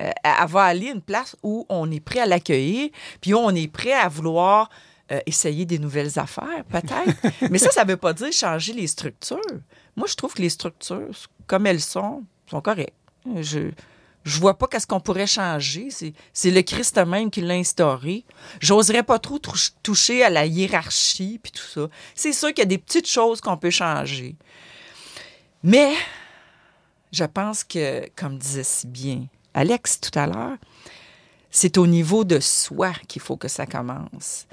Euh, 0.00 0.10
elle 0.24 0.48
va 0.48 0.64
aller 0.64 0.88
à 0.88 0.92
une 0.92 1.02
place 1.02 1.36
où 1.42 1.66
on 1.68 1.90
est 1.90 2.00
prêt 2.00 2.20
à 2.20 2.26
l'accueillir, 2.26 2.90
puis 3.20 3.34
où 3.34 3.38
on 3.38 3.54
est 3.54 3.70
prêt 3.70 3.92
à 3.92 4.08
vouloir 4.08 4.70
euh, 5.12 5.20
essayer 5.26 5.66
des 5.66 5.78
nouvelles 5.78 6.18
affaires, 6.18 6.64
peut-être. 6.68 7.16
Mais 7.50 7.58
ça, 7.58 7.70
ça 7.70 7.84
ne 7.84 7.90
veut 7.90 7.96
pas 7.96 8.12
dire 8.12 8.32
changer 8.32 8.72
les 8.72 8.86
structures. 8.86 9.40
Moi, 9.96 10.06
je 10.08 10.14
trouve 10.14 10.32
que 10.32 10.42
les 10.42 10.48
structures, 10.48 11.10
comme 11.46 11.66
elles 11.66 11.80
sont, 11.80 12.24
sont 12.48 12.60
correctes. 12.60 12.94
Je 13.40 13.70
je 14.24 14.38
vois 14.38 14.58
pas 14.58 14.66
qu'est-ce 14.66 14.86
qu'on 14.86 15.00
pourrait 15.00 15.26
changer. 15.26 15.88
C'est, 16.32 16.50
le 16.50 16.62
Christ 16.62 16.98
même 16.98 17.30
qui 17.30 17.40
l'a 17.40 17.54
instauré. 17.54 18.24
J'oserais 18.60 19.02
pas 19.02 19.18
trop 19.18 19.38
touch- 19.38 19.72
toucher 19.82 20.22
à 20.22 20.30
la 20.30 20.46
hiérarchie 20.46 21.40
puis 21.42 21.52
tout 21.52 21.66
ça. 21.66 21.88
C'est 22.14 22.32
sûr 22.32 22.48
qu'il 22.48 22.58
y 22.58 22.62
a 22.62 22.66
des 22.66 22.78
petites 22.78 23.08
choses 23.08 23.40
qu'on 23.40 23.56
peut 23.56 23.70
changer. 23.70 24.36
Mais 25.62 25.94
je 27.12 27.24
pense 27.24 27.64
que, 27.64 28.06
comme 28.16 28.38
disait 28.38 28.64
si 28.64 28.86
bien 28.86 29.26
Alex 29.54 30.00
tout 30.00 30.16
à 30.18 30.26
l'heure, 30.26 30.56
c'est 31.50 31.78
au 31.78 31.86
niveau 31.86 32.24
de 32.24 32.40
soi 32.40 32.92
qu'il 33.08 33.22
faut 33.22 33.36
que 33.36 33.48
ça 33.48 33.66
commence. 33.66 34.46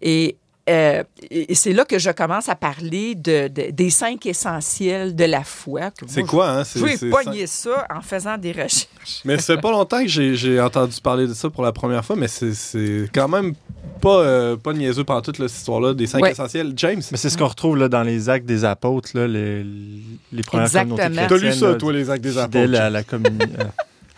Et, 0.00 0.36
euh, 0.70 1.02
et 1.30 1.54
c'est 1.54 1.72
là 1.72 1.84
que 1.84 1.98
je 1.98 2.10
commence 2.10 2.48
à 2.48 2.54
parler 2.54 3.14
de, 3.16 3.48
de- 3.48 3.70
des 3.72 3.90
cinq 3.90 4.26
essentiels 4.26 5.14
de 5.16 5.24
la 5.24 5.42
foi. 5.44 5.90
C'est 6.06 6.22
quoi, 6.22 6.50
hein? 6.50 6.64
C'est- 6.64 6.78
Je 6.78 6.84
vais 6.84 6.96
c'est 6.96 7.10
pogner 7.10 7.46
ça 7.48 7.86
en 7.92 8.00
faisant 8.00 8.38
des 8.38 8.52
recherches. 8.52 8.86
Mais 9.24 9.38
ça 9.38 9.54
fait 9.56 9.60
pas 9.60 9.72
longtemps 9.72 10.00
que 10.02 10.08
j'ai 10.08 10.34
j'ai 10.36 10.60
entendu 10.60 10.96
parler 11.02 11.26
de 11.26 11.34
ça 11.34 11.50
pour 11.50 11.64
la 11.64 11.72
première 11.72 12.04
fois, 12.04 12.14
mais 12.16 12.28
c'est- 12.28 12.54
c'est 12.54 13.08
quand 13.12 13.28
même 13.28 13.54
pas, 14.00 14.20
euh, 14.20 14.56
pas 14.56 14.72
niaiseux 14.72 15.04
pendant 15.04 15.20
toute 15.22 15.36
cette 15.36 15.50
histoire-là 15.52 15.94
des 15.94 16.06
cinq 16.06 16.22
Ouais. 16.22 16.30
essentiels. 16.32 16.72
James, 16.76 17.02
Mais 17.10 17.16
c'est 17.16 17.30
ce 17.30 17.36
qu'on 17.38 17.48
retrouve 17.48 17.76
là, 17.76 17.88
dans 17.88 18.02
les 18.02 18.28
actes 18.28 18.46
des 18.46 18.64
apôtres, 18.64 19.10
là, 19.14 19.26
les, 19.26 19.64
les 20.32 20.42
premières 20.42 20.66
Exactement. 20.66 20.96
t'as 20.96 21.08
lu 21.38 21.52
ça, 21.52 21.70
là, 21.70 21.74
toi, 21.74 21.92
les 21.92 22.08
actes 22.10 22.22
des 22.22 22.38
apôtres? 22.38 22.80
à 22.80 22.90
la 22.90 23.02
communi- 23.02 23.40
euh, 23.58 23.64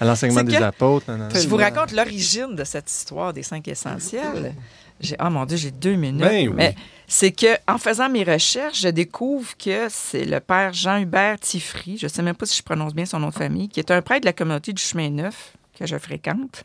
à 0.00 0.04
l'enseignement 0.04 0.40
C'est 0.40 0.44
des 0.46 0.56
apôtres. 0.56 1.06
Je 1.34 1.48
vous 1.48 1.56
raconte 1.56 1.92
l'origine 1.92 2.54
de 2.54 2.64
cette 2.64 2.90
histoire 2.90 3.32
des 3.32 3.42
cinq 3.42 3.66
essentiels. 3.68 4.54
J'ai, 5.00 5.16
oh 5.24 5.28
mon 5.30 5.44
Dieu, 5.44 5.56
j'ai 5.56 5.70
deux 5.70 5.94
minutes. 5.94 6.20
Ben 6.22 6.48
oui. 6.48 6.54
Mais 6.56 6.74
c'est 7.06 7.32
que 7.32 7.56
en 7.66 7.78
faisant 7.78 8.08
mes 8.08 8.22
recherches, 8.24 8.80
je 8.80 8.88
découvre 8.88 9.56
que 9.56 9.88
c'est 9.90 10.24
le 10.24 10.40
père 10.40 10.72
Jean-Hubert 10.72 11.38
Tifry, 11.40 11.98
je 11.98 12.06
ne 12.06 12.10
sais 12.10 12.22
même 12.22 12.34
pas 12.36 12.46
si 12.46 12.56
je 12.56 12.62
prononce 12.62 12.94
bien 12.94 13.04
son 13.04 13.18
nom 13.18 13.28
de 13.28 13.34
famille, 13.34 13.68
qui 13.68 13.80
est 13.80 13.90
un 13.90 14.00
prêtre 14.02 14.20
de 14.22 14.26
la 14.26 14.32
communauté 14.32 14.72
du 14.72 14.82
Chemin 14.82 15.10
Neuf 15.10 15.52
que 15.78 15.86
je 15.86 15.98
fréquente. 15.98 16.64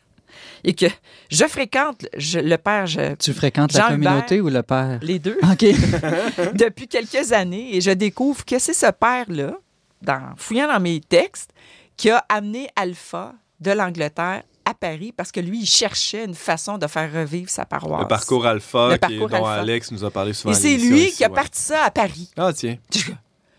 Et 0.64 0.74
que 0.74 0.86
je 1.32 1.46
fréquente 1.46 2.06
je- 2.16 2.40
le 2.40 2.58
père, 2.58 2.86
je- 2.86 3.16
Tu 3.16 3.34
fréquentes 3.34 3.74
la 3.74 3.90
communauté 3.90 4.40
ou 4.40 4.50
le 4.50 4.62
père? 4.64 5.00
les 5.02 5.18
deux, 5.20 5.38
OK. 5.44 5.66
depuis 6.54 6.88
quelques 6.88 7.32
années. 7.34 7.76
Et 7.76 7.82
je 7.82 7.92
découvre 7.92 8.46
que 8.46 8.60
c'est 8.60 8.74
ce 8.74 8.92
père-là, 8.92 9.54
dans, 10.02 10.34
fouillant 10.38 10.68
dans 10.68 10.80
mes 10.80 11.02
textes, 11.02 11.52
qui 11.98 12.10
a 12.12 12.24
amené 12.30 12.70
Alpha 12.76 13.34
de 13.60 13.72
l'Angleterre 13.72 14.44
à 14.70 14.74
Paris 14.74 15.12
parce 15.16 15.32
que 15.32 15.40
lui, 15.40 15.60
il 15.62 15.66
cherchait 15.66 16.26
une 16.26 16.36
façon 16.36 16.78
de 16.78 16.88
faire 16.88 17.12
revivre 17.12 17.50
sa 17.50 17.66
paroisse. 17.66 18.02
Le 18.02 18.08
parcours 18.08 18.46
alpha, 18.46 18.90
Le 18.90 18.90
qui 18.90 18.96
est- 18.96 19.00
parcours 19.20 19.30
dont 19.30 19.46
alpha. 19.46 19.62
Alex 19.62 19.92
nous 19.92 20.04
a 20.04 20.12
parlé 20.12 20.34
souvent. 20.34 20.54
Et 20.54 20.58
c'est 20.58 20.78
lui 20.78 21.06
ici, 21.06 21.18
qui 21.18 21.24
a 21.24 21.30
ouais. 21.30 21.36
parti 21.36 21.60
ça 21.62 21.84
à 21.84 21.92
Paris. 21.92 22.30
Ah, 22.38 22.52
tiens. 22.54 22.78
Je, 22.94 23.12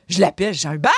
je 0.08 0.20
l'appelle 0.20 0.54
Jean-Hubert. 0.54 0.92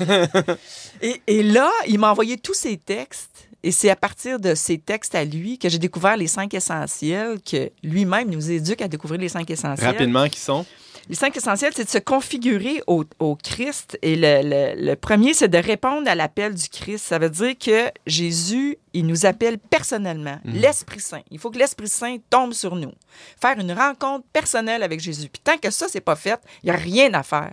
et, 1.02 1.22
et 1.26 1.42
là, 1.42 1.70
il 1.86 1.98
m'a 1.98 2.10
envoyé 2.10 2.36
tous 2.38 2.54
ses 2.54 2.76
textes. 2.76 3.48
Et 3.64 3.70
c'est 3.70 3.90
à 3.90 3.96
partir 3.96 4.40
de 4.40 4.56
ces 4.56 4.76
textes 4.78 5.14
à 5.14 5.24
lui 5.24 5.56
que 5.56 5.68
j'ai 5.68 5.78
découvert 5.78 6.16
les 6.16 6.26
cinq 6.26 6.52
essentiels, 6.52 7.38
que 7.48 7.70
lui-même 7.84 8.28
nous 8.28 8.50
éduque 8.50 8.82
à 8.82 8.88
découvrir 8.88 9.20
les 9.20 9.28
cinq 9.28 9.48
essentiels. 9.50 9.86
Rapidement, 9.86 10.28
qui 10.28 10.40
sont? 10.40 10.66
Les 11.08 11.14
cinq 11.16 11.36
essentiels, 11.36 11.72
c'est 11.74 11.84
de 11.84 11.88
se 11.90 11.98
configurer 11.98 12.82
au, 12.86 13.04
au 13.18 13.36
Christ. 13.36 13.98
Et 14.02 14.14
le, 14.16 14.40
le- 14.42 14.86
le 14.86 14.94
premier, 14.96 15.34
c'est 15.34 15.48
de 15.48 15.58
répondre 15.58 16.08
à 16.08 16.14
l'appel 16.14 16.54
du 16.54 16.68
Christ. 16.68 17.04
Ça 17.06 17.18
veut 17.18 17.30
dire 17.30 17.54
que 17.58 17.90
Jésus, 18.06 18.78
il 18.92 19.06
nous 19.06 19.26
appelle 19.26 19.58
personnellement, 19.58 20.38
l'Esprit 20.44 21.00
Saint. 21.00 21.22
Il 21.30 21.38
faut 21.38 21.50
que 21.50 21.58
l'Esprit 21.58 21.88
Saint 21.88 22.16
tombe 22.30 22.52
sur 22.52 22.76
nous. 22.76 22.92
Faire 23.40 23.58
une 23.58 23.72
rencontre 23.72 24.24
personnelle 24.32 24.82
avec 24.82 25.00
Jésus. 25.00 25.28
Puis 25.28 25.42
tant 25.42 25.58
que 25.58 25.70
ça, 25.70 25.86
c'est 25.88 26.00
pas 26.00 26.16
fait, 26.16 26.40
il 26.62 26.66
n'y 26.66 26.72
a 26.72 26.76
rien 26.78 27.12
à 27.14 27.22
faire. 27.22 27.52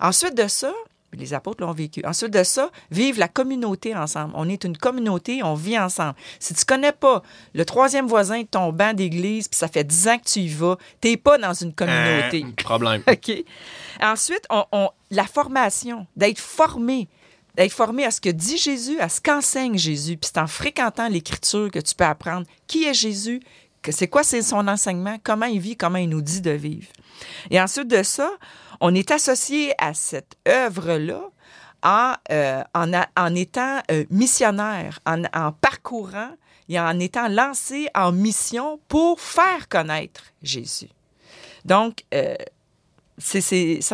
Ensuite 0.00 0.34
de 0.36 0.48
ça, 0.48 0.72
les 1.12 1.34
apôtres 1.34 1.62
l'ont 1.64 1.72
vécu. 1.72 2.02
Ensuite 2.04 2.32
de 2.32 2.42
ça, 2.44 2.70
vivre 2.90 3.18
la 3.18 3.28
communauté 3.28 3.94
ensemble. 3.96 4.32
On 4.36 4.48
est 4.48 4.64
une 4.64 4.76
communauté, 4.76 5.42
on 5.42 5.54
vit 5.54 5.78
ensemble. 5.78 6.14
Si 6.38 6.54
tu 6.54 6.64
connais 6.64 6.92
pas 6.92 7.22
le 7.54 7.64
troisième 7.64 8.06
voisin 8.06 8.42
de 8.42 8.46
ton 8.46 8.72
banc 8.72 8.92
d'église, 8.94 9.48
puis 9.48 9.58
ça 9.58 9.68
fait 9.68 9.84
dix 9.84 10.08
ans 10.08 10.18
que 10.18 10.24
tu 10.24 10.40
y 10.40 10.48
vas, 10.48 10.76
t'es 11.00 11.16
pas 11.16 11.38
dans 11.38 11.52
une 11.52 11.72
communauté. 11.74 12.44
Euh, 12.46 12.62
problème. 12.62 13.02
OK. 13.10 13.32
Ensuite, 14.00 14.44
on, 14.50 14.64
on- 14.72 14.90
la 15.10 15.24
formation, 15.24 16.06
d'être 16.16 16.38
formé, 16.38 17.08
d'être 17.56 17.72
formé 17.72 18.04
à 18.04 18.10
ce 18.12 18.20
que 18.20 18.30
dit 18.30 18.56
Jésus, 18.58 19.00
à 19.00 19.08
ce 19.08 19.20
qu'enseigne 19.20 19.76
Jésus. 19.76 20.16
Puis 20.16 20.30
c'est 20.32 20.40
en 20.40 20.46
fréquentant 20.46 21.08
l'Écriture 21.08 21.70
que 21.70 21.80
tu 21.80 21.94
peux 21.94 22.04
apprendre 22.04 22.46
qui 22.68 22.84
est 22.84 22.94
Jésus, 22.94 23.40
c'est 23.88 24.08
quoi 24.08 24.22
c'est 24.22 24.42
son 24.42 24.68
enseignement, 24.68 25.16
comment 25.24 25.46
il 25.46 25.58
vit, 25.58 25.76
comment 25.76 25.98
il 25.98 26.08
nous 26.08 26.20
dit 26.22 26.40
de 26.42 26.50
vivre. 26.50 26.86
Et 27.50 27.60
ensuite 27.60 27.88
de 27.88 28.02
ça, 28.02 28.30
on 28.80 28.94
est 28.94 29.10
associé 29.10 29.72
à 29.78 29.94
cette 29.94 30.36
œuvre-là 30.48 31.22
en, 31.82 32.14
euh, 32.30 32.62
en, 32.74 33.34
étant 33.34 33.80
euh, 33.90 34.04
missionnaire, 34.10 35.00
en, 35.06 35.22
en 35.34 35.52
parcourant 35.52 36.30
et 36.68 36.78
en 36.78 36.98
étant 36.98 37.28
lancé 37.28 37.88
en 37.94 38.12
mission 38.12 38.80
pour 38.88 39.20
faire 39.20 39.68
connaître 39.68 40.22
Jésus. 40.42 40.88
Donc, 41.64 42.04
euh, 42.14 42.34
c'est, 43.18 43.40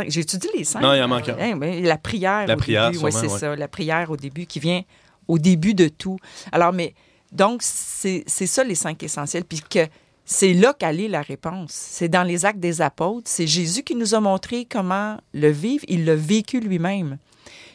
j'ai 0.08 0.20
étudié 0.20 0.50
les 0.54 0.64
cinq. 0.64 0.80
Non, 0.80 0.94
il 0.94 1.02
en 1.02 1.08
manque 1.08 1.28
un. 1.28 1.36
Hein, 1.38 1.58
la 1.82 1.98
prière. 1.98 2.46
La 2.46 2.54
au 2.54 2.58
prière, 2.58 2.90
début, 2.90 3.04
ouais, 3.04 3.10
c'est 3.10 3.28
ouais. 3.28 3.38
ça. 3.38 3.56
La 3.56 3.68
prière 3.68 4.10
au 4.10 4.16
début 4.16 4.46
qui 4.46 4.60
vient 4.60 4.82
au 5.26 5.38
début 5.38 5.74
de 5.74 5.88
tout. 5.88 6.18
Alors, 6.52 6.72
mais 6.72 6.94
donc, 7.32 7.60
c'est, 7.62 8.22
c'est 8.26 8.46
ça 8.46 8.62
les 8.62 8.76
cinq 8.76 9.02
essentiels. 9.02 9.44
Puis 9.44 9.62
que 9.68 9.88
c'est 10.26 10.52
là 10.52 10.74
qu'elle 10.74 11.00
est 11.00 11.08
la 11.08 11.22
réponse. 11.22 11.70
C'est 11.72 12.08
dans 12.08 12.24
les 12.24 12.44
actes 12.44 12.60
des 12.60 12.82
apôtres. 12.82 13.30
C'est 13.30 13.46
Jésus 13.46 13.82
qui 13.84 13.94
nous 13.94 14.14
a 14.14 14.20
montré 14.20 14.66
comment 14.68 15.16
le 15.32 15.48
vivre. 15.50 15.84
Il 15.88 16.04
l'a 16.04 16.16
vécu 16.16 16.60
lui-même. 16.60 17.16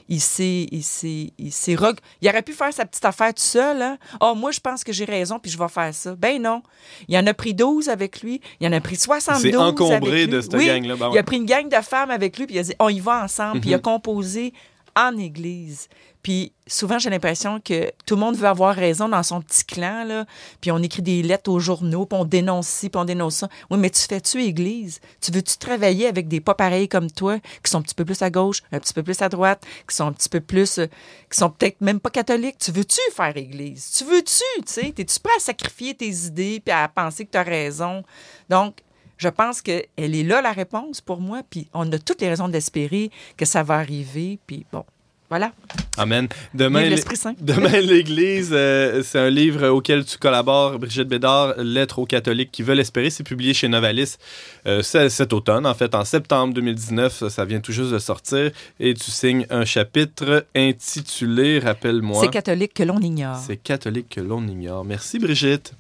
Il 0.09 0.19
s'est, 0.19 0.67
il 0.71 0.83
s'est, 0.83 1.31
il 1.37 1.53
s'est 1.53 1.75
reg- 1.75 1.99
il 2.21 2.27
aurait 2.27 2.41
pu 2.41 2.51
faire 2.51 2.73
sa 2.73 2.85
petite 2.85 3.05
affaire 3.05 3.33
tout 3.33 3.41
seul. 3.41 3.81
Hein? 3.81 3.97
Oh, 4.19 4.33
moi, 4.35 4.51
je 4.51 4.59
pense 4.59 4.83
que 4.83 4.91
j'ai 4.91 5.05
raison, 5.05 5.39
puis 5.39 5.49
je 5.49 5.57
vais 5.57 5.69
faire 5.69 5.93
ça. 5.93 6.15
Ben 6.17 6.41
non. 6.41 6.61
Il 7.07 7.17
en 7.17 7.25
a 7.27 7.33
pris 7.33 7.53
12 7.53 7.87
avec 7.87 8.21
lui. 8.21 8.41
Il 8.59 8.67
en 8.67 8.73
a 8.73 8.81
pris 8.81 8.97
72 8.97 9.41
C'est 9.41 9.55
encombré 9.55 9.95
avec 9.95 10.09
lui. 10.11 10.27
de 10.27 10.41
cette 10.41 10.53
Oui, 10.55 10.65
gang-là. 10.67 10.97
Ben 10.97 11.11
il 11.13 11.17
a 11.17 11.23
pris 11.23 11.37
une 11.37 11.45
gang 11.45 11.69
de 11.69 11.81
femmes 11.81 12.11
avec 12.11 12.37
lui, 12.37 12.45
puis 12.45 12.55
il 12.55 12.59
a 12.59 12.63
dit 12.63 12.73
on 12.81 12.89
y 12.89 12.99
va 12.99 13.23
ensemble, 13.23 13.61
puis 13.61 13.69
il 13.69 13.73
a 13.73 13.79
composé 13.79 14.51
en 14.95 15.17
église. 15.17 15.88
Puis 16.23 16.54
souvent, 16.67 16.99
j'ai 16.99 17.10
l'impression 17.10 17.60
que 17.60 17.91
tout 18.06 18.15
le 18.15 18.21
monde 18.21 18.36
veut 18.36 18.47
avoir 18.47 18.75
raison 18.75 19.10
dans 19.10 19.23
son 19.23 19.41
petit 19.41 19.65
clan, 19.65 20.04
là. 20.04 20.25
Puis 20.62 20.71
on 20.71 20.77
écrit 20.77 21.01
des 21.01 21.23
lettres 21.23 21.49
aux 21.49 21.60
journaux, 21.60 22.06
puis 22.06 22.19
on 22.19 22.25
dénonce 22.25 22.67
ci, 22.67 22.89
puis 22.89 22.99
on 22.99 23.06
dénonce 23.06 23.38
ça. 23.38 23.49
Oui, 23.69 23.80
mais 23.80 23.89
tu 23.89 24.01
fais-tu 24.01 24.43
église? 24.43 24.99
Tu 25.19 25.32
veux-tu 25.32 25.58
travailler 25.58 26.08
avec 26.08 26.27
des 26.27 26.39
pas 26.39 26.54
pareils 26.54 26.88
comme 26.88 27.10
toi, 27.10 27.39
qui 27.63 27.71
sont 27.71 27.80
un 27.80 27.82
petit 27.82 27.95
peu 27.95 28.06
plus 28.06 28.21
à 28.21 28.30
gauche, 28.30 28.62
un 28.71 28.80
petit 28.80 28.93
peu 28.93 29.01
plus 29.01 29.19
à 29.21 29.30
droite, 29.30 29.63
qui 29.89 29.95
sont 29.95 30.06
un 30.06 30.13
petit 30.13 30.30
peu 30.30 30.41
plus... 30.41 30.77
euh, 30.77 30.86
qui 31.32 31.39
sont 31.39 31.49
peut-être 31.49 31.82
même 31.82 32.00
pas 32.00 32.12
catholiques? 32.12 32.60
Tu 32.60 32.71
veux-tu 32.71 33.00
faire 33.15 33.35
église? 33.35 33.92
Tu 33.98 34.04
veux-tu, 34.04 34.44
tu 34.58 34.63
sais? 34.65 34.92
T'es-tu 34.92 35.19
prêt 35.19 35.33
à 35.37 35.39
sacrifier 35.39 35.96
tes 35.96 36.10
idées, 36.10 36.62
puis 36.63 36.71
à 36.71 36.87
penser 36.87 37.25
que 37.25 37.31
tu 37.31 37.37
as 37.37 37.44
raison? 37.44 38.04
Donc, 38.48 38.75
je 39.22 39.30
pense 39.30 39.62
qu'elle 39.62 39.86
est 39.98 40.24
là, 40.24 40.42
la 40.42 40.52
réponse, 40.52 41.00
pour 41.00 41.22
moi. 41.22 41.42
Puis 41.48 41.67
on 41.74 41.90
a 41.92 42.00
toutes 42.00 42.22
les 42.22 42.30
raisons 42.30 42.48
d'espérer 42.48 43.12
que 43.38 43.46
ça 43.46 43.62
va 43.62 43.76
arriver. 43.76 44.40
Puis 44.48 44.65
bon, 44.74 44.84
voilà. 45.30 45.52
Amen. 45.96 46.28
Demain, 46.56 46.90
l'Église, 47.82 48.50
euh, 48.52 49.04
c'est 49.04 49.19
un 49.19 49.30
livre 49.30 49.67
auquel 49.69 50.04
tu 50.06 50.17
collabores, 50.17 50.80
Brigitte 50.80 51.08
Bédard, 51.08 51.54
Lettres 51.58 52.00
aux 52.00 52.08
catholiques 52.08 52.52
qui 52.52 52.63
veulent 52.63 52.80
espérer. 52.80 53.12
C'est 53.12 53.24
publié 53.24 53.54
chez 53.54 53.67
Novalis 53.67 54.17
euh, 54.65 54.82
cet 54.82 55.34
automne, 55.34 55.67
en 55.67 55.76
fait, 55.76 55.94
en 55.94 56.04
septembre 56.04 56.56
2019. 56.56 57.13
Ça, 57.13 57.30
ça 57.30 57.46
vient 57.46 57.60
tout 57.60 57.72
juste 57.72 57.92
de 57.92 58.00
sortir. 58.00 58.50
Et 58.80 58.96
tu 58.96 59.12
signes 59.12 59.46
un 59.52 59.65
chapitre 59.65 60.48
intitulé, 60.56 61.60
rappelle-moi, 61.60 62.22
C'est 62.24 62.32
catholique 62.32 62.74
que 62.74 62.84
l'on 62.84 63.00
ignore. 63.00 63.38
C'est 63.38 63.58
catholique 63.58 64.10
que 64.10 64.22
l'on 64.22 64.46
ignore. 64.48 64.84
Merci, 64.84 65.19
Brigitte. 65.19 65.74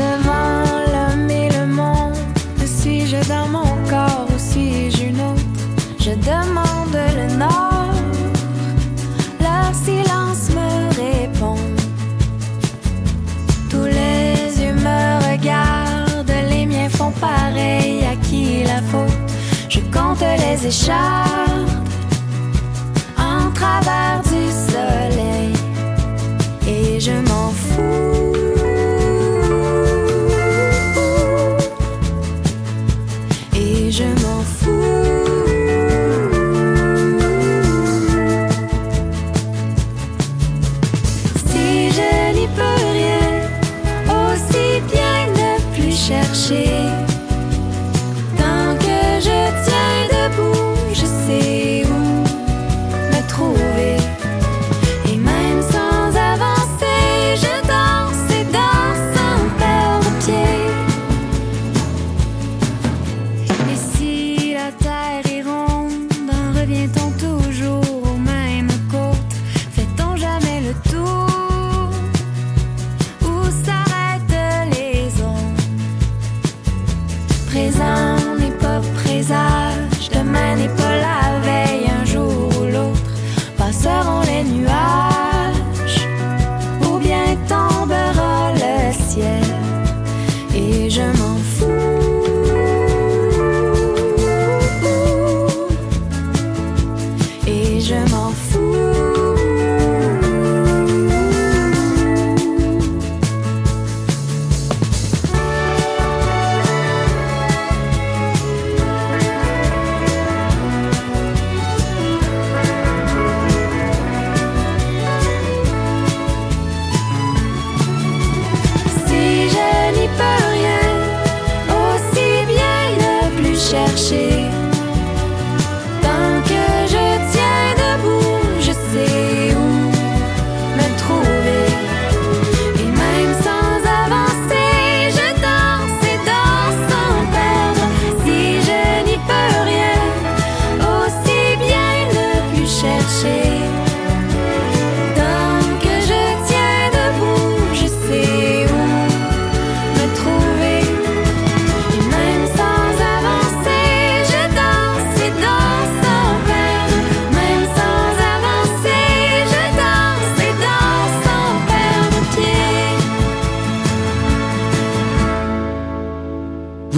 devant 0.00 0.64
l'homme 0.92 1.30
et 1.30 1.48
le 1.50 1.66
monde. 1.66 2.16
Si 2.80 3.06
je 3.06 3.20
dans 3.28 3.48
mon 3.56 3.72
corps 3.92 4.26
ou 4.32 4.38
suis-je 4.38 5.02
une 5.10 5.20
autre, 5.30 5.62
je 5.98 6.12
demande 6.32 6.98
le 7.18 7.26
nord. 7.36 7.94
Leur 9.46 9.70
silence 9.86 10.44
me 10.58 10.70
répond. 11.04 11.60
Tous 13.70 13.88
les 13.98 14.62
yeux 14.62 14.76
me 14.88 15.02
regardent, 15.30 16.40
les 16.48 16.64
miens 16.66 16.88
font 16.88 17.12
pareil. 17.28 18.04
À 18.12 18.16
qui 18.26 18.64
la 18.64 18.80
faute? 18.90 19.18
Je 19.68 19.80
compte 19.96 20.24
les 20.44 20.66
écharpes 20.66 21.70
en 23.18 23.50
travers 23.58 24.20
du 24.32 24.42
soleil. 24.70 25.29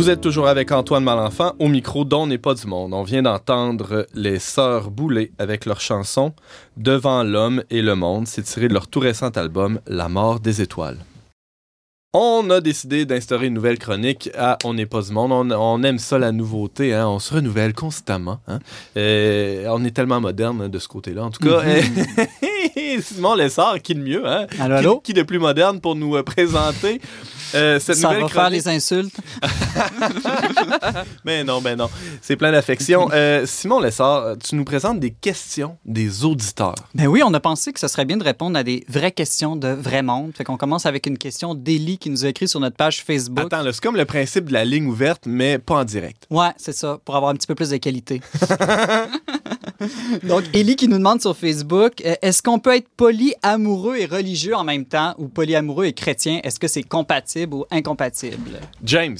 Vous 0.02 0.10
êtes 0.10 0.20
toujours 0.20 0.48
avec 0.48 0.72
Antoine 0.72 1.04
Malenfant 1.04 1.52
au 1.60 1.68
micro 1.68 2.04
dont 2.04 2.26
n'est 2.26 2.36
pas 2.36 2.54
du 2.54 2.66
monde. 2.66 2.92
On 2.92 3.04
vient 3.04 3.22
d'entendre 3.22 4.08
les 4.14 4.40
Sœurs 4.40 4.90
Boulay 4.90 5.30
avec 5.38 5.64
leur 5.64 5.80
chanson 5.80 6.32
Devant 6.76 7.22
l'homme 7.22 7.62
et 7.70 7.82
le 7.82 7.94
monde. 7.94 8.26
C'est 8.26 8.42
tiré 8.42 8.66
de 8.66 8.74
leur 8.74 8.88
tout 8.88 8.98
récent 8.98 9.28
album 9.28 9.78
La 9.86 10.08
mort 10.08 10.40
des 10.40 10.60
étoiles. 10.60 10.98
On 12.14 12.50
a 12.50 12.60
décidé 12.60 13.06
d'instaurer 13.06 13.46
une 13.46 13.54
nouvelle 13.54 13.78
chronique 13.78 14.28
à 14.36 14.58
On 14.64 14.74
n'est 14.74 14.86
pas 14.86 15.02
du 15.02 15.12
monde. 15.12 15.30
On, 15.30 15.48
on 15.52 15.82
aime 15.84 15.98
ça, 16.00 16.18
la 16.18 16.32
nouveauté. 16.32 16.92
hein. 16.92 17.06
On 17.06 17.20
se 17.20 17.32
renouvelle 17.34 17.72
constamment. 17.72 18.40
hein. 18.48 18.58
On 18.96 19.84
est 19.84 19.94
tellement 19.94 20.20
moderne 20.20 20.66
de 20.66 20.78
ce 20.80 20.88
côté-là. 20.88 21.26
En 21.26 21.30
tout 21.30 21.42
cas, 21.42 21.60
euh, 21.64 21.80
Simon 23.02 23.34
Lessard, 23.34 23.80
qui 23.82 23.94
de 23.94 24.00
mieux? 24.00 24.26
Hein? 24.26 24.46
Allô, 24.58 24.74
Qui- 24.74 24.78
allô? 24.78 25.00
Qui, 25.00 25.12
de 25.14 25.22
plus 25.22 25.38
moderne 25.38 25.80
pour 25.80 25.94
nous 25.96 26.16
euh, 26.16 26.22
présenter 26.22 27.00
euh, 27.54 27.78
cette 27.78 27.96
Ça 27.96 28.08
nouvelle 28.08 28.22
va 28.22 28.28
faire 28.28 28.42
chronique? 28.44 28.64
les 28.64 28.68
insultes? 28.68 29.16
Mais 31.24 31.44
non, 31.44 31.60
mais 31.60 31.76
non. 31.76 31.88
C'est 32.20 32.36
plein 32.36 32.52
d'affection. 32.52 33.08
Euh, 33.12 33.44
Simon 33.46 33.80
Lessard, 33.80 34.36
tu 34.42 34.54
nous 34.54 34.64
présentes 34.64 35.00
des 35.00 35.10
questions 35.10 35.76
des 35.84 36.24
auditeurs. 36.24 36.74
Ben 36.94 37.06
oui, 37.06 37.22
on 37.24 37.32
a 37.34 37.40
pensé 37.40 37.72
que 37.72 37.80
ce 37.80 37.88
serait 37.88 38.04
bien 38.04 38.16
de 38.16 38.24
répondre 38.24 38.58
à 38.58 38.62
des 38.64 38.84
vraies 38.88 39.12
questions 39.12 39.56
de 39.56 39.68
vrai 39.68 40.02
monde. 40.02 40.32
Fait 40.36 40.44
qu'on 40.44 40.56
commence 40.56 40.86
avec 40.86 41.06
une 41.06 41.18
question 41.18 41.54
d'Élie 41.54 41.98
qui 41.98 42.10
nous 42.10 42.24
a 42.24 42.28
écrit 42.28 42.48
sur 42.48 42.60
notre 42.60 42.76
page 42.76 43.02
Facebook. 43.02 43.52
Attends, 43.52 43.64
c'est 43.72 43.80
comme 43.82 43.96
le 43.96 44.04
principe 44.04 44.46
de 44.46 44.52
la 44.52 44.64
ligne 44.64 44.86
ouverte, 44.86 45.24
mais 45.26 45.58
pas 45.58 45.76
en 45.80 45.84
direct. 45.84 46.24
Ouais, 46.30 46.50
c'est 46.56 46.74
ça, 46.74 46.98
pour 47.04 47.16
avoir 47.16 47.30
un 47.32 47.34
petit 47.34 47.46
peu 47.46 47.54
plus 47.54 47.70
de 47.70 47.76
qualité. 47.76 48.20
Donc, 50.24 50.44
Élie 50.52 50.76
qui 50.76 50.86
nous 50.88 50.98
demande 50.98 51.20
sur 51.20 51.36
Facebook, 51.36 51.94
euh, 52.04 52.14
est-ce 52.22 52.42
qu'on 52.42 52.51
peut 52.58 52.74
être 52.74 52.88
polyamoureux 52.88 53.96
et 53.96 54.06
religieux 54.06 54.54
en 54.54 54.64
même 54.64 54.84
temps 54.84 55.14
ou 55.18 55.28
polyamoureux 55.28 55.86
et 55.86 55.92
chrétien? 55.92 56.40
Est-ce 56.42 56.58
que 56.58 56.68
c'est 56.68 56.82
compatible 56.82 57.54
ou 57.54 57.64
incompatible? 57.70 58.60
James. 58.84 59.18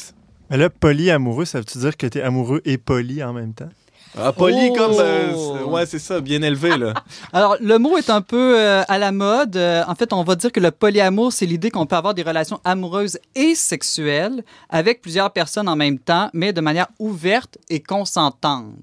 Mais 0.50 0.56
là, 0.56 0.68
polyamoureux, 0.70 1.44
ça 1.44 1.58
veut-tu 1.58 1.78
dire 1.78 1.96
que 1.96 2.06
t'es 2.06 2.20
amoureux 2.20 2.60
et 2.64 2.78
poli 2.78 3.22
en 3.22 3.32
même 3.32 3.54
temps? 3.54 3.70
Ah, 4.16 4.32
poli 4.32 4.68
Oh! 4.70 4.74
comme. 4.74 4.92
euh, 4.98 5.32
c'est- 5.32 5.64
ouais, 5.64 5.86
c'est 5.86 5.98
ça, 5.98 6.20
bien 6.20 6.42
élevé, 6.42 6.76
là. 6.76 6.92
Alors, 7.32 7.56
le 7.60 7.78
mot 7.78 7.96
est 7.96 8.10
un 8.10 8.20
peu 8.20 8.58
euh, 8.58 8.82
à 8.88 8.98
la 8.98 9.10
mode. 9.12 9.56
Euh, 9.56 9.82
en 9.88 9.94
fait, 9.94 10.12
on 10.12 10.22
va 10.22 10.34
dire 10.36 10.52
que 10.52 10.60
le 10.60 10.70
polyamour, 10.70 11.32
c'est 11.32 11.46
l'idée 11.46 11.70
qu'on 11.70 11.86
peut 11.86 11.96
avoir 11.96 12.12
des 12.14 12.22
relations 12.22 12.60
amoureuses 12.64 13.18
et 13.34 13.54
sexuelles 13.54 14.44
avec 14.68 15.00
plusieurs 15.00 15.30
personnes 15.32 15.68
en 15.68 15.76
même 15.76 15.98
temps, 15.98 16.28
mais 16.34 16.52
de 16.52 16.60
manière 16.60 16.88
ouverte 16.98 17.56
et 17.70 17.80
consentante. 17.80 18.74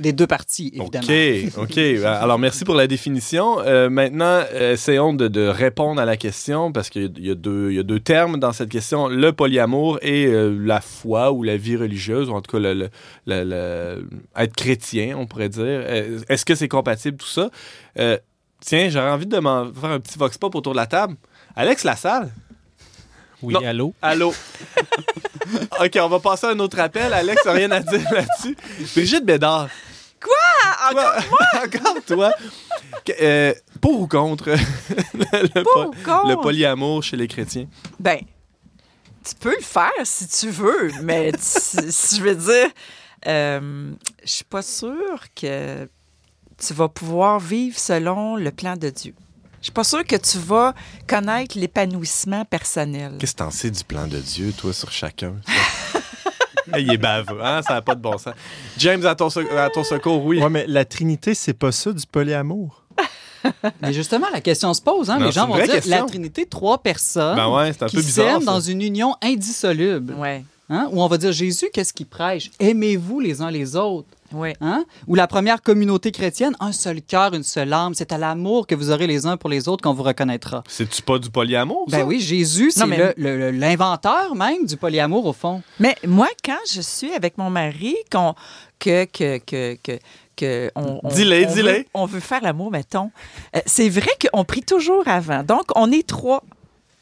Des 0.00 0.12
deux 0.12 0.26
parties, 0.26 0.72
évidemment. 0.74 1.06
OK, 1.06 1.70
OK. 1.70 1.78
Alors, 2.04 2.38
merci 2.40 2.64
pour 2.64 2.74
la 2.74 2.88
définition. 2.88 3.60
Euh, 3.60 3.88
maintenant, 3.88 4.40
essayons 4.58 5.12
de, 5.14 5.28
de 5.28 5.46
répondre 5.46 6.00
à 6.00 6.04
la 6.04 6.16
question 6.16 6.72
parce 6.72 6.88
qu'il 6.90 7.12
y 7.18 7.28
y, 7.28 7.30
a 7.30 7.34
deux- 7.36 7.70
il 7.70 7.76
y 7.76 7.78
a 7.78 7.84
deux 7.84 8.00
termes 8.00 8.38
dans 8.40 8.52
cette 8.52 8.68
question 8.70 9.06
le 9.08 9.32
polyamour 9.32 9.98
et 10.02 10.26
la 10.26 10.80
foi 10.80 11.30
ou 11.30 11.44
la 11.44 11.56
vie 11.56 11.76
religieuse, 11.76 12.30
ou 12.30 12.32
en 12.32 12.40
tout 12.40 12.50
cas, 12.56 12.58
le, 12.58 12.74
le- 12.74 12.88
le- 13.26 13.44
le- 13.44 14.08
être 14.44 14.54
chrétien, 14.56 15.16
on 15.18 15.26
pourrait 15.26 15.48
dire. 15.48 15.62
Euh, 15.64 16.20
Est-ce 16.28 16.44
que 16.44 16.54
c'est 16.54 16.68
compatible, 16.68 17.16
tout 17.18 17.26
ça? 17.26 17.50
Euh, 17.98 18.18
tiens, 18.60 18.88
j'aurais 18.88 19.10
envie 19.10 19.26
de 19.26 19.38
m'en 19.38 19.72
faire 19.72 19.90
un 19.90 20.00
petit 20.00 20.18
vox 20.18 20.36
pop 20.38 20.54
autour 20.54 20.72
de 20.72 20.78
la 20.78 20.86
table. 20.86 21.16
Alex 21.56 21.84
Lassalle? 21.84 22.30
Oui, 23.42 23.54
Non. 23.54 23.60
allô? 23.66 23.94
Allô? 24.02 24.34
OK, 25.80 25.98
on 26.00 26.08
va 26.08 26.18
passer 26.20 26.46
à 26.46 26.50
un 26.50 26.58
autre 26.58 26.78
appel. 26.80 27.12
Alex 27.12 27.44
n'a 27.44 27.52
rien 27.52 27.70
à 27.70 27.80
dire 27.80 28.00
là-dessus. 28.12 28.56
Brigitte 28.94 29.24
Bédard. 29.24 29.68
Ah, 30.80 30.90
Toi- 30.90 31.14
Encore 31.64 32.02
toi. 32.06 32.30
Que- 33.04 33.12
euh, 33.22 33.54
pour 33.80 34.00
ou 34.00 34.08
contre? 34.08 34.50
Le, 34.50 34.56
le 35.54 35.62
Pour 35.62 35.72
po- 35.72 35.80
ou 35.90 36.04
contre? 36.04 36.28
le 36.28 36.36
polyamour 36.36 37.02
chez 37.04 37.16
les 37.16 37.28
chrétiens? 37.28 37.66
Ben, 38.00 38.18
tu 39.24 39.34
peux 39.36 39.54
le 39.56 39.62
faire 39.62 39.92
si 40.04 40.26
tu 40.26 40.50
veux, 40.50 40.90
mais 41.02 41.30
tu- 41.32 41.38
si 41.90 42.16
je 42.16 42.22
veux 42.22 42.34
dire, 42.34 42.70
euh, 43.26 43.92
je 44.24 44.30
suis 44.30 44.44
pas 44.44 44.62
sûre 44.62 45.24
que 45.34 45.88
tu 46.56 46.74
vas 46.74 46.88
pouvoir 46.88 47.38
vivre 47.40 47.78
selon 47.78 48.36
le 48.36 48.50
plan 48.50 48.76
de 48.76 48.90
Dieu. 48.90 49.14
Je 49.60 49.64
suis 49.64 49.72
pas 49.72 49.84
sûre 49.84 50.04
que 50.04 50.16
tu 50.16 50.38
vas 50.38 50.72
connaître 51.06 51.58
l'épanouissement 51.58 52.44
personnel. 52.44 53.14
Qu'est-ce 53.18 53.32
que 53.32 53.38
t'en 53.38 53.50
sais 53.50 53.70
du 53.70 53.82
plan 53.84 54.06
de 54.06 54.18
Dieu, 54.18 54.52
toi, 54.56 54.72
sur 54.72 54.90
chacun? 54.92 55.34
il 56.78 56.92
est 56.92 56.96
baveux, 56.98 57.42
hein? 57.44 57.60
Ça 57.62 57.74
n'a 57.74 57.82
pas 57.82 57.94
de 57.94 58.00
bon 58.00 58.16
sens. 58.18 58.34
James, 58.76 59.04
à 59.06 59.14
ton, 59.14 59.30
sec- 59.30 59.50
à 59.50 59.68
ton 59.70 59.82
secours, 59.84 60.24
oui. 60.24 60.40
Ouais, 60.40 60.48
mais 60.50 60.64
la 60.68 60.84
Trinité, 60.84 61.34
c'est 61.34 61.54
pas 61.54 61.72
ça 61.72 61.92
du 61.92 62.06
polyamour? 62.06 62.84
Mais 63.80 63.92
justement, 63.92 64.26
la 64.32 64.40
question 64.40 64.74
se 64.74 64.82
pose. 64.82 65.08
Hein? 65.10 65.18
Non, 65.20 65.26
Les 65.26 65.32
gens 65.32 65.46
vont 65.46 65.54
dire 65.56 65.66
question. 65.66 65.96
la 65.96 66.02
Trinité, 66.02 66.44
trois 66.44 66.82
personnes 66.82 67.36
Ben 67.36 67.48
ouais, 67.48 67.72
c'est 67.72 67.84
un 67.84 67.86
qui 67.86 67.96
peu 67.96 68.02
bizarre. 68.02 68.34
s'aiment 68.38 68.44
dans 68.44 68.60
une 68.60 68.82
union 68.82 69.14
indissoluble. 69.22 70.14
Ouais, 70.14 70.44
Hein? 70.70 70.88
Où 70.92 71.02
on 71.02 71.06
va 71.06 71.16
dire 71.18 71.32
Jésus, 71.32 71.70
qu'est-ce 71.72 71.92
qu'il 71.92 72.06
prêche? 72.06 72.50
Aimez-vous 72.60 73.20
les 73.20 73.40
uns 73.40 73.50
les 73.50 73.74
autres. 73.76 74.08
ouais. 74.32 74.54
Hein? 74.60 74.84
Ou 75.06 75.14
la 75.14 75.26
première 75.26 75.62
communauté 75.62 76.12
chrétienne, 76.12 76.54
un 76.60 76.72
seul 76.72 77.00
cœur, 77.00 77.32
une 77.34 77.42
seule 77.42 77.72
âme. 77.72 77.94
C'est 77.94 78.12
à 78.12 78.18
l'amour 78.18 78.66
que 78.66 78.74
vous 78.74 78.90
aurez 78.90 79.06
les 79.06 79.24
uns 79.24 79.36
pour 79.38 79.48
les 79.48 79.66
autres 79.68 79.82
qu'on 79.82 79.94
vous 79.94 80.02
reconnaîtra. 80.02 80.62
C'est-tu 80.68 81.00
pas 81.00 81.18
du 81.18 81.30
polyamour, 81.30 81.86
ça? 81.88 81.98
Ben 81.98 82.04
oui, 82.06 82.20
Jésus, 82.20 82.70
c'est 82.70 82.86
mais- 82.86 83.14
l'inventeur 83.52 84.34
même 84.34 84.66
du 84.66 84.76
polyamour, 84.76 85.26
au 85.26 85.32
fond. 85.32 85.62
Mais 85.80 85.96
moi, 86.06 86.28
quand 86.44 86.58
je 86.70 86.80
suis 86.80 87.12
avec 87.14 87.38
mon 87.38 87.50
mari, 87.50 87.96
qu'on, 88.12 88.34
que, 88.78 89.04
que, 89.06 89.38
que, 89.38 89.76
que, 89.82 89.98
que 90.36 90.70
on, 90.76 91.00
veut- 91.62 91.86
On 91.94 92.04
veut 92.06 92.20
faire 92.20 92.42
l'amour, 92.42 92.70
mettons. 92.70 93.10
euh, 93.56 93.60
c'est 93.66 93.88
vrai 93.88 94.10
qu'on 94.30 94.44
prie 94.44 94.62
toujours 94.62 95.06
avant. 95.08 95.42
Donc, 95.42 95.62
on 95.76 95.90
est 95.90 96.06
trois. 96.06 96.42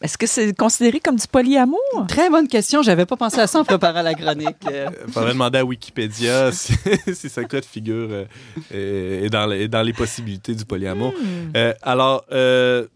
Est-ce 0.03 0.19
que 0.19 0.27
c'est 0.27 0.55
considéré 0.57 1.01
comme 1.01 1.17
du 1.17 1.27
polyamour? 1.27 1.79
Très 2.09 2.29
bonne 2.29 2.49
question. 2.49 2.83
J'avais 2.83 3.07
pas 3.07 3.17
pensé 3.17 3.39
à 3.41 3.47
ça 3.47 3.61
en 3.61 3.65
préparant 3.65 4.03
la 4.03 4.15
chronique. 4.15 4.57
Euh, 4.71 4.91
Faudrait 5.11 5.33
demander 5.33 5.59
à 5.61 5.65
Wikipédia 5.65 6.53
si, 6.53 6.75
si 7.15 7.29
ce 7.31 7.41
cas 7.41 7.61
de 7.61 7.65
figure 7.65 8.09
euh, 8.11 8.25
est, 8.73 9.27
est 9.27 9.31
dans, 9.31 9.47
les- 9.47 9.63
est 9.63 9.69
dans 9.69 9.83
les 9.83 9.93
possibilités 9.95 10.55
du 10.55 10.65
polyamour. 10.67 11.13
Hmm. 11.13 11.53
Euh, 11.57 11.73
alors, 11.83 12.25
euh, 12.33 12.87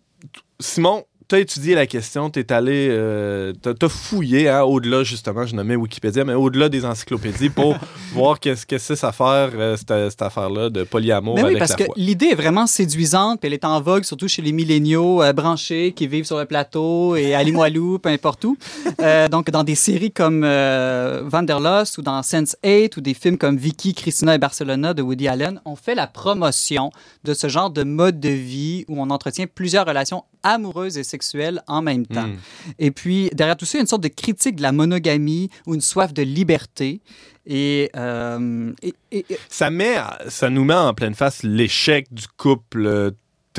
Simon, 0.59 1.05
tu 1.31 1.37
as 1.37 1.39
étudié 1.39 1.77
la 1.77 1.87
question, 1.87 2.29
tu 2.29 2.41
es 2.41 2.53
allé, 2.53 2.89
euh, 2.91 3.53
t'as 3.63 3.71
as 3.81 3.89
fouillé 3.89 4.49
hein, 4.49 4.63
au-delà, 4.63 5.05
justement, 5.05 5.47
je 5.47 5.55
nommais 5.55 5.77
Wikipédia, 5.77 6.25
mais 6.25 6.35
au-delà 6.35 6.69
des 6.69 6.85
encyclopédies 6.85 7.51
pour 7.51 7.77
voir 8.13 8.41
qu'est-ce 8.41 8.67
que 8.67 8.79
c'est 8.79 9.05
à 9.05 9.13
faire, 9.13 9.51
euh, 9.55 9.77
cette, 9.77 10.11
cette 10.11 10.23
affaire-là 10.23 10.71
de 10.71 10.83
polyamour 10.83 11.37
Mais 11.37 11.43
oui, 11.43 11.51
avec 11.51 11.61
parce 11.61 11.79
la 11.79 11.87
que 11.87 11.93
l'idée 11.95 12.31
est 12.33 12.35
vraiment 12.35 12.67
séduisante, 12.67 13.39
puis 13.39 13.47
elle 13.47 13.55
est 13.55 13.65
en 13.65 13.81
vogue, 13.81 14.03
surtout 14.03 14.27
chez 14.27 14.43
les 14.43 14.51
milléniaux 14.51 15.23
euh, 15.23 15.33
branchés 15.33 15.93
qui 15.93 16.09
vivent 16.09 16.25
sur 16.25 16.37
le 16.37 16.47
plateau 16.47 17.15
et 17.15 17.33
à 17.33 17.45
Limoilou, 17.45 17.99
peu 18.03 18.09
importe 18.09 18.45
où. 18.45 18.57
Euh, 19.01 19.29
donc, 19.29 19.53
dans 19.53 19.63
des 19.63 19.77
séries 19.77 20.11
comme 20.11 20.41
Vanderlost 20.41 21.99
ou 21.99 22.03
dans 22.03 22.23
Sense8 22.23 22.99
ou 22.99 23.01
des 23.01 23.15
films 23.15 23.39
comme 23.39 23.57
Vicky, 23.57 23.95
Christina 23.95 24.35
et 24.35 24.39
Barcelona 24.39 24.95
de 24.95 25.03
Woody 25.03 25.29
Allen, 25.29 25.61
on 25.65 25.77
fait 25.77 25.95
la 25.95 26.09
promotion 26.09 26.91
de 27.23 27.35
ce 27.35 27.47
genre 27.47 27.71
de 27.71 27.85
mode 27.85 28.19
de 28.19 28.31
vie 28.31 28.85
où 28.89 29.01
on 29.01 29.11
entretient 29.11 29.47
plusieurs 29.47 29.87
relations 29.87 30.25
amoureuses 30.43 30.99
et 30.99 31.05
sexuelles 31.05 31.63
en 31.67 31.83
même 31.83 32.07
temps. 32.07 32.27
Mm. 32.29 32.37
Et 32.79 32.91
puis, 32.91 33.31
derrière 33.33 33.57
tout 33.57 33.65
ça, 33.65 33.77
il 33.77 33.79
y 33.79 33.81
a 33.81 33.83
une 33.83 33.87
sorte 33.87 34.03
de 34.03 34.09
critique 34.09 34.57
de 34.57 34.63
la 34.63 34.73
monogamie 34.73 35.51
ou 35.67 35.75
une 35.75 35.81
soif 35.81 36.13
de 36.13 36.23
liberté. 36.23 37.01
Et, 37.47 37.91
euh, 37.97 38.73
et- 38.83 38.95
et- 39.11 39.27
et- 39.31 39.39
Ça, 39.49 39.71
met, 39.71 39.97
ça 40.29 40.51
nous 40.51 40.65
met 40.65 40.75
en 40.75 40.95
pleine 40.95 41.15
face 41.15 41.43
l'échec 41.43 42.07
du 42.13 42.27
couple 42.37 42.87
euh, 42.87 43.11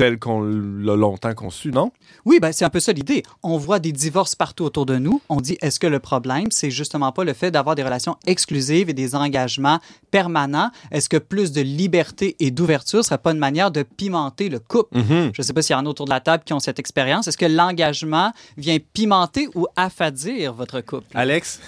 tel 0.02 0.18
qu'on 0.18 0.42
l'a 0.42 0.96
longtemps 0.96 1.32
conçu, 1.32 1.70
non? 1.70 1.92
Oui, 2.24 2.40
ben, 2.40 2.50
c'est 2.50 2.64
un 2.64 2.70
peu 2.70 2.80
ça 2.80 2.92
l'idée. 2.92 3.22
On 3.44 3.56
voit 3.56 3.78
des 3.78 3.92
divorces 3.92 4.34
partout 4.34 4.64
autour 4.64 4.84
de 4.84 4.96
nous. 4.96 5.22
On 5.28 5.40
dit, 5.40 5.56
est-ce 5.62 5.78
que 5.78 5.86
le 5.86 6.00
problème, 6.00 6.48
c'est 6.50 6.72
justement 6.72 7.12
pas 7.12 7.22
le 7.22 7.32
fait 7.34 7.52
d'avoir 7.52 7.76
des 7.76 7.84
relations 7.84 8.16
exclusives 8.26 8.90
et 8.90 8.94
des 8.94 9.14
engagements 9.14 9.78
permanents? 10.10 10.72
Est-ce 10.90 11.08
que 11.08 11.18
plus 11.18 11.52
de 11.52 11.60
liberté 11.60 12.34
et 12.40 12.50
d'ouverture 12.50 13.04
serait 13.04 13.18
pas 13.18 13.30
une 13.30 13.38
manière 13.38 13.70
de 13.70 13.84
pimenter 13.84 14.48
le 14.48 14.58
couple? 14.58 14.98
Mhm. 14.98 15.30
Je 15.34 15.40
ne 15.40 15.42
sais 15.44 15.52
pas 15.52 15.62
s'il 15.62 15.76
y 15.76 15.78
en 15.78 15.86
a 15.86 15.88
autour 15.88 16.06
de 16.06 16.10
la 16.10 16.18
table 16.18 16.42
qui 16.44 16.52
ont 16.52 16.58
cette 16.58 16.80
expérience. 16.80 17.28
Est-ce 17.28 17.38
que 17.38 17.46
l'engagement 17.46 18.32
vient 18.56 18.78
pimenter 18.92 19.50
ou 19.54 19.68
affadir 19.76 20.52
votre 20.52 20.80
couple? 20.80 21.06
Alex? 21.14 21.60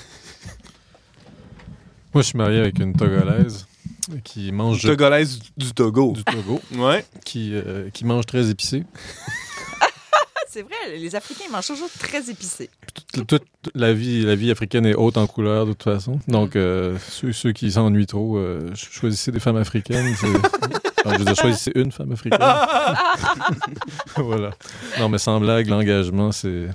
Moi, 2.12 2.22
je 2.22 2.26
suis 2.26 2.39
marié 2.39 2.59
avec 2.59 2.80
une 2.80 2.95
Togolaise 2.95 3.64
qui 4.25 4.53
mange 4.53 4.83
Togolaise 4.83 5.39
du 5.57 5.73
Togo. 5.73 6.13
du 6.13 6.25
Togo, 6.25 6.61
Ouais. 6.77 7.05
qui, 7.25 7.51
euh, 7.55 7.91
qui 7.91 8.05
mange 8.05 8.27
très 8.27 8.51
épicé. 8.51 8.85
C'est 10.49 10.63
vrai, 10.63 10.97
les 10.99 11.17
Africains 11.17 11.45
ils 11.49 11.53
mangent 11.53 11.67
toujours 11.67 11.91
très 11.99 12.31
épicé. 12.31 12.71
Toute, 13.13 13.27
toute 13.27 13.43
la, 13.75 13.93
vie, 13.93 14.23
la 14.25 14.37
vie 14.37 14.53
africaine 14.53 14.87
est 14.87 14.95
haute 14.95 15.17
en 15.17 15.27
couleur, 15.27 15.67
de 15.67 15.73
toute 15.73 15.83
façon. 15.83 16.21
Donc, 16.29 16.55
euh, 16.55 16.97
ceux, 17.11 17.33
ceux 17.33 17.51
qui 17.51 17.73
s'ennuient 17.73 18.07
trop, 18.07 18.37
euh, 18.39 18.69
ch- 18.69 18.89
choisissez 18.93 19.33
des 19.33 19.41
femmes 19.41 19.57
africaines. 19.57 20.15
c'est- 21.05 21.09
Enfin, 21.09 21.13
je 21.15 21.19
veux 21.19 21.25
dire, 21.27 21.37
choisissez 21.37 21.73
une 21.75 21.93
femme 21.93 22.13
africaine. 22.13 22.39
voilà. 24.17 24.51
Non, 24.99 25.09
mais 25.09 25.19
sans 25.19 25.39
blague, 25.41 25.67
l'engagement, 25.69 26.33
c'est 26.33 26.69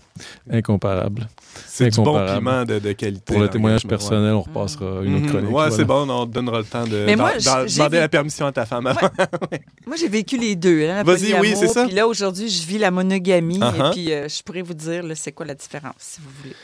incomparable. 0.52 1.28
C'est 1.68 1.90
du 1.90 2.02
bon 2.02 2.26
piment 2.26 2.64
de, 2.66 2.80
de 2.80 2.92
qualité. 2.94 3.34
Pour 3.34 3.40
le 3.42 3.50
témoignage 3.50 3.84
ouais. 3.86 3.90
personnel, 3.90 4.34
on 4.34 4.42
repassera 4.42 4.86
une 5.04 5.16
autre 5.16 5.24
Mhm. 5.26 5.30
chronique. 5.30 5.46
Ouais, 5.48 5.52
voilà. 5.52 5.72
c'est 5.72 5.86
bon, 5.86 6.10
on 6.10 6.26
te 6.28 6.32
donnera 6.34 6.60
le 6.60 6.64
temps 6.66 6.86
de 6.86 7.04
Mais 7.06 7.16
moi, 7.16 7.32
demander 7.38 7.96
vu- 7.98 8.02
la 8.02 8.10
permission 8.10 8.46
à 8.46 8.52
ta 8.52 8.66
femme 8.66 8.88
avant. 8.88 9.00
Moi, 9.88 9.96
j'ai 10.00 10.08
vécu 10.10 10.38
les 10.38 10.56
deux. 10.56 10.88
hein, 10.88 11.04
Vas-y, 11.04 11.34
oui, 11.40 11.54
c'est 11.56 11.68
ça. 11.68 11.86
Puis 11.86 11.96
là, 11.96 12.08
aujourd'hui, 12.08 12.50
je 12.50 12.66
vis 12.68 12.78
la 12.78 12.92
monogamie. 12.92 13.60
Uh-huh. 13.60 13.88
Et 13.90 13.92
puis, 13.92 14.14
euh, 14.14 14.28
je 14.30 14.44
pourrais 14.44 14.62
vous 14.62 14.74
dire, 14.76 15.04
c'est 15.16 15.32
quoi 15.32 15.46
la 15.46 15.56
différence, 15.56 15.96
si 15.98 16.22
vous 16.22 16.30
voulez. 16.42 16.56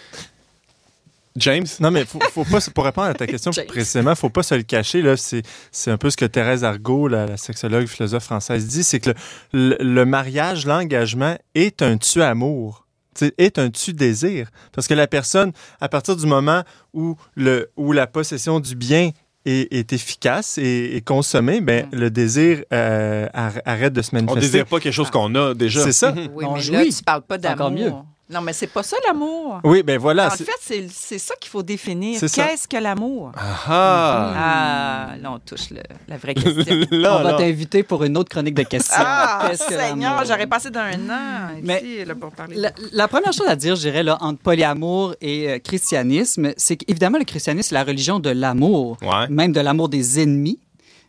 James? 1.37 1.65
Non, 1.79 1.91
mais 1.91 2.05
faut, 2.05 2.19
faut 2.31 2.45
pas, 2.45 2.59
pour 2.73 2.85
répondre 2.85 3.07
à 3.07 3.13
ta 3.13 3.27
question 3.27 3.51
James. 3.53 3.65
précisément, 3.67 4.15
faut 4.15 4.29
pas 4.29 4.43
se 4.43 4.55
le 4.55 4.63
cacher. 4.63 5.01
Là, 5.01 5.17
c'est, 5.17 5.41
c'est 5.71 5.91
un 5.91 5.97
peu 5.97 6.09
ce 6.09 6.17
que 6.17 6.25
Thérèse 6.25 6.63
Argot, 6.63 7.07
la, 7.07 7.25
la 7.25 7.37
sexologue 7.37 7.87
philosophe 7.87 8.23
française, 8.23 8.65
dit, 8.67 8.83
c'est 8.83 8.99
que 8.99 9.09
le, 9.09 9.15
le- 9.51 9.77
le 9.79 10.05
mariage, 10.05 10.65
l'engagement 10.65 11.37
est 11.55 11.81
un 11.81 11.97
tu-amour. 11.97 12.85
tu 13.17 13.31
est 13.37 13.59
un 13.59 13.69
tu-désir. 13.69 14.49
Parce 14.73 14.87
que 14.87 14.93
la 14.93 15.07
personne, 15.07 15.51
à 15.81 15.89
partir 15.89 16.15
du 16.15 16.25
moment 16.25 16.63
où, 16.93 17.15
le, 17.35 17.69
où 17.77 17.91
la 17.91 18.07
possession 18.07 18.59
du 18.59 18.75
bien 18.75 19.11
est, 19.45 19.71
est 19.73 19.93
efficace 19.93 20.57
et, 20.57 20.95
et 20.95 21.01
consommée, 21.01 21.61
ben, 21.61 21.85
Mm. 21.85 21.95
le 21.99 22.09
désir 22.09 22.63
euh, 22.73 23.27
ar- 23.33 23.61
arrête 23.65 23.93
de 23.93 24.01
se 24.01 24.09
On 24.13 24.15
manifester. 24.15 24.41
désire 24.41 24.65
pas 24.65 24.79
quelque 24.79 24.93
chose 24.93 25.11
qu'on 25.11 25.35
a 25.35 25.53
déjà. 25.53 25.81
C'est 25.83 25.91
ça. 25.91 26.13
Oui, 26.33 26.45
On 26.45 26.55
mais 26.55 26.61
là, 26.63 26.83
tu 26.85 27.03
parles 27.03 27.21
pas 27.21 27.37
d'amour. 27.37 27.71
mieux. 27.71 27.91
Non, 28.27 28.41
mais 28.41 28.53
c'est 28.53 28.65
pas 28.67 28.81
ça, 28.81 28.97
l'amour. 29.05 29.59
Oui, 29.63 29.83
ben 29.83 29.99
voilà. 29.99 30.27
en 30.27 30.29
c'est- 30.31 30.45
fait, 30.45 30.51
c'est 30.59 30.87
c'est 30.91 31.19
ça 31.19 31.35
qu'il 31.39 31.51
faut 31.51 31.61
définir. 31.61 32.19
Qu'est-ce 32.19 32.67
que 32.67 32.77
l'amour? 32.77 33.31
Ah 33.37 33.41
ah! 33.67 34.33
Ah, 34.35 35.17
là, 35.21 35.31
on 35.31 35.37
touche 35.39 35.69
le- 35.69 35.83
la 36.07 36.17
vraie 36.17 36.33
question. 36.33 36.75
Là, 36.91 37.17
on 37.19 37.23
va 37.23 37.33
t'inviter 37.33 37.83
pour 37.83 38.03
une 38.03 38.17
autre 38.17 38.29
chronique 38.29 38.55
de 38.55 38.63
questions. 38.63 38.95
Ah, 38.97 39.49
que 39.51 39.55
Seigneur, 39.55 40.23
j'aurais 40.25 40.47
passé 40.47 40.71
d'un 40.71 40.89
an 41.09 41.49
ici 41.55 41.61
Mais 41.63 42.05
là, 42.05 42.15
pour 42.15 42.31
parler. 42.31 42.55
La, 42.55 42.71
la 42.93 43.07
première 43.07 43.31
chose 43.31 43.47
à 43.47 43.55
dire, 43.55 43.75
je 43.75 43.81
dirais, 43.81 44.01
là, 44.01 44.17
entre 44.21 44.39
polyamour 44.41 45.13
et 45.21 45.49
euh, 45.49 45.59
christianisme, 45.59 46.51
c'est 46.57 46.77
qu'évidemment, 46.77 47.19
le 47.19 47.25
christianisme, 47.25 47.69
c'est 47.69 47.75
la 47.75 47.83
religion 47.83 48.19
de 48.19 48.31
l'amour, 48.31 48.97
Ouais. 49.03 49.27
même 49.29 49.51
de 49.51 49.59
l'amour 49.59 49.87
des 49.89 50.19
ennemis. 50.19 50.59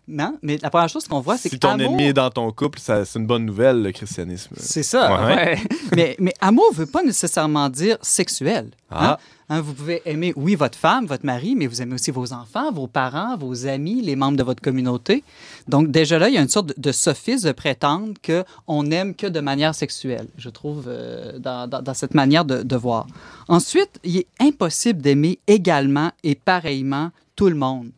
Non? 0.08 0.38
Mais 0.42 0.58
la 0.62 0.70
première 0.70 0.88
chose 0.88 1.08
qu'on 1.08 1.20
voit, 1.20 1.36
c'est 1.36 1.48
Si 1.48 1.56
que 1.56 1.60
ton 1.60 1.70
amour- 1.70 1.86
ennemi 1.90 2.04
est 2.04 2.12
dans 2.12 2.30
ton 2.30 2.52
couple, 2.52 2.78
ça- 2.78 3.04
c'est 3.04 3.18
une 3.18 3.26
bonne 3.26 3.44
nouvelle, 3.44 3.82
le 3.82 3.90
christianisme. 3.90 4.54
C'est 4.56 4.84
ça. 4.84 5.26
Ouais. 5.26 5.34
ouais. 5.34 5.58
mais, 5.96 6.16
mais 6.20 6.32
amour 6.40 6.66
ne 6.72 6.76
veut 6.76 6.86
pas 6.86 7.02
nécessairement 7.02 7.68
dire 7.68 7.98
sexuel. 8.02 8.70
Ah. 8.90 9.12
hein? 9.12 9.16
Hein, 9.48 9.60
vous 9.60 9.74
pouvez 9.74 10.02
aimer, 10.06 10.32
oui, 10.34 10.56
votre 10.56 10.76
femme, 10.76 11.06
votre 11.06 11.24
mari, 11.24 11.54
mais 11.54 11.68
vous 11.68 11.80
aimez 11.80 11.94
aussi 11.94 12.10
vos 12.10 12.32
enfants, 12.32 12.72
vos 12.72 12.88
parents, 12.88 13.36
vos 13.36 13.66
amis, 13.68 14.02
les 14.02 14.16
membres 14.16 14.36
de 14.36 14.42
votre 14.42 14.60
communauté. 14.60 15.22
Donc, 15.68 15.92
déjà 15.92 16.18
là, 16.18 16.28
il 16.28 16.34
y 16.34 16.38
a 16.38 16.40
une 16.42 16.48
sorte 16.48 16.66
de, 16.66 16.74
de 16.76 16.90
sophisme 16.90 17.46
de 17.46 17.52
prétendre 17.52 18.14
qu'on 18.26 18.82
n'aime 18.82 19.14
que 19.14 19.28
de 19.28 19.38
manière 19.38 19.72
sexuelle, 19.72 20.26
je 20.36 20.50
trouve, 20.50 20.86
euh, 20.88 21.38
dans, 21.38 21.68
dans- 21.68 21.80
dans 21.80 21.94
cette 21.94 22.14
manière 22.14 22.44
de, 22.44 22.64
de 22.64 22.76
voir. 22.76 23.06
Ensuite, 23.46 24.00
il 24.02 24.16
est 24.18 24.26
impossible 24.40 25.00
d'aimer 25.00 25.38
également 25.46 26.10
et 26.24 26.34
pareillement 26.34 27.10
tout 27.36 27.48
le 27.48 27.54
monde. 27.54 27.90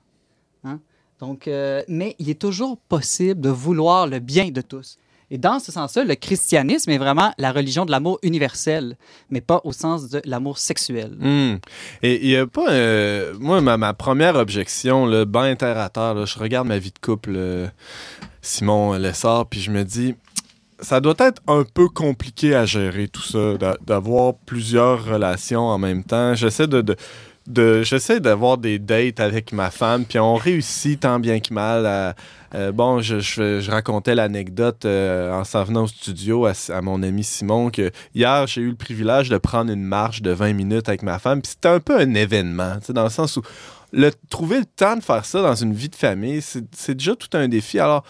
Donc, 1.21 1.49
euh, 1.49 1.83
mais 1.89 2.15
il 2.19 2.31
est 2.31 2.41
toujours 2.41 2.79
possible 2.89 3.41
de 3.41 3.49
vouloir 3.51 4.07
le 4.07 4.19
bien 4.21 4.51
de 4.51 4.61
tous. 4.61 4.99
Et 5.31 5.37
dans 5.37 5.59
ce 5.59 5.71
sens-là, 5.71 6.05
le 6.05 6.15
christianisme 6.15 6.91
est 6.91 6.97
vraiment 6.97 7.35
la 7.37 7.53
religion 7.53 7.85
de 7.85 7.91
l'amour 7.91 8.19
universel, 8.23 8.97
mais 9.29 9.43
pas 9.43 9.61
au 9.65 9.73
sens 9.73 10.09
de 10.09 10.23
l'amour 10.25 10.57
sexuel. 10.57 11.11
Hmm. 11.19 11.57
Et 12.03 12.25
il 12.25 12.31
y 12.31 12.37
a 12.37 12.47
pas. 12.47 12.71
euh, 12.71 13.35
moi, 13.39 13.61
ma, 13.61 13.93
première 13.93 14.37
objection, 14.37 15.05
le 15.05 15.27
ben 15.27 15.55
terre 15.55 15.77
à 15.79 15.91
terre, 15.91 16.25
je 16.25 16.39
regarde 16.39 16.67
ma 16.67 16.79
vie 16.79 16.93
de 16.93 16.99
couple, 16.99 17.35
euh, 17.37 17.67
Simon 18.41 18.95
Lessard, 18.95 19.47
puis 19.47 19.61
je 19.61 19.71
me 19.71 19.85
dis. 19.85 20.15
Ça 20.81 21.01
doit 21.01 21.17
être 21.19 21.43
un 21.49 21.65
peu 21.65 21.89
compliqué 21.89 22.55
à 22.55 22.65
gérer 22.65 23.09
tout 23.09 23.21
ça, 23.25 23.57
d'a- 23.59 23.77
d'avoir 23.85 24.35
plusieurs 24.47 25.05
relations 25.05 25.63
en 25.67 25.77
même 25.77 26.05
temps. 26.05 26.37
J'essaie 26.37 26.69
de, 26.69 26.95
de- 27.49 27.83
j'essaie 27.83 28.21
d'avoir 28.21 28.59
des 28.59 28.79
dates 28.79 29.21
avec 29.21 29.53
ma 29.53 29.71
femme, 29.71 30.05
puis 30.05 30.19
on 30.19 30.35
réussit 30.35 31.01
tant 31.01 31.19
bien 31.19 31.41
que 31.41 31.53
mal 31.53 31.87
à, 31.87 32.15
euh, 32.55 32.73
bon, 32.73 33.01
je, 33.01 33.21
je, 33.21 33.71
racontais 33.71 34.15
l'anecdote 34.15 34.85
euh, 34.85 35.33
en 35.33 35.45
s'en 35.45 35.65
venant 35.65 35.85
au 35.85 35.87
studio 35.87 36.47
à, 36.47 36.81
mon 36.83 37.03
ami 37.03 37.25
Simon 37.25 37.71
que 37.71 37.91
hier, 38.15 38.47
j'ai 38.47 38.61
eu 38.61 38.71
le 38.71 38.77
privilège 38.77 39.29
de 39.29 39.39
prendre 39.39 39.73
une 39.73 39.83
marche 39.83 40.23
de 40.23 40.31
20 40.31 40.53
minutes 40.53 40.89
avec 40.89 41.03
ma 41.03 41.19
femme. 41.19 41.43
Puis 41.43 41.53
c'était 41.53 41.69
un 41.69 41.81
peu 41.81 41.99
un 41.99 42.15
événement, 42.15 42.77
tu 42.81 42.87
sais, 42.87 42.93
dans 42.93 43.05
le 43.05 43.11
sens 43.11 43.37
où 43.37 43.43
le, 43.93 44.11
trouver 44.31 44.61
le 44.61 44.67
temps 44.67 44.97
de 44.97 45.03
faire 45.03 45.25
ça 45.25 45.41
dans 45.43 45.55
une 45.55 45.73
vie 45.73 45.89
de 45.89 45.97
famille, 45.97 46.43
c'est 46.43 46.95
déjà 46.95 47.17
tout 47.17 47.35
un 47.35 47.49
défi. 47.49 47.79
Alors, 47.79 48.05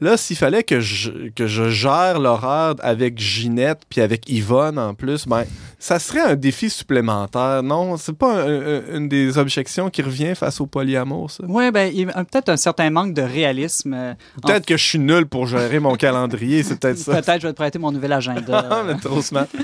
Là, 0.00 0.16
s'il 0.16 0.36
fallait 0.36 0.62
que 0.62 0.80
je, 0.80 1.30
que 1.34 1.46
je 1.46 1.70
gère 1.70 2.18
l'horaire 2.20 2.74
avec 2.80 3.18
Ginette 3.18 3.80
puis 3.88 4.00
avec 4.00 4.28
Yvonne 4.28 4.78
en 4.78 4.92
plus, 4.94 5.26
ben, 5.26 5.44
ça 5.78 5.98
serait 5.98 6.20
un 6.20 6.34
défi 6.36 6.68
supplémentaire, 6.68 7.62
non? 7.62 7.96
C'est 7.96 8.12
pas 8.16 8.42
un- 8.42 8.46
un- 8.78 8.96
une 8.96 9.08
des 9.08 9.38
objections 9.38 9.88
qui 9.88 10.02
revient 10.02 10.34
face 10.34 10.60
au 10.60 10.66
polyamour, 10.66 11.30
ça? 11.30 11.44
Oui, 11.48 11.70
ben, 11.70 11.90
il 11.94 12.00
y 12.00 12.10
a 12.10 12.24
peut-être 12.24 12.50
un 12.50 12.56
certain 12.56 12.90
manque 12.90 13.14
de 13.14 13.22
réalisme. 13.22 13.94
euh, 13.94 14.12
en- 14.42 14.46
Peut-être 14.48 14.66
que 14.66 14.76
je 14.76 14.84
suis 14.84 14.98
nul 14.98 15.26
pour 15.26 15.46
gérer 15.46 15.78
mon 15.80 15.94
calendrier, 15.94 16.62
c'est 16.62 16.78
peut-être 16.78 16.98
ça. 16.98 17.12
Peut-être 17.22 17.40
je 17.40 17.46
vais 17.46 17.52
te 17.52 17.56
prêter 17.58 17.78
mon 17.78 17.90
nouvel 17.92 18.12
agenda. 18.12 18.66
Ah, 18.70 18.82
mais 18.86 18.96
trop 18.96 19.22
smart. 19.22 19.46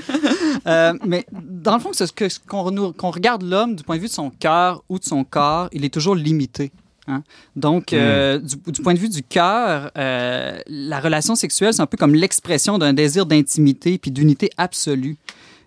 Euh, 0.65 0.93
mais 1.05 1.25
dans 1.31 1.73
le 1.75 1.81
fond, 1.81 1.89
c'est 1.91 2.07
ce 2.07 2.13
que- 2.13 2.29
ce 2.29 2.39
qu'on 2.39 2.71
nous- 2.71 2.93
qu'on 2.93 3.11
regarde 3.11 3.43
l'homme 3.43 3.75
du 3.75 3.83
point 3.83 3.97
de 3.97 4.01
vue 4.01 4.07
de 4.07 4.13
son 4.13 4.29
cœur 4.29 4.81
ou 4.87 4.97
de 4.97 5.03
son 5.03 5.25
corps, 5.25 5.67
il 5.73 5.83
est 5.83 5.93
toujours 5.93 6.15
limité. 6.15 6.71
Hein. 7.07 7.23
Donc, 7.55 7.93
euh, 7.93 8.39
du, 8.39 8.55
du 8.71 8.81
point 8.81 8.93
de 8.93 8.99
vue 8.99 9.09
du 9.09 9.23
cœur, 9.23 9.91
euh, 9.97 10.59
la 10.67 10.99
relation 10.99 11.35
sexuelle, 11.35 11.73
c'est 11.73 11.81
un 11.81 11.85
peu 11.87 11.97
comme 11.97 12.15
l'expression 12.15 12.77
d'un 12.77 12.93
désir 12.93 13.25
d'intimité 13.25 13.97
puis 13.97 14.11
d'unité 14.11 14.49
absolue. 14.57 15.17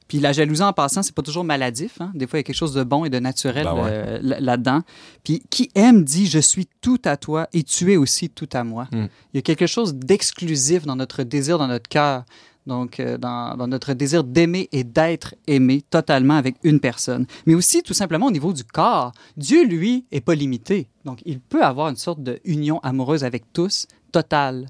Puis 0.08 0.20
la 0.20 0.32
jalousie, 0.32 0.62
en 0.62 0.72
passant, 0.72 1.02
c'est 1.02 1.14
pas 1.14 1.22
toujours 1.22 1.42
maladif. 1.42 2.00
hein. 2.00 2.12
Des 2.14 2.28
fois, 2.28 2.38
il 2.38 2.40
y 2.40 2.44
a 2.44 2.44
quelque 2.44 2.54
chose 2.54 2.72
de 2.74 2.84
bon 2.84 3.04
et 3.04 3.10
de 3.10 3.18
naturel 3.18 3.64
Ben 3.64 3.74
ouais. 3.74 3.80
euh, 3.90 4.18
là- 4.22 4.38
là-dedans. 4.38 4.82
Puis 5.24 5.42
qui 5.50 5.68
aime 5.74 6.04
dit 6.04 6.26
je 6.28 6.38
suis 6.38 6.68
tout 6.80 7.00
à 7.04 7.16
toi 7.16 7.48
et 7.52 7.64
tu 7.64 7.92
es 7.92 7.96
aussi 7.96 8.30
tout 8.30 8.48
à 8.52 8.62
moi. 8.62 8.86
Mm. 8.92 9.06
Il 9.34 9.36
y 9.36 9.38
a 9.38 9.42
quelque 9.42 9.66
chose 9.66 9.96
d'exclusif 9.96 10.86
dans 10.86 10.94
notre 10.94 11.24
désir, 11.24 11.58
dans 11.58 11.66
notre 11.66 11.88
cœur. 11.88 12.22
Donc, 12.66 12.98
euh, 12.98 13.16
dans, 13.16 13.56
notre 13.68 13.92
désir 13.92 14.24
d'aimer 14.24 14.68
et 14.72 14.82
d'être 14.82 15.34
aimé 15.46 15.82
totalement 15.88 16.34
avec 16.34 16.56
une 16.64 16.80
personne. 16.80 17.26
Mais 17.46 17.54
aussi, 17.54 17.82
tout 17.82 17.94
simplement, 17.94 18.26
au 18.26 18.30
niveau 18.30 18.52
du 18.52 18.64
corps. 18.64 19.12
Dieu, 19.36 19.64
lui, 19.64 20.04
est 20.10 20.20
pas 20.20 20.34
limité. 20.34 20.88
Donc, 21.04 21.20
il 21.24 21.40
peut 21.40 21.62
avoir 21.62 21.88
une 21.88 21.96
sorte 21.96 22.20
d'union 22.20 22.80
amoureuse 22.80 23.24
avec 23.24 23.52
tous, 23.52 23.86
totale. 24.10 24.66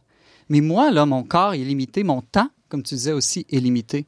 Mais 0.48 0.60
moi, 0.60 0.90
là, 0.90 1.06
mon 1.06 1.22
corps 1.22 1.54
est 1.54 1.58
limité, 1.58 2.04
mon 2.04 2.20
temps, 2.20 2.50
comme 2.68 2.82
tu 2.82 2.94
disais 2.94 3.12
aussi, 3.12 3.46
est 3.50 3.60
limité. 3.60 4.06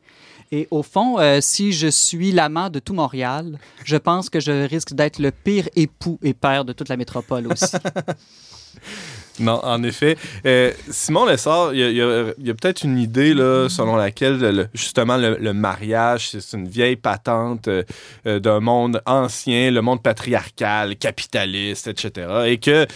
Et 0.50 0.66
au 0.70 0.82
fond, 0.82 1.18
euh, 1.18 1.40
si 1.40 1.72
je 1.72 1.88
suis 1.88 2.32
l'amant 2.32 2.70
de 2.70 2.78
tout 2.78 2.94
Montréal, 2.94 3.58
je 3.84 3.96
pense 3.96 4.30
que 4.30 4.40
je 4.40 4.66
risque 4.66 4.94
d'être 4.94 5.18
le 5.18 5.30
pire 5.30 5.68
époux 5.76 6.18
et 6.22 6.32
père 6.32 6.64
de 6.64 6.72
toute 6.72 6.88
la 6.88 6.96
métropole 6.96 7.48
aussi. 7.52 7.76
Non, 9.40 9.60
en 9.64 9.82
effet. 9.82 10.16
Euh, 10.46 10.72
Simon 10.90 11.24
Lessard, 11.26 11.74
il 11.74 11.78
y 11.92 12.00
a, 12.02 12.54
peut-être 12.54 12.82
une 12.84 12.98
idée 12.98 13.32
selon 13.68 13.96
laquelle 13.96 14.38
le- 14.38 14.68
justement 14.74 15.16
le, 15.16 15.52
mariage, 15.52 16.30
c'est 16.30 16.56
une 16.56 16.68
vieille 16.68 16.96
patente 16.96 17.68
euh, 17.68 17.82
euh, 18.26 18.38
d'un 18.40 18.60
monde 18.60 19.00
ancien, 19.06 19.70
le 19.70 19.80
monde 19.82 20.02
patriarcal, 20.02 20.96
capitaliste, 20.96 21.86
etc. 21.88 22.26
Et 22.46 22.58
que 22.58 22.86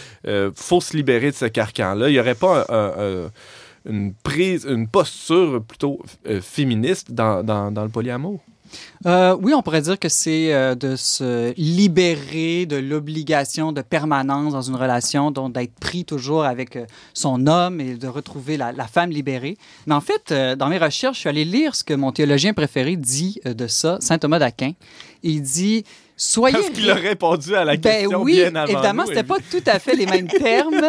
faut 0.55 0.81
se 0.81 0.95
libérer 0.95 1.31
de 1.31 1.35
ce 1.35 1.45
carcan-là. 1.45 2.09
Il 2.09 2.13
n'y 2.13 2.19
aurait 2.19 2.35
pas 2.35 2.65
un- 2.69 2.75
un- 2.75 3.23
un- 3.25 3.29
une 3.85 4.13
prise, 4.13 4.65
une 4.69 4.87
posture 4.87 5.61
plutôt 5.63 6.01
féministe 6.41 7.11
dans, 7.11 7.43
dans- 7.43 7.71
dans 7.71 7.83
le 7.83 7.89
polyamour? 7.89 8.39
Euh, 9.05 9.37
oui, 9.41 9.53
on 9.53 9.61
pourrait 9.61 9.81
dire 9.81 9.99
que 9.99 10.09
c'est 10.09 10.53
euh, 10.53 10.75
de 10.75 10.95
se 10.95 11.53
libérer 11.57 12.65
de 12.65 12.77
l'obligation 12.77 13.71
de 13.71 13.81
permanence 13.81 14.53
dans 14.53 14.61
une 14.61 14.75
relation, 14.75 15.31
donc 15.31 15.53
d'être 15.53 15.73
pris 15.75 16.05
toujours 16.05 16.45
avec 16.45 16.75
euh, 16.75 16.85
son 17.13 17.47
homme 17.47 17.81
et 17.81 17.95
de 17.95 18.07
retrouver 18.07 18.57
la, 18.57 18.71
la 18.71 18.87
femme 18.87 19.09
libérée. 19.09 19.57
Mais 19.87 19.95
en 19.95 20.01
fait, 20.01 20.33
dans 20.57 20.67
mes 20.67 20.77
recherches, 20.77 21.17
je 21.17 21.19
suis 21.21 21.29
allé 21.29 21.45
lire 21.45 21.75
ce 21.75 21.83
que 21.83 21.93
mon 21.93 22.11
théologien 22.11 22.53
préféré 22.53 22.95
dit 22.95 23.39
de 23.45 23.67
ça, 23.67 23.97
saint 23.99 24.17
Thomas 24.17 24.39
d'Aquin. 24.39 24.71
Il 25.23 25.41
dit 25.41 25.83
Soyez. 26.15 26.53
Parce 26.53 26.69
qu'il 26.69 26.89
a 26.89 26.95
répondu 26.95 27.55
à 27.55 27.65
la 27.65 27.75
Ben 27.75 28.01
question 28.01 28.21
oui, 28.21 28.35
bien 28.35 28.55
avant 28.55 28.71
évidemment, 28.71 29.05
c'était 29.07 29.23
pas 29.23 29.37
tout 29.49 29.63
à 29.65 29.79
fait 29.79 29.95
les 29.95 30.05
mêmes 30.05 30.27
termes, 30.43 30.81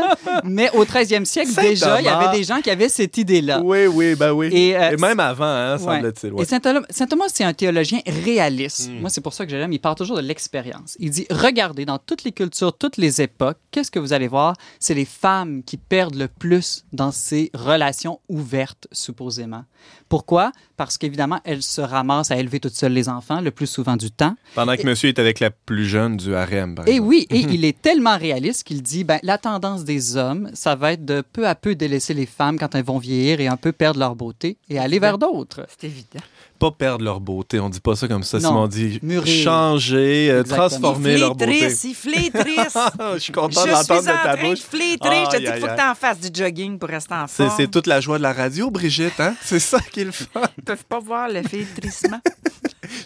mais 0.45 0.71
au 0.75 0.85
13e 0.85 1.25
siècle, 1.25 1.53
déjà, 1.61 2.01
il 2.01 2.05
y 2.05 2.09
avait 2.09 2.37
des 2.37 2.45
gens 2.45 2.61
qui 2.61 2.71
avaient 2.71 2.89
cette 2.89 3.17
idée-là. 3.17 3.61
Oui, 3.63 3.87
oui, 3.87 4.15
ben 4.15 4.33
oui. 4.33 4.51
Et, 4.53 4.77
euh, 4.77 4.93
Et 4.93 4.97
même 4.97 5.21
avant, 5.21 5.45
hein, 5.45 5.79
semble-t-il. 5.79 6.33
ouais. 6.33 6.43
Et 6.43 6.47
saint 6.47 7.07
Thomas, 7.07 7.27
c'est 7.29 7.45
un 7.45 7.55
théologien 7.55 8.01
réaliste. 8.25 8.91
Mm. 8.91 9.01
Moi, 9.01 9.11
c'est 9.11 9.21
pour 9.21 9.33
ça 9.33 9.45
que 9.45 9.51
je 9.51 9.57
l'aime. 9.57 9.73
Il 9.73 9.81
part 9.81 9.95
toujours 9.95 10.17
de 10.17 10.23
l'expérience. 10.23 10.97
Il 11.01 11.11
dit 11.11 11.27
regardez, 11.31 11.85
dans 11.85 11.99
toutes 11.99 12.25
les 12.25 12.33
cultures, 12.33 12.77
toutes 12.77 12.97
les 12.97 13.23
époques, 13.23 13.59
qu'est-ce 13.71 13.91
que 13.91 13.99
vous 13.99 14.13
allez 14.13 14.29
voir? 14.29 14.55
C'est 14.79 14.95
les 14.95 15.05
femmes 15.05 15.63
qui 15.63 15.77
perdent 15.77 16.17
le 16.17 16.29
plus 16.29 16.85
dans 16.93 17.13
ces 17.13 17.51
relations 17.55 18.21
ouvertes, 18.29 18.87
supposément. 18.93 19.65
Pourquoi? 20.09 20.53
Parce 20.77 20.99
qu'évidemment, 20.99 21.41
elles 21.45 21.63
se 21.63 21.81
ramassent 21.81 22.31
à 22.31 22.37
élever 22.37 22.59
toutes 22.61 22.75
seules 22.75 22.93
les 22.93 23.09
enfants, 23.09 23.41
le 23.41 23.51
plus 23.51 23.67
souvent 23.67 23.97
du 23.97 24.11
temps. 24.11 24.35
Pendant 24.55 24.77
que 24.77 24.85
monsieur 24.87 25.09
est 25.09 25.19
avec 25.19 25.39
la 25.41 25.51
plus 25.51 25.87
jeune 25.87 26.17
du 26.17 26.35
harem, 26.35 26.75
par 26.75 26.89
Et 26.89 26.93
exemple. 26.93 27.09
oui, 27.09 27.27
et 27.31 27.39
il 27.51 27.65
est 27.65 27.81
tellement 27.81 28.19
réaliste 28.19 28.65
qu'il 28.65 28.83
dit 28.83 29.05
ben, 29.05 29.19
la 29.23 29.39
tendance 29.39 29.85
des 29.85 30.17
hommes, 30.17 30.51
ça 30.55 30.75
va 30.75 30.93
être 30.93 31.05
de 31.05 31.21
peu 31.21 31.47
à 31.47 31.55
peu 31.55 31.75
délaisser 31.75 32.15
les 32.15 32.27
femmes 32.27 32.59
quand 32.59 32.75
elles 32.75 32.85
vont 32.85 32.99
vieillir 32.99 33.41
et 33.41 33.47
un 33.47 33.57
peu 33.57 33.73
perdre 33.73 34.01
leur 34.01 34.17
beauté 34.17 34.57
et 34.69 34.79
aller 34.79 34.99
vers 34.99 35.19
d'autres. 35.19 35.67
C'est 35.69 35.87
évident. 35.87 36.21
Pas 36.59 36.71
perdre 36.71 37.05
leur 37.05 37.21
beauté, 37.21 37.59
on 37.61 37.69
dit 37.69 37.81
pas 37.81 37.97
ça 37.97 38.07
comme 38.09 38.23
ça. 38.23 38.39
Non. 38.39 38.49
Simon 38.49 38.67
dit 38.69 38.99
Mûrir. 39.03 39.45
changer, 39.45 40.31
euh, 40.31 40.41
Exactement. 40.43 40.69
transformer 40.69 41.17
leur 41.19 41.35
beauté. 41.35 41.47
Flétrisse, 41.59 41.85
il 41.85 41.95
flétrisse. 41.95 42.79
Je 43.15 43.19
suis 43.19 43.33
Je 43.33 43.33
content 43.33 43.61
suis 43.61 43.71
de 43.71 43.75
en 43.75 43.79
l'entendre 43.79 44.01
de 44.01 44.07
ta 44.07 44.13
train 44.19 44.37
de 44.37 44.41
bouche. 44.49 44.59
Je 44.61 44.65
te 44.65 45.37
dis 45.37 45.45
qu'il 45.45 45.61
faut 45.61 45.67
que 45.67 45.77
tu 45.77 45.83
en 45.83 45.95
fasses 45.95 46.21
du 46.21 46.29
jogging 46.43 46.79
pour 46.79 46.89
rester 46.89 47.15
en 47.15 47.27
C'est 47.27 47.45
forme. 47.47 47.57
c'est 47.57 47.71
toute 47.71 47.87
la 47.87 48.01
joie 48.01 48.19
de 48.19 48.23
la 48.23 48.33
radio, 48.33 48.71
Brigitte, 48.71 49.19
hein? 49.21 49.35
C'est 49.43 49.59
ça 49.59 49.81
qui 49.81 50.01
est 50.01 50.05
le 50.05 50.13
fun. 50.13 50.41
Ils 50.59 50.65
peuvent 50.65 50.85
pas 50.85 51.01
voir 51.01 51.29
le 51.29 51.43
flétrissement. 51.43 52.21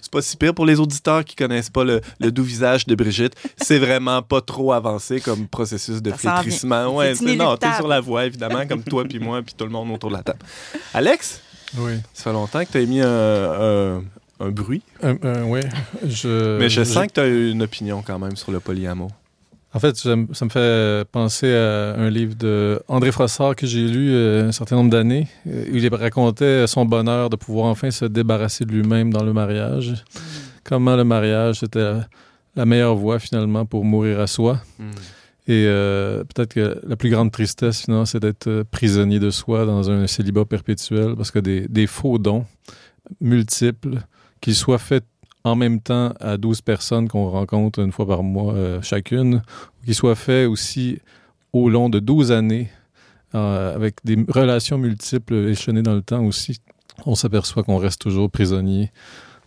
C'est 0.01 0.11
pas 0.13 0.23
si 0.23 0.37
pire 0.37 0.55
pour 0.55 0.67
les 0.67 0.79
auditeurs 0.79 1.25
qui 1.25 1.35
connaissent 1.35 1.71
pas 1.71 1.85
le, 1.85 2.01
le 2.21 2.31
doux 2.31 2.43
visage 2.43 2.87
de 2.87 2.95
Brigitte. 2.95 3.35
C'est 3.57 3.79
vraiment 3.79 4.23
pas 4.23 4.41
trop 4.41 4.73
avancé 4.73 5.21
comme 5.21 5.47
processus 5.49 6.03
de 6.03 6.11
Ça 6.11 6.17
flétrissement. 6.17 6.95
Ouais, 6.95 7.15
non, 7.37 7.57
t'es 7.57 7.73
sur 7.77 7.89
la 7.89 8.01
voie, 8.01 8.27
évidemment, 8.27 8.67
comme 8.67 8.83
toi, 8.83 9.05
puis 9.05 9.19
moi, 9.19 9.41
puis 9.43 9.55
tout 9.57 9.65
le 9.65 9.71
monde 9.71 9.91
autour 9.91 10.11
de 10.11 10.17
la 10.17 10.23
table. 10.23 10.41
Alex, 10.95 11.41
Oui. 11.77 11.93
ça 12.15 12.25
fait 12.25 12.33
longtemps 12.33 12.61
que 12.65 12.71
t'as 12.73 12.81
émis 12.81 13.01
un, 13.01 13.07
un- 13.99 14.03
un 14.41 14.49
bruit, 14.51 14.83
Euh, 15.05 15.15
euh, 15.25 15.43
oui. 15.47 15.61
Je, 16.07 16.59
mais 16.59 16.69
je 16.69 16.77
j'ai- 16.77 16.85
sens 16.85 17.07
que 17.09 17.13
t'as 17.13 17.29
une 17.29 17.63
opinion 17.63 18.03
quand 18.07 18.19
même 18.19 18.37
sur 18.37 18.53
le 18.53 18.61
polyamour. 18.61 19.11
En 19.75 19.81
fait, 19.81 19.97
ça, 19.97 20.17
me- 20.17 20.27
fait 20.33 21.05
penser 21.13 21.53
à 21.55 21.95
un 21.95 22.09
livre 22.09 22.35
de 22.37 22.81
André 22.89 23.13
Frossard 23.13 23.55
que 23.55 23.67
j'ai 23.67 23.87
lu 23.87 24.11
euh, 24.13 24.49
un 24.49 24.53
certain 24.53 24.77
nombre 24.77 24.91
d'années, 24.91 25.29
il 25.45 25.87
racontait 25.95 26.67
son 26.67 26.87
bonheur 26.87 27.29
de 27.29 27.37
pouvoir 27.37 27.67
enfin 27.67 27.91
se 27.91 28.07
débarrasser 28.07 28.65
de 28.65 28.73
lui-même 28.73 29.13
dans 29.13 29.23
le 29.25 29.35
mariage. 29.35 29.93
Comment 30.65 30.97
le 30.97 31.05
mariage 31.05 31.61
c'était 31.61 31.81
la, 31.81 32.07
la 32.57 32.65
meilleure 32.65 32.95
voie 32.95 33.19
finalement 33.19 33.67
pour 33.67 33.85
mourir 33.85 34.21
à 34.21 34.27
soi. 34.27 34.59
Et 35.49 35.65
euh, 35.67 36.25
peut-être 36.25 36.53
que 36.53 36.79
la 36.87 36.97
plus 36.97 37.09
grande 37.09 37.33
tristesse 37.33 37.81
finalement, 37.81 38.05
c'est 38.05 38.21
d'être 38.21 38.49
euh, 38.49 38.65
prisonnier 38.71 39.19
de 39.19 39.31
soi 39.31 39.65
dans 39.65 39.91
un 39.91 40.07
célibat 40.07 40.45
perpétuel 40.45 41.17
parce 41.17 41.31
que 41.31 41.39
des, 41.39 41.87
faux 41.87 42.19
dons 42.19 42.45
multiples, 43.23 44.03
qu'ils 44.43 44.55
soient 44.55 44.77
faits 44.79 45.05
en 45.45 45.57
même 45.57 45.81
temps 45.81 46.13
à 46.21 46.37
12 46.37 46.61
personnes 46.61 47.09
qu'on 47.09 47.31
rencontre 47.31 47.79
une 47.79 47.93
fois 47.93 48.07
par 48.07 48.23
mois 48.23 48.53
euh, 48.53 48.83
chacune, 48.83 49.37
ou 49.37 49.85
qu'ils 49.87 49.95
soient 49.95 50.15
faits 50.15 50.47
aussi 50.47 50.99
au 51.55 51.71
long 51.71 51.89
de 51.89 51.99
12 51.99 52.31
années, 52.31 52.69
euh, 53.35 53.75
avec 53.75 53.97
des 54.05 54.23
relations 54.29 54.77
multiples 54.77 55.49
échelonnées 55.49 55.83
dans 55.83 55.95
le 55.95 56.03
temps 56.03 56.23
aussi, 56.25 56.59
on 57.07 57.15
s'aperçoit 57.15 57.63
qu'on 57.63 57.79
reste 57.79 58.03
toujours 58.03 58.31
prisonnier 58.31 58.93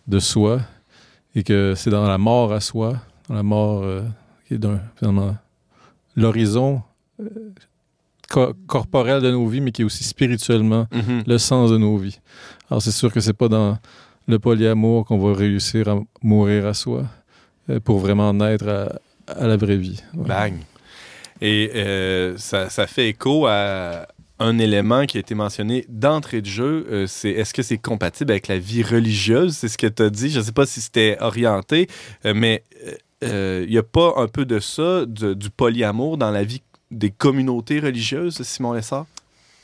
de 0.08 0.18
soi 0.18 0.62
et 1.36 1.44
que 1.44 1.74
c'est 1.76 1.90
dans 1.90 2.08
la 2.08 2.18
mort 2.18 2.52
à 2.52 2.58
soi, 2.58 2.96
dans 3.28 3.36
la 3.36 3.44
mort 3.44 3.84
qui 4.48 4.54
est 4.54 4.58
d'un, 4.58 4.80
finalement, 4.96 5.36
l'horizon 6.16 6.82
euh, 7.20 7.24
co- 8.30 8.54
corporel 8.66 9.22
de 9.22 9.30
nos 9.30 9.46
vies, 9.46 9.60
mais 9.60 9.72
qui 9.72 9.82
est 9.82 9.84
aussi 9.84 10.04
spirituellement 10.04 10.86
Mhm. 10.92 11.24
le 11.26 11.38
sens 11.38 11.70
de 11.70 11.78
nos 11.78 11.96
vies. 11.96 12.18
Alors, 12.70 12.82
c'est 12.82 12.92
sûr 12.92 13.12
que 13.12 13.20
c'est 13.20 13.32
pas 13.32 13.48
dans 13.48 13.78
le 14.28 14.38
polyamour 14.38 15.04
qu'on 15.04 15.18
va 15.18 15.34
réussir 15.36 15.88
à 15.88 15.98
mourir 16.22 16.66
à 16.66 16.74
soi 16.74 17.04
euh, 17.70 17.80
pour 17.80 17.98
vraiment 17.98 18.32
naître 18.32 18.68
à, 18.68 18.92
à 19.32 19.46
la 19.46 19.56
vraie 19.56 19.76
vie. 19.76 20.00
Ouais. 20.14 20.26
Bang. 20.28 20.54
Et 21.40 21.70
euh, 21.74 22.36
ça, 22.38 22.70
ça 22.70 22.86
fait 22.86 23.08
écho 23.08 23.46
à 23.46 24.06
un 24.38 24.58
élément 24.58 25.06
qui 25.06 25.16
a 25.18 25.20
été 25.20 25.34
mentionné 25.34 25.84
d'entrée 25.88 26.40
de 26.40 26.46
jeu. 26.46 26.86
euh, 26.90 27.06
c'est 27.06 27.30
est-ce 27.30 27.52
que 27.54 27.62
c'est 27.62 27.78
compatible 27.78 28.30
avec 28.32 28.48
la 28.48 28.58
vie 28.58 28.82
religieuse? 28.82 29.56
C'est 29.56 29.68
ce 29.68 29.78
que 29.78 29.86
tu 29.88 30.02
as 30.02 30.10
dit. 30.10 30.30
Je 30.30 30.38
ne 30.38 30.44
sais 30.44 30.52
pas 30.52 30.66
si 30.66 30.80
c'était 30.80 31.16
orienté, 31.20 31.88
euh, 32.26 32.32
mais 32.34 32.62
il 33.22 33.70
n'y 33.70 33.78
a 33.78 33.82
pas 33.82 34.14
un 34.16 34.28
peu 34.28 34.44
de 34.44 34.58
ça, 34.58 35.06
du 35.06 35.50
polyamour 35.50 36.18
dans 36.18 36.30
la 36.30 36.44
vie 36.44 36.62
des 36.90 37.10
communautés 37.10 37.80
religieuses, 37.80 38.42
Simon 38.42 38.72
Lessard? 38.72 39.06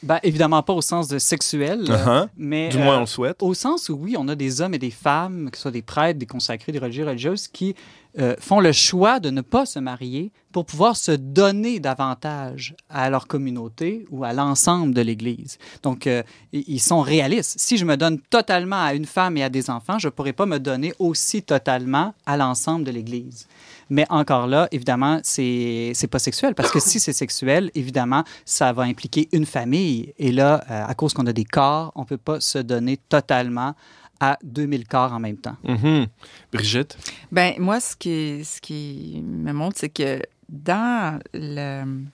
Ben, 0.03 0.21
évidemment 0.23 0.63
pas 0.63 0.73
au 0.75 0.81
sens 0.81 1.09
de 1.09 1.19
sexuel, 1.19 1.85
euh, 1.89 1.97
Uh-huh. 2.25 2.29
mais 2.37 2.69
Du 2.69 2.79
moins, 2.79 2.95
on 2.95 2.99
euh, 2.99 3.01
le 3.01 3.07
souhaite. 3.07 3.43
au 3.43 3.53
sens 3.53 3.89
où 3.89 3.95
oui, 3.95 4.15
on 4.17 4.29
a 4.29 4.37
des 4.37 4.61
hommes 4.61 4.75
et 4.75 4.79
des 4.79 4.93
femmes, 4.93 5.51
que 5.51 5.57
ce 5.57 5.63
soit 5.63 5.71
des 5.73 5.83
prêtres, 5.83 6.19
des 6.21 6.27
consacrés, 6.27 6.71
des 6.71 6.79
religieux, 6.79 7.05
religieuses, 7.05 7.49
qui 7.49 7.75
euh, 8.19 8.37
font 8.39 8.61
le 8.61 8.71
choix 8.73 9.19
de 9.19 9.31
ne 9.31 9.41
pas 9.41 9.67
se 9.67 9.79
marier 9.81 10.31
pour 10.53 10.67
pouvoir 10.67 10.97
se 10.97 11.11
donner 11.13 11.79
davantage 11.81 12.75
à 12.89 13.11
leur 13.11 13.27
communauté 13.27 14.07
ou 14.11 14.23
à 14.25 14.33
l'ensemble 14.33 14.95
de 14.95 15.01
l'Église. 15.03 15.59
Donc, 15.83 16.07
euh, 16.07 16.23
ils 16.53 16.81
sont 16.81 17.01
réalistes. 17.01 17.57
Si 17.59 17.77
je 17.77 17.85
me 17.85 17.97
donne 17.97 18.19
totalement 18.21 18.81
à 18.83 18.95
une 18.95 19.05
femme 19.05 19.37
et 19.37 19.43
à 19.43 19.49
des 19.51 19.69
enfants, 19.69 19.99
je 19.99 20.07
ne 20.09 20.11
pourrais 20.13 20.33
pas 20.33 20.47
me 20.47 20.59
donner 20.59 20.95
aussi 21.01 21.43
totalement 21.43 22.15
à 22.25 22.37
l'ensemble 22.37 22.85
de 22.85 22.91
l'Église. 22.93 23.47
Mais 23.91 24.07
encore 24.11 24.47
là, 24.47 24.69
évidemment, 24.71 25.21
c'est 25.23 25.93
c'est 25.95 26.07
pas 26.09 26.19
sexuel 26.19 26.55
parce 26.55 26.71
que 26.71 26.81
si 26.81 27.01
c'est 27.01 27.13
sexuel, 27.13 27.71
évidemment, 27.75 28.25
ça 28.45 28.73
va 28.73 28.83
impliquer 28.83 29.29
une 29.33 29.47
famille. 29.47 30.13
Et 30.19 30.31
là, 30.33 30.63
euh, 30.71 30.85
à 30.87 30.95
cause 30.95 31.15
qu'on 31.15 31.27
a 31.27 31.33
des 31.33 31.45
corps, 31.45 31.93
on 31.95 32.05
peut 32.05 32.19
pas 32.19 32.41
se 32.41 32.59
donner 32.59 32.97
totalement 32.97 33.75
à 34.21 34.37
2000 34.43 34.87
corps 34.87 35.13
en 35.13 35.21
même 35.21 35.37
temps. 35.39 35.57
Mhm. 35.65 36.07
Brigitte? 36.53 36.99
Ben 37.33 37.55
moi, 37.59 37.79
ce 37.81 37.95
qui, 37.97 38.45
ce 38.45 38.61
qui 38.61 39.23
me 39.25 39.53
montre, 39.53 39.77
c'est 39.79 39.89
que 39.91 40.21
dans 40.49 41.19
le- 41.35 42.05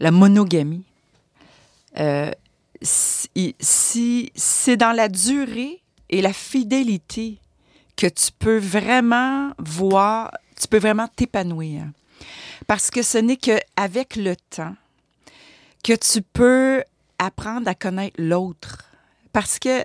la 0.00 0.10
monogamie, 0.10 0.84
euh, 1.98 2.30
si, 2.82 3.56
si- 3.58 4.30
c'est 4.34 4.76
dans 4.76 4.92
la 4.92 5.08
durée 5.08 5.82
et 6.10 6.20
la 6.22 6.32
fidélité 6.32 7.38
que 7.96 8.06
tu 8.06 8.30
peux 8.38 8.58
vraiment 8.58 9.50
voir, 9.58 10.30
tu 10.60 10.68
peux 10.68 10.78
vraiment 10.78 11.08
t'épanouir. 11.14 11.84
Parce 12.66 12.90
que 12.90 13.02
ce 13.02 13.18
n'est 13.18 13.36
qu'avec 13.36 14.16
le 14.16 14.34
temps 14.50 14.74
que 15.84 15.94
tu 15.94 16.22
peux 16.22 16.82
apprendre 17.18 17.68
à 17.68 17.74
connaître 17.74 18.16
l'autre. 18.18 18.84
Parce 19.32 19.58
que 19.58 19.84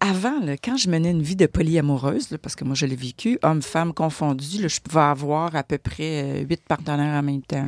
avant, 0.00 0.38
là, 0.40 0.56
quand 0.56 0.76
je 0.76 0.88
menais 0.88 1.10
une 1.10 1.22
vie 1.22 1.34
de 1.36 1.46
polyamoureuse, 1.46 2.30
là, 2.30 2.38
parce 2.38 2.54
que 2.54 2.64
moi 2.64 2.74
je 2.76 2.86
l'ai 2.86 2.94
vécu, 2.96 3.38
homme-femme 3.42 3.92
confondu, 3.92 4.62
là, 4.62 4.68
je 4.68 4.80
pouvais 4.80 5.00
avoir 5.00 5.56
à 5.56 5.64
peu 5.64 5.78
près 5.78 6.22
euh, 6.22 6.44
huit 6.48 6.62
partenaires 6.68 7.18
en 7.18 7.22
même 7.22 7.42
temps. 7.42 7.66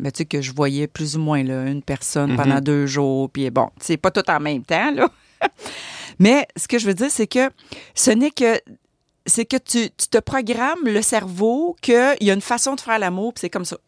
Là. 0.00 0.10
Tu 0.10 0.18
sais 0.18 0.24
que 0.26 0.42
je 0.42 0.52
voyais 0.52 0.86
plus 0.86 1.16
ou 1.16 1.20
moins 1.20 1.42
là, 1.42 1.66
une 1.66 1.82
personne 1.82 2.32
Mhm. 2.32 2.36
pendant 2.36 2.60
deux 2.60 2.86
jours, 2.86 3.30
puis 3.30 3.48
bon, 3.50 3.70
c'est 3.80 3.96
pas 3.96 4.10
tout 4.10 4.28
en 4.30 4.40
même 4.40 4.62
temps, 4.64 4.90
là. 4.92 5.08
Mais 6.18 6.46
ce 6.56 6.68
que 6.68 6.78
je 6.78 6.86
veux 6.86 6.94
dire, 6.94 7.10
c'est 7.10 7.26
que 7.26 7.50
ce 7.94 8.10
n'est 8.10 8.30
que 8.30 8.60
c'est 9.26 9.44
que 9.44 9.56
tu, 9.56 9.90
tu 9.90 10.08
te 10.08 10.18
programmes 10.18 10.84
le 10.84 11.02
cerveau 11.02 11.76
qu'il 11.82 12.16
y 12.20 12.30
a 12.30 12.34
une 12.34 12.40
façon 12.40 12.74
de 12.74 12.80
faire 12.80 12.98
l'amour, 12.98 13.34
puis 13.34 13.40
c'est 13.42 13.50
comme 13.50 13.64
ça. 13.64 13.78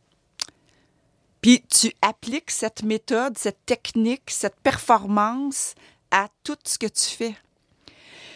Puis 1.40 1.62
tu 1.70 1.92
appliques 2.02 2.50
cette 2.50 2.82
méthode, 2.82 3.38
cette 3.38 3.64
technique, 3.64 4.22
cette 4.26 4.56
performance 4.56 5.74
à 6.10 6.28
tout 6.42 6.56
ce 6.64 6.78
que 6.78 6.86
tu 6.86 7.04
fais. 7.04 7.34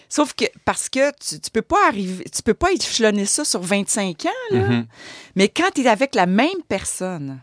Sauf 0.08 0.34
que 0.34 0.44
parce 0.64 0.88
que 0.88 1.10
tu, 1.12 1.40
tu 1.40 1.50
peux 1.50 1.62
pas 1.62 1.88
arriver, 1.88 2.24
tu 2.24 2.42
peux 2.42 2.54
pas 2.54 2.70
échelonner 2.70 3.24
ça 3.24 3.44
sur 3.44 3.62
25 3.62 4.26
ans, 4.26 4.28
là. 4.50 4.68
Mhm. 4.68 4.86
Mais 5.36 5.48
quand 5.48 5.70
tu 5.74 5.82
es 5.82 5.88
avec 5.88 6.14
la 6.14 6.26
même 6.26 6.62
personne 6.68 7.40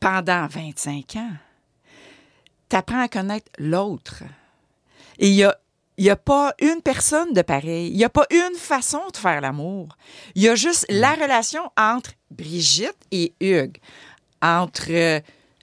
pendant 0.00 0.46
25 0.46 1.16
ans, 1.16 1.32
tu 2.70 2.76
apprends 2.76 3.00
à 3.00 3.08
connaître 3.08 3.50
l'autre. 3.58 4.22
Et 5.18 5.28
il 5.28 5.34
y 5.34 5.44
a, 5.44 5.56
il 5.98 6.04
y 6.04 6.10
a 6.10 6.16
pas 6.16 6.54
une 6.60 6.80
personne 6.82 7.32
de 7.34 7.42
pareil. 7.42 7.88
Il 7.90 7.96
n'y 7.96 8.04
a 8.04 8.08
pas 8.08 8.26
une 8.30 8.56
façon 8.56 9.00
de 9.12 9.16
faire 9.16 9.40
l'amour. 9.40 9.88
Il 10.34 10.42
y 10.42 10.48
a 10.48 10.54
juste 10.54 10.86
la 10.88 11.12
relation 11.14 11.62
entre 11.76 12.12
Brigitte 12.30 12.96
et 13.10 13.34
Hugues, 13.40 13.78
entre 14.40 14.86
euh, 14.90 15.20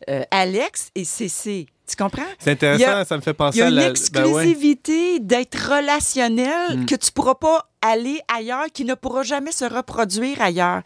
euh, 0.10 0.24
Alex 0.32 0.90
et 0.96 1.06
Cécile. 1.06 1.66
Tu 1.88 1.96
comprends? 1.96 2.24
C'est 2.40 2.52
intéressant, 2.52 2.84
Il 2.84 2.86
a- 2.90 3.06
ça 3.06 3.16
me 3.16 3.22
fait 3.22 3.32
Il 3.32 3.36
penser 3.36 3.58
y 3.60 3.62
a 3.62 3.66
à 3.66 3.70
une 3.70 3.76
la... 3.76 3.82
ben 3.82 3.88
ouais. 3.88 3.92
exclusivité 3.92 5.20
d'être 5.20 5.56
relationnel 5.76 6.80
Mm. 6.80 6.86
que 6.86 6.96
tu 6.96 7.12
pourras 7.12 7.36
pas 7.36 7.70
aller 7.90 8.20
ailleurs, 8.34 8.66
qui 8.74 8.86
ne 8.86 8.94
pourra 8.94 9.24
jamais 9.24 9.52
se 9.52 9.66
reproduire 9.66 10.42
ailleurs. 10.42 10.82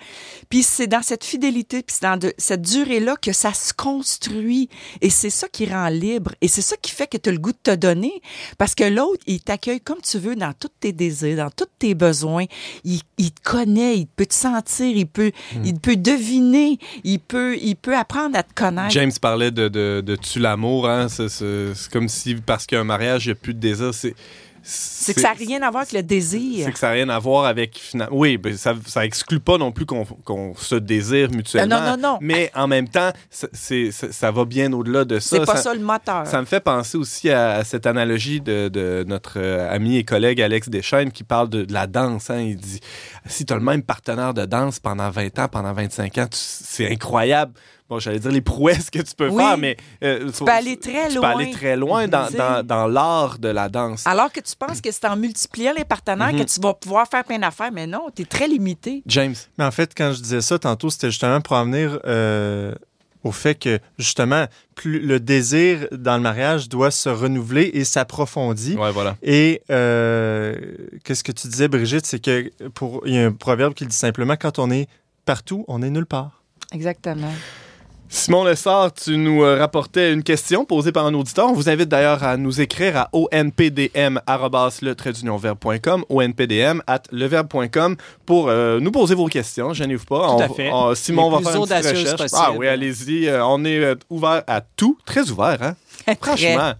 Puis 0.49 0.63
c'est 0.63 0.87
dans 0.87 1.01
cette 1.01 1.23
fidélité, 1.23 1.81
puis 1.83 1.95
c'est 1.99 2.07
dans 2.07 2.17
de- 2.17 2.33
cette 2.37 2.61
durée-là 2.61 3.15
que 3.21 3.31
ça 3.33 3.53
se 3.53 3.73
construit. 3.73 4.69
Et 5.01 5.09
c'est 5.09 5.29
ça 5.29 5.47
qui 5.47 5.65
rend 5.65 5.87
libre. 5.89 6.31
Et 6.41 6.47
c'est 6.47 6.61
ça 6.61 6.75
qui 6.81 6.91
fait 6.91 7.07
que 7.07 7.17
tu 7.17 7.29
as 7.29 7.31
le 7.31 7.37
goût 7.39 7.51
de 7.51 7.57
te 7.63 7.75
donner. 7.75 8.21
Parce 8.57 8.75
que 8.75 8.83
l'autre, 8.83 9.23
il 9.27 9.41
t'accueille 9.41 9.81
comme 9.81 10.01
tu 10.01 10.17
veux 10.19 10.35
dans 10.35 10.53
tous 10.53 10.69
tes 10.79 10.91
désirs, 10.91 11.37
dans 11.37 11.49
tous 11.51 11.67
tes 11.79 11.93
besoins. 11.95 12.45
Il, 12.83 13.01
il 13.17 13.31
te 13.31 13.41
connaît, 13.43 13.97
il 13.97 14.07
peut 14.07 14.25
te 14.25 14.33
sentir, 14.33 14.87
il 14.95 15.07
peut, 15.07 15.31
Mm. 15.55 15.65
il 15.65 15.79
peut 15.79 15.95
deviner, 15.95 16.77
il 17.03 17.19
peut, 17.19 17.57
il 17.61 17.75
peut 17.75 17.95
apprendre 17.95 18.37
à 18.37 18.43
te 18.43 18.53
connaître. 18.53 18.91
James 18.91 19.11
parlait 19.21 19.51
de, 19.51 19.67
de, 19.67 20.01
de 20.05 20.15
tu 20.15 20.39
l'amour, 20.39 20.87
hein? 20.89 21.07
c'est 21.09 21.73
comme 21.91 22.07
si 22.07 22.35
parce 22.35 22.65
qu'un 22.65 22.83
mariage, 22.83 23.25
il 23.25 23.29
n'y 23.29 23.31
a 23.33 23.35
plus 23.35 23.53
de 23.53 23.59
désir. 23.59 23.93
C'est, 23.93 24.15
C'est 24.63 25.13
que 25.13 25.21
ça 25.21 25.29
n'a 25.29 25.33
rien 25.33 25.61
à 25.61 25.71
voir 25.71 25.81
avec 25.81 25.93
le 25.93 26.03
désir. 26.03 26.65
C'est 26.65 26.71
que 26.71 26.79
ça 26.79 26.87
n'a 26.87 26.93
rien 26.93 27.09
à 27.09 27.19
voir 27.19 27.45
avec. 27.45 27.81
Oui, 28.11 28.37
ben, 28.37 28.55
ça, 28.57 28.75
ça 28.85 29.05
exclut 29.05 29.39
pas 29.39 29.57
non 29.57 29.71
plus 29.71 29.85
qu'on, 29.85 30.05
se 30.55 30.75
désire 30.75 31.29
mutuellement. 31.31 31.77
Ah, 31.79 31.91
non, 31.91 31.97
non, 31.97 32.13
non. 32.13 32.17
Mais 32.21 32.51
en 32.55 32.67
même 32.67 32.87
temps, 32.87 33.11
ça, 33.29 34.31
va 34.31 34.45
bien 34.45 34.71
au-delà 34.73 35.05
de 35.05 35.19
ça. 35.19 35.37
C'est 35.37 35.45
pas 35.45 35.55
ça, 35.55 35.63
ça 35.63 35.73
le 35.73 35.81
moteur. 35.81 36.27
ça 36.27 36.39
me 36.39 36.45
fait 36.45 36.59
penser 36.59 36.97
aussi 36.97 37.29
à, 37.29 37.55
à 37.55 37.63
cette 37.63 37.85
analogie 37.85 38.41
de, 38.41 38.67
de 38.69 39.03
notre 39.07 39.33
euh, 39.37 39.73
ami 39.73 39.97
et 39.97 40.03
collègue 40.03 40.41
Alex 40.41 40.69
Deschaines 40.69 41.11
qui 41.11 41.23
parle 41.23 41.49
de, 41.49 41.63
de 41.63 41.73
la 41.73 41.87
danse. 41.87 42.29
hein. 42.29 42.39
Il 42.39 42.57
dit 42.57 42.79
si 43.25 43.45
tu 43.45 43.53
as 43.53 43.57
le 43.57 43.63
même 43.63 43.83
partenaire 43.83 44.33
de 44.33 44.45
danse 44.45 44.79
pendant 44.79 45.09
20 45.09 45.39
ans, 45.39 45.47
pendant 45.47 45.73
25 45.73 46.17
ans, 46.17 46.27
c'est 46.31 46.91
incroyable. 46.91 47.53
Bon, 47.89 47.97
j'allais 47.99 48.19
dire 48.19 48.31
les 48.31 48.41
prouesses 48.41 48.89
que 48.91 48.99
tu 48.99 49.15
peux 49.15 49.29
Oui. 49.29 49.43
faire, 49.43 49.57
mais. 49.57 49.75
euh, 50.03 50.29
Tu 50.31 50.43
peux 50.43 50.51
aller 50.51 50.77
très 50.77 51.07
tu 51.09 51.15
loin. 51.15 51.33
peux 51.33 51.39
aller 51.41 51.51
très 51.51 51.75
loin 51.75 52.07
dans, 52.07 52.29
dans, 52.29 52.63
dans 52.65 52.87
l'art 52.87 53.39
de 53.39 53.47
la 53.49 53.67
danse. 53.67 54.05
Alors 54.05 54.31
que 54.31 54.39
tu 54.39 54.55
penses 54.55 54.79
que 54.79 54.91
c'est 54.91 55.05
en 55.07 55.15
multipliant 55.17 55.73
les 55.75 55.85
partenaires 55.85 56.31
Mhm. 56.33 56.39
que 56.39 56.43
tu 56.53 56.59
vas 56.61 56.73
pouvoir 56.75 57.07
faire 57.07 57.23
plein 57.23 57.39
d'affaires, 57.39 57.71
mais 57.71 57.87
non, 57.87 58.07
tu 58.15 58.21
es 58.21 58.25
très 58.25 58.47
limité. 58.47 59.01
James. 59.07 59.33
Mais 59.57 59.65
en 59.65 59.71
fait, 59.71 59.93
quand 59.97 60.11
je 60.13 60.21
disais 60.21 60.41
ça 60.41 60.59
tantôt, 60.59 60.89
c'était 60.91 61.09
justement 61.09 61.41
pour 61.41 61.55
en 61.57 61.65
venir 61.65 61.99
euh, 62.05 62.75
au 63.23 63.31
fait 63.31 63.55
que, 63.55 63.79
justement, 63.97 64.45
plus 64.75 64.99
le 64.99 65.19
désir 65.19 65.87
dans 65.91 66.15
le 66.17 66.21
mariage 66.21 66.69
doit 66.69 66.91
se 66.91 67.09
renouveler 67.09 67.71
et 67.73 67.85
s'approfondir. 67.85 68.79
Ouais, 68.79 68.91
voilà. 68.91 69.17
Et 69.23 69.61
euh, 69.71 70.55
qu'est-ce 71.03 71.23
que 71.23 71.31
tu 71.31 71.47
disais, 71.47 71.67
Brigitte, 71.67 72.05
c'est 72.05 72.23
que 72.23 72.51
pour 72.75 73.01
il 73.07 73.15
y 73.15 73.17
a 73.17 73.25
un 73.25 73.31
proverbe 73.31 73.73
qui 73.73 73.85
dit 73.87 73.95
simplement 73.95 74.35
quand 74.39 74.59
on 74.59 74.69
est 74.69 74.87
partout, 75.25 75.65
on 75.67 75.81
est 75.81 75.89
nulle 75.89 76.05
part. 76.05 76.43
Exactement. 76.71 77.31
Simon 78.11 78.43
Lessard, 78.43 78.91
tu 78.93 79.17
nous 79.17 79.43
euh, 79.43 79.59
rapportais 79.59 80.11
une 80.11 80.23
question 80.23 80.65
posée 80.65 80.91
par 80.91 81.05
un 81.05 81.13
auditeur. 81.13 81.47
On 81.49 81.53
vous 81.53 81.69
invite 81.69 81.89
d'ailleurs 81.89 82.23
à 82.23 82.37
nous 82.37 82.59
écrire 82.59 82.97
à 82.97 83.09
onpdm.com, 83.13 84.19
onpdm 86.09 86.81
at 86.87 87.03
leverbe.com 87.11 87.95
pour 88.25 88.49
euh, 88.49 88.79
nous 88.79 88.91
poser 88.91 89.13
vos 89.13 89.27
questions. 89.27 89.73
Gênez-vous 89.73 90.05
pas. 90.05 90.25
Tout 90.27 90.33
On- 90.33 90.39
à 90.39 90.49
fait. 90.49 90.71
on- 90.73 90.95
Simon 90.95 91.29
Les 91.37 91.43
va 91.43 91.51
faire 91.51 91.61
une 91.61 91.67
petite 91.67 92.11
recherche. 92.13 92.31
Ah 92.33 92.51
oui, 92.57 92.67
allez-y. 92.67 93.27
euh, 93.27 93.45
on 93.45 93.63
est 93.63 93.95
ouvert 94.09 94.41
à 94.47 94.61
tout. 94.61 94.97
Très 95.05 95.29
ouvert, 95.29 95.57
hein? 95.61 95.75
Franchement. 96.19 96.73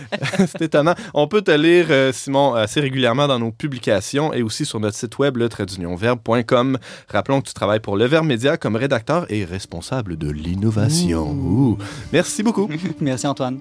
C'est 0.46 0.62
étonnant. 0.62 0.94
On 1.14 1.28
peut 1.28 1.42
te 1.42 1.50
lire, 1.50 1.86
euh, 1.90 2.12
Simon, 2.12 2.54
assez 2.54 2.80
régulièrement 2.80 3.28
dans 3.28 3.38
nos 3.38 3.52
publications 3.52 4.32
et 4.32 4.42
aussi 4.42 4.64
sur 4.64 4.80
notre 4.80 4.96
site 4.96 5.18
web, 5.18 5.36
le 5.36 5.48
tradeunionverbe.com. 5.48 6.78
Rappelons 7.08 7.40
que 7.40 7.48
tu 7.48 7.54
travailles 7.54 7.80
pour 7.80 7.96
Le 7.96 8.06
Verbe 8.06 8.26
Média 8.26 8.56
comme 8.56 8.76
rédacteur 8.76 9.26
et 9.30 9.44
responsable 9.44 10.16
de 10.16 10.30
l'innovation. 10.30 11.76
Merci 12.12 12.42
beaucoup. 12.42 12.68
Merci 13.00 13.26
Antoine. 13.26 13.58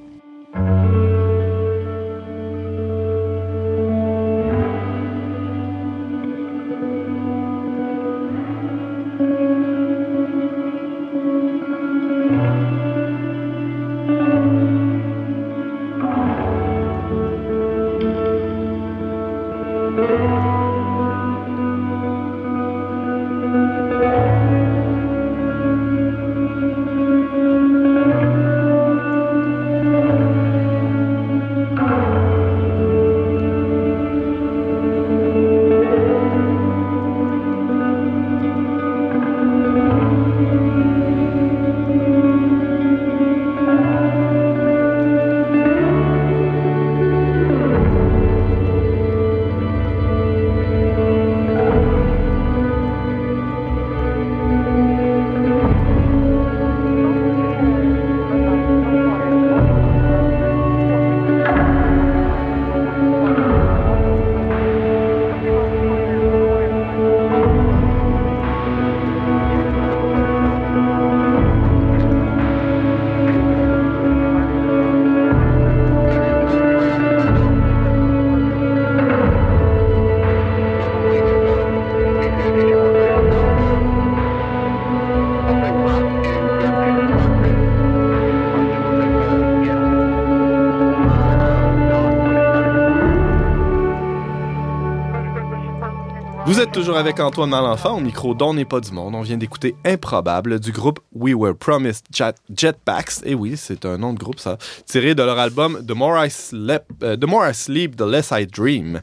Avec 97.01 97.19
Antoine 97.19 97.49
Malenfant 97.49 97.97
au 97.97 97.99
micro 97.99 98.35
d'On 98.35 98.53
n'est 98.53 98.63
pas 98.63 98.79
du 98.79 98.91
monde. 98.91 99.15
On 99.15 99.21
vient 99.21 99.37
d'écouter 99.37 99.73
Improbable 99.83 100.59
du 100.59 100.71
groupe 100.71 100.99
We 101.15 101.33
Were 101.33 101.55
Promised 101.55 102.05
Jet 102.13 102.35
Jetpacks. 102.55 103.23
Et 103.25 103.33
oui, 103.33 103.57
c'est 103.57 103.85
un 103.85 103.97
nom 103.97 104.13
de 104.13 104.19
groupe 104.19 104.39
ça. 104.39 104.59
Tiré 104.85 105.15
de 105.15 105.23
leur 105.23 105.39
album 105.39 105.83
The 105.83 105.95
More 105.95 106.23
I 106.23 106.29
Sleep, 106.29 106.83
euh, 107.01 107.17
The, 107.17 107.25
More 107.25 107.49
I 107.49 107.55
Sleep 107.55 107.95
The 107.95 108.01
Less 108.01 108.31
I 108.31 108.45
Dream. 108.45 109.01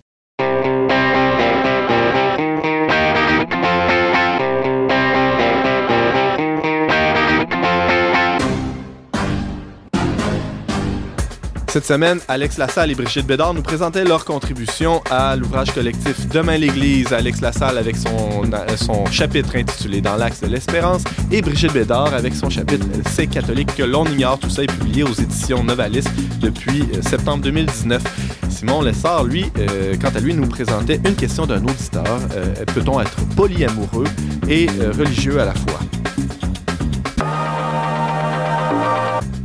Cette 11.78 11.86
semaine, 11.86 12.18
Alex 12.26 12.58
Lassalle 12.58 12.90
et 12.90 12.96
Brigitte 12.96 13.24
Bédard 13.24 13.54
nous 13.54 13.62
présentaient 13.62 14.02
leur 14.02 14.24
contribution 14.24 15.00
à 15.12 15.36
l'ouvrage 15.36 15.72
collectif 15.72 16.26
Demain 16.26 16.58
l'Église. 16.58 17.12
Alex 17.12 17.40
Lassalle 17.40 17.78
avec 17.78 17.94
son, 17.96 19.06
chapitre 19.12 19.54
intitulé 19.54 20.00
Dans 20.00 20.16
l'axe 20.16 20.40
de 20.40 20.48
l'espérance 20.48 21.04
et 21.30 21.40
Brigitte 21.40 21.72
Bédard 21.72 22.14
avec 22.14 22.34
son 22.34 22.50
chapitre 22.50 22.84
C'est 23.08 23.28
catholique 23.28 23.76
que 23.76 23.84
l'on 23.84 24.04
ignore. 24.06 24.40
Tout 24.40 24.50
ça 24.50 24.64
est 24.64 24.72
publié 24.72 25.04
aux 25.04 25.12
éditions 25.12 25.62
Novalis 25.62 26.02
depuis 26.40 26.82
euh, 26.82 27.00
septembre 27.00 27.44
2019. 27.44 28.02
Simon 28.50 28.82
Lessard, 28.82 29.22
lui, 29.22 29.44
euh, 29.60 29.94
quant 30.02 30.10
à 30.12 30.18
lui, 30.18 30.34
nous 30.34 30.48
présentait 30.48 31.00
une 31.06 31.14
question 31.14 31.46
d'un 31.46 31.62
auditeur. 31.62 32.18
Euh, 32.34 32.54
Peut-on 32.74 33.00
être 33.00 33.14
polyamoureux 33.36 34.08
et 34.48 34.66
religieux 34.98 35.40
à 35.40 35.44
la 35.44 35.54
fois? 35.54 35.78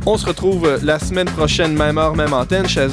On 0.06 0.18
se 0.18 0.26
retrouve 0.26 0.80
la 0.82 0.98
semaine 0.98 1.28
prochaine, 1.28 1.74
même 1.74 1.96
heure, 1.96 2.14
même 2.14 2.34
antenne, 2.34 2.68
chers, 2.68 2.90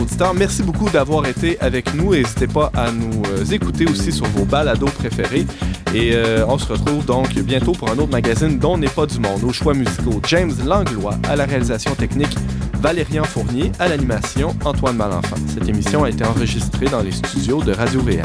auditeurs. 0.00 0.32
Merci 0.32 0.62
beaucoup 0.62 0.88
d'avoir 0.88 1.26
été 1.26 1.60
avec 1.60 1.92
nous. 1.92 2.14
N'hésitez 2.14 2.46
pas 2.46 2.70
à 2.74 2.90
nous 2.90 3.22
euh, 3.26 3.44
écouter 3.52 3.86
aussi 3.86 4.10
sur 4.10 4.24
vos 4.26 4.46
balados 4.46 4.86
préférés. 4.86 5.46
Et 5.94 6.12
euh, 6.14 6.46
on 6.48 6.56
se 6.56 6.72
retrouve 6.72 7.04
donc 7.04 7.34
bientôt 7.34 7.72
pour 7.72 7.90
un 7.90 7.98
autre 7.98 8.10
magazine 8.10 8.58
dont 8.58 8.78
n'est 8.78 8.88
pas 8.88 9.04
du 9.04 9.20
monde. 9.20 9.44
Aux 9.44 9.52
choix 9.52 9.74
musicaux, 9.74 10.22
James 10.26 10.54
Langlois 10.64 11.18
à 11.28 11.36
la 11.36 11.44
réalisation 11.44 11.94
technique, 11.94 12.34
Valérian 12.80 13.24
Fournier 13.24 13.70
à 13.78 13.88
l'animation, 13.88 14.56
Antoine 14.64 14.96
Malenfant. 14.96 15.36
Cette 15.46 15.68
émission 15.68 16.04
a 16.04 16.08
été 16.08 16.24
enregistrée 16.24 16.86
dans 16.86 17.02
les 17.02 17.12
studios 17.12 17.62
de 17.62 17.72
Radio 17.72 18.00
VM. 18.00 18.24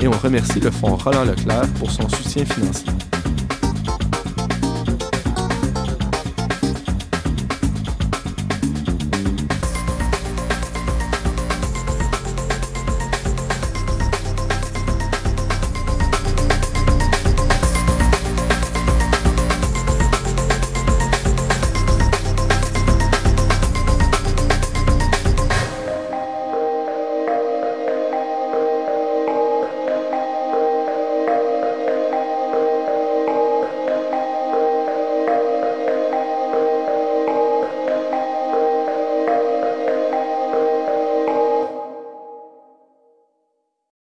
Et 0.00 0.06
on 0.06 0.12
remercie 0.12 0.60
le 0.60 0.70
Fonds 0.70 0.94
Roland 0.94 1.24
Leclerc 1.24 1.66
pour 1.80 1.90
son 1.90 2.08
soutien 2.08 2.44
financier. 2.44 2.86